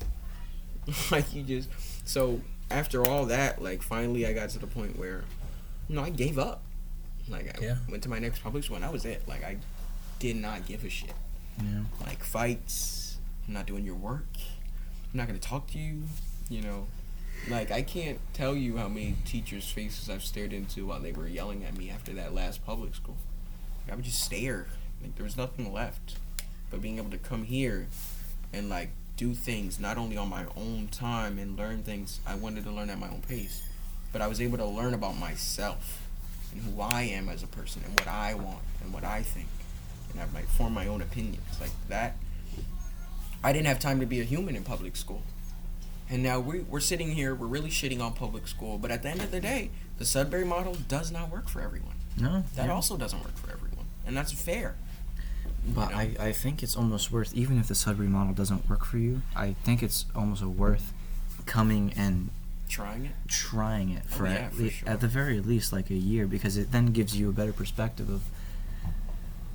like 1.11 1.34
you 1.36 1.43
just 1.43 1.69
so 2.07 2.39
after 2.71 3.05
all 3.07 3.25
that, 3.25 3.61
like 3.61 3.81
finally 3.84 4.25
I 4.25 4.31
got 4.34 4.49
to 4.51 4.59
the 4.59 4.67
point 4.67 4.97
where 4.97 5.25
you 5.89 5.95
know, 5.95 6.03
I 6.03 6.09
gave 6.09 6.39
up. 6.39 6.63
Like 7.27 7.57
I 7.61 7.63
Yeah. 7.63 7.75
went 7.89 8.01
to 8.03 8.09
my 8.09 8.19
next 8.19 8.41
public 8.41 8.63
school 8.63 8.75
and 8.77 8.84
that 8.86 8.93
was 8.93 9.03
it. 9.05 9.27
Like 9.27 9.43
I 9.43 9.57
did 10.19 10.38
not 10.38 10.65
give 10.65 10.86
a 10.86 10.89
shit. 10.89 11.13
yeah. 11.61 11.81
Like 12.05 12.23
fights, 12.23 13.17
I'm 13.47 13.53
not 13.53 13.65
doing 13.65 13.84
your 13.86 13.95
work. 13.95 14.27
I'm 15.11 15.17
not 15.17 15.27
gonna 15.27 15.38
talk 15.39 15.67
to 15.71 15.77
you, 15.77 16.03
you 16.49 16.61
know. 16.61 16.88
Like 17.50 17.72
I 17.72 17.82
can't 17.82 18.20
tell 18.34 18.56
you 18.56 18.78
how 18.78 18.88
many 18.88 19.16
teachers' 19.26 19.70
faces 19.70 20.10
I've 20.10 20.24
stared 20.24 20.54
into 20.54 20.88
while 20.88 21.00
they 21.00 21.12
were 21.12 21.28
yelling 21.28 21.66
at 21.66 21.78
me 21.78 21.89
after 21.89 22.14
that 22.14 22.34
last 22.34 22.66
public 22.66 22.96
school. 22.96 23.18
Like, 23.84 23.94
I 23.94 23.96
would 23.96 24.06
just 24.06 24.24
stare. 24.24 24.68
Like 25.02 25.16
there 25.16 25.26
was 25.26 25.36
nothing 25.36 25.72
left. 25.74 26.16
But 26.72 26.82
being 26.82 26.98
able 26.98 27.12
to 27.12 27.18
come 27.18 27.44
here 27.44 27.88
and 28.54 28.70
like 28.70 28.91
do 29.18 29.34
things 29.34 29.80
not 29.80 29.98
only 29.98 30.18
on 30.18 30.30
my 30.30 30.46
own 30.56 30.88
time 30.88 31.38
and 31.38 31.58
learn 31.58 31.84
things 31.84 32.20
I 32.26 32.36
wanted 32.36 32.64
to 32.64 32.72
learn 32.72 32.89
at 32.89 32.98
my 32.98 33.10
own 33.10 33.22
pace, 33.28 33.62
but 34.12 34.22
I 34.22 34.28
was 34.28 34.39
able 34.41 34.58
to 34.58 34.66
learn 34.66 34.94
about 34.94 35.18
myself 35.18 36.08
and 36.52 36.62
who 36.62 36.82
I 36.82 37.04
am 37.04 37.30
as 37.30 37.44
a 37.44 37.48
person 37.48 37.84
and 37.86 37.94
what 37.94 38.08
I 38.08 38.36
want 38.36 38.64
and 38.82 38.94
what 38.94 39.04
I 39.04 39.22
think. 39.22 39.48
And 40.12 40.22
I 40.22 40.26
might 40.34 40.48
form 40.48 40.74
my 40.74 40.88
own 40.88 41.02
opinions. 41.02 41.60
Like 41.60 41.72
that 41.89 42.16
I 43.44 43.52
didn't 43.52 43.68
have 43.68 43.80
time 43.80 44.00
to 44.00 44.06
be 44.06 44.22
a 44.22 44.24
human 44.24 44.56
in 44.56 44.64
public 44.64 44.96
school. 44.96 45.22
And 46.14 46.22
now 46.22 46.39
we, 46.39 46.59
we're 46.59 46.80
sitting 46.80 47.09
here, 47.14 47.34
we're 47.34 47.47
really 47.47 47.72
shitting 47.72 47.99
on 47.99 48.14
public 48.14 48.47
school, 48.47 48.78
but 48.78 48.91
at 48.91 49.01
the 49.01 49.09
end 49.09 49.22
of 49.22 49.32
the 49.32 49.39
day, 49.39 49.72
the 49.97 50.05
Sudbury 50.05 50.45
model 50.45 50.76
does 50.88 51.11
not 51.11 51.32
work 51.32 51.49
for 51.49 51.59
everyone. 51.59 51.95
No. 52.20 52.43
That 52.55 52.68
yeah. 52.68 52.72
also 52.72 52.97
doesn't 52.97 53.20
work 53.24 53.36
for 53.36 53.51
everyone. 53.51 53.88
And 54.05 54.16
that's 54.16 54.32
fair. 54.32 54.76
But 55.68 55.89
know? 55.89 55.97
I, 55.97 56.16
I 56.20 56.32
think 56.32 56.61
it's 56.61 56.76
almost 56.76 57.11
worth, 57.11 57.34
even 57.34 57.57
if 57.59 57.68
the 57.68 57.74
Sudbury 57.74 58.09
model 58.09 58.36
doesn't 58.36 58.70
work 58.70 58.86
for 58.86 58.99
you, 58.99 59.24
I 59.36 59.53
think 59.64 59.82
it's 59.82 60.05
almost 60.16 60.43
worth 60.43 60.93
coming 61.47 61.91
and 61.97 62.30
Trying 62.70 63.05
it. 63.05 63.11
trying 63.28 63.89
it 63.89 64.03
oh, 64.05 64.16
for, 64.16 64.28
Oh, 64.28 64.30
yeah, 64.30 64.36
at, 64.36 64.53
for 64.53 64.64
le- 64.64 64.70
sure. 64.70 64.89
at 64.89 65.01
the 65.01 65.07
very 65.07 65.39
least 65.39 65.74
like 65.74 65.89
a 65.89 65.95
year 65.95 66.28
because 66.28 66.57
it 66.57 66.72
then 66.72 66.88
gives 66.88 67.18
you 67.18 67.28
a 67.30 67.34
better 67.34 67.53
perspective 67.53 68.09
of 68.09 68.22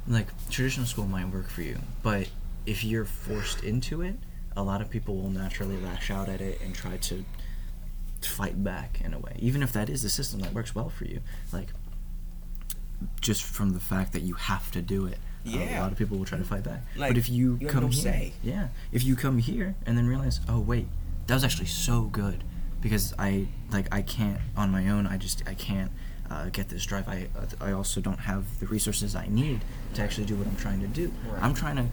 like 0.08 0.26
traditional 0.50 0.86
school 0.86 1.06
might 1.06 1.28
work 1.28 1.48
for 1.48 1.62
you 1.62 1.78
but 2.02 2.28
if 2.64 2.84
you're 2.84 3.04
forced 3.04 3.64
into 3.64 4.02
it 4.02 4.14
a 4.58 4.62
lot 4.70 4.80
of 4.82 4.90
people 4.90 5.14
will 5.16 5.30
naturally 5.30 5.78
lash 5.78 6.10
out 6.10 6.28
at 6.28 6.40
it 6.40 6.60
and 6.60 6.74
try 6.74 6.96
to 6.98 7.24
fight 8.20 8.62
back 8.64 9.00
in 9.04 9.14
a 9.14 9.18
way 9.18 9.34
even 9.38 9.62
if 9.62 9.72
that 9.72 9.88
is 9.88 10.02
the 10.02 10.08
system 10.08 10.40
that 10.40 10.52
works 10.52 10.74
well 10.74 10.88
for 10.88 11.04
you 11.04 11.20
like 11.52 11.68
just 13.20 13.42
from 13.44 13.70
the 13.70 13.80
fact 13.80 14.12
that 14.12 14.22
you 14.22 14.34
have 14.34 14.70
to 14.72 14.82
do 14.82 15.06
it 15.06 15.18
uh, 15.46 15.50
a 15.56 15.80
lot 15.80 15.92
of 15.92 15.96
people 15.96 16.18
will 16.18 16.24
try 16.24 16.36
to 16.36 16.44
fight 16.44 16.64
back 16.64 16.82
Like, 16.96 17.10
but 17.10 17.16
if 17.18 17.28
you, 17.30 17.56
you 17.60 17.68
come 17.68 17.82
no 17.84 17.88
here 17.88 18.02
say. 18.02 18.32
yeah 18.42 18.68
if 18.92 19.04
you 19.04 19.14
come 19.14 19.38
here 19.38 19.76
and 19.86 19.96
then 19.96 20.06
realize 20.08 20.40
oh 20.48 20.58
wait 20.58 20.88
that 21.28 21.34
was 21.34 21.44
actually 21.44 21.66
so 21.66 22.02
good 22.02 22.42
because 22.80 23.14
i 23.18 23.46
like 23.70 23.86
i 23.92 24.02
can't 24.02 24.40
on 24.56 24.70
my 24.70 24.88
own 24.88 25.06
i 25.06 25.16
just 25.16 25.42
i 25.46 25.54
can't 25.54 25.92
uh, 26.30 26.50
get 26.50 26.68
this 26.68 26.84
drive. 26.84 27.08
I 27.08 27.26
I 27.58 27.72
also 27.72 28.02
don't 28.02 28.18
have 28.20 28.44
the 28.60 28.66
resources 28.66 29.16
I 29.16 29.28
need 29.28 29.62
to 29.94 30.02
actually 30.02 30.26
do 30.26 30.34
what 30.36 30.46
I'm 30.46 30.56
trying 30.56 30.80
to 30.80 30.86
do. 30.86 31.10
Right. 31.26 31.42
I'm 31.42 31.54
trying 31.54 31.76
to 31.76 31.86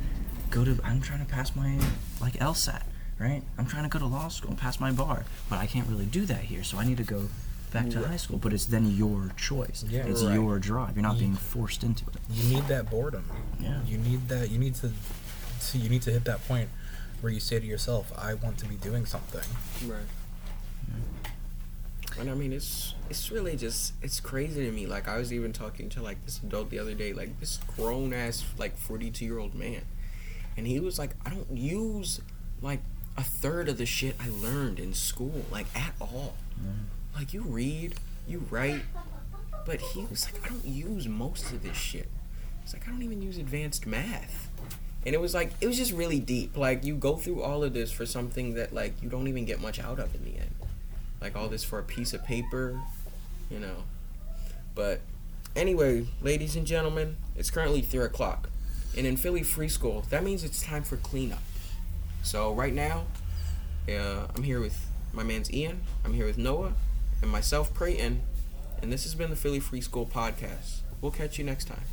go 0.49 0.63
to. 0.65 0.79
I'm 0.83 1.01
trying 1.01 1.19
to 1.19 1.25
pass 1.25 1.55
my 1.55 1.77
like 2.21 2.33
LSAT, 2.39 2.83
right? 3.19 3.41
I'm 3.57 3.65
trying 3.65 3.83
to 3.83 3.89
go 3.89 3.99
to 3.99 4.05
law 4.05 4.27
school 4.29 4.51
and 4.51 4.59
pass 4.59 4.79
my 4.79 4.91
bar, 4.91 5.25
but 5.49 5.59
I 5.59 5.65
can't 5.65 5.87
really 5.87 6.05
do 6.05 6.25
that 6.25 6.41
here. 6.45 6.63
So 6.63 6.77
I 6.77 6.85
need 6.85 6.97
to 6.97 7.03
go 7.03 7.29
back 7.71 7.89
to 7.89 7.99
Right. 7.99 8.07
high 8.11 8.17
school. 8.17 8.37
But 8.37 8.53
it's 8.53 8.65
then 8.65 8.95
your 8.95 9.31
choice. 9.37 9.83
Yeah. 9.87 10.05
it's 10.05 10.21
Right. 10.23 10.35
your 10.35 10.59
drive. 10.59 10.95
You're 10.95 11.03
not 11.03 11.15
You- 11.15 11.21
being 11.21 11.35
forced 11.35 11.83
into 11.83 12.05
it. 12.05 12.15
You 12.31 12.43
need 12.55 12.67
that 12.67 12.89
boredom. 12.89 13.25
Yeah. 13.59 13.81
You 13.85 13.97
need 13.97 14.27
that. 14.29 14.49
You 14.51 14.57
need 14.59 14.75
to. 14.75 14.91
to 15.71 15.77
you 15.77 15.89
need 15.89 16.01
to 16.03 16.11
hit 16.11 16.25
that 16.25 16.45
point 16.47 16.69
where 17.21 17.31
you 17.31 17.39
say 17.39 17.59
to 17.59 17.65
yourself, 17.65 18.11
"I 18.17 18.33
want 18.35 18.57
to 18.59 18.65
be 18.67 18.75
doing 18.75 19.05
something." 19.05 19.41
Right. 19.89 20.05
And 22.19 22.29
I 22.29 22.33
mean, 22.33 22.53
it's 22.53 22.93
it's 23.09 23.29
really 23.31 23.57
just 23.57 23.93
it's 24.01 24.19
crazy 24.21 24.63
to 24.65 24.71
me. 24.71 24.85
Like 24.85 25.07
I 25.07 25.17
was 25.17 25.33
even 25.33 25.51
talking 25.51 25.89
to 25.89 26.01
like 26.01 26.23
this 26.25 26.39
adult 26.41 26.69
the 26.69 26.79
other 26.79 26.93
day, 26.93 27.11
like 27.13 27.39
this 27.41 27.59
grown 27.75 28.13
ass 28.13 28.43
like 28.57 28.77
forty 28.77 29.11
two 29.11 29.25
year 29.25 29.37
old 29.39 29.53
man, 29.53 29.81
and 30.57 30.67
he 30.67 30.79
was 30.79 30.97
like, 30.97 31.11
I 31.25 31.29
don't 31.29 31.51
use 31.51 32.21
like 32.61 32.81
a 33.17 33.23
third 33.23 33.69
of 33.69 33.77
the 33.77 33.85
shit 33.85 34.15
I 34.19 34.29
learned 34.29 34.79
in 34.79 34.93
school, 34.93 35.45
like 35.51 35.67
at 35.75 35.93
all. 35.99 36.35
Like 37.15 37.33
you 37.33 37.41
read, 37.41 37.95
you 38.27 38.45
write, 38.49 38.81
but 39.65 39.79
he 39.79 40.05
was 40.05 40.25
like, 40.25 40.45
I 40.45 40.49
don't 40.49 40.65
use 40.65 41.07
most 41.07 41.51
of 41.51 41.63
this 41.63 41.77
shit. 41.77 42.09
It's 42.63 42.73
like 42.73 42.87
I 42.87 42.91
don't 42.91 43.03
even 43.03 43.21
use 43.21 43.37
advanced 43.37 43.85
math. 43.85 44.49
And 45.05 45.13
it 45.13 45.21
was 45.21 45.33
like 45.33 45.53
it 45.61 45.67
was 45.67 45.77
just 45.77 45.91
really 45.91 46.19
deep. 46.19 46.57
Like 46.57 46.83
you 46.83 46.95
go 46.95 47.15
through 47.15 47.43
all 47.43 47.63
of 47.63 47.73
this 47.73 47.91
for 47.91 48.05
something 48.05 48.55
that 48.55 48.73
like 48.73 49.01
you 49.01 49.09
don't 49.09 49.27
even 49.27 49.45
get 49.45 49.61
much 49.61 49.79
out 49.79 49.99
of 49.99 50.13
in 50.15 50.25
the 50.25 50.37
end. 50.37 50.55
Like 51.21 51.35
all 51.35 51.47
this 51.47 51.63
for 51.63 51.79
a 51.79 51.83
piece 51.83 52.13
of 52.13 52.23
paper, 52.23 52.79
you 53.49 53.59
know. 53.59 53.83
But 54.73 55.01
anyway, 55.55 56.07
ladies 56.21 56.55
and 56.55 56.65
gentlemen, 56.65 57.17
it's 57.35 57.51
currently 57.51 57.81
three 57.81 58.03
o'clock. 58.03 58.49
And 58.97 59.05
in 59.05 59.17
Philly 59.17 59.43
Free 59.43 59.67
School, 59.67 60.05
that 60.09 60.23
means 60.23 60.43
it's 60.43 60.63
time 60.63 60.83
for 60.83 60.97
cleanup. 60.97 61.41
So 62.23 62.53
right 62.53 62.73
now, 62.73 63.05
uh, 63.89 64.27
I'm 64.35 64.43
here 64.43 64.59
with 64.59 64.89
my 65.13 65.23
man's 65.23 65.51
Ian, 65.53 65.81
I'm 66.03 66.13
here 66.13 66.25
with 66.25 66.37
Noah, 66.37 66.73
and 67.21 67.31
myself, 67.31 67.73
Prayton, 67.73 68.21
and 68.81 68.91
this 68.91 69.03
has 69.03 69.15
been 69.15 69.29
the 69.29 69.35
Philly 69.35 69.59
Free 69.59 69.81
School 69.81 70.05
podcast. 70.05 70.81
We'll 71.01 71.11
catch 71.11 71.37
you 71.37 71.43
next 71.43 71.65
time. 71.65 71.83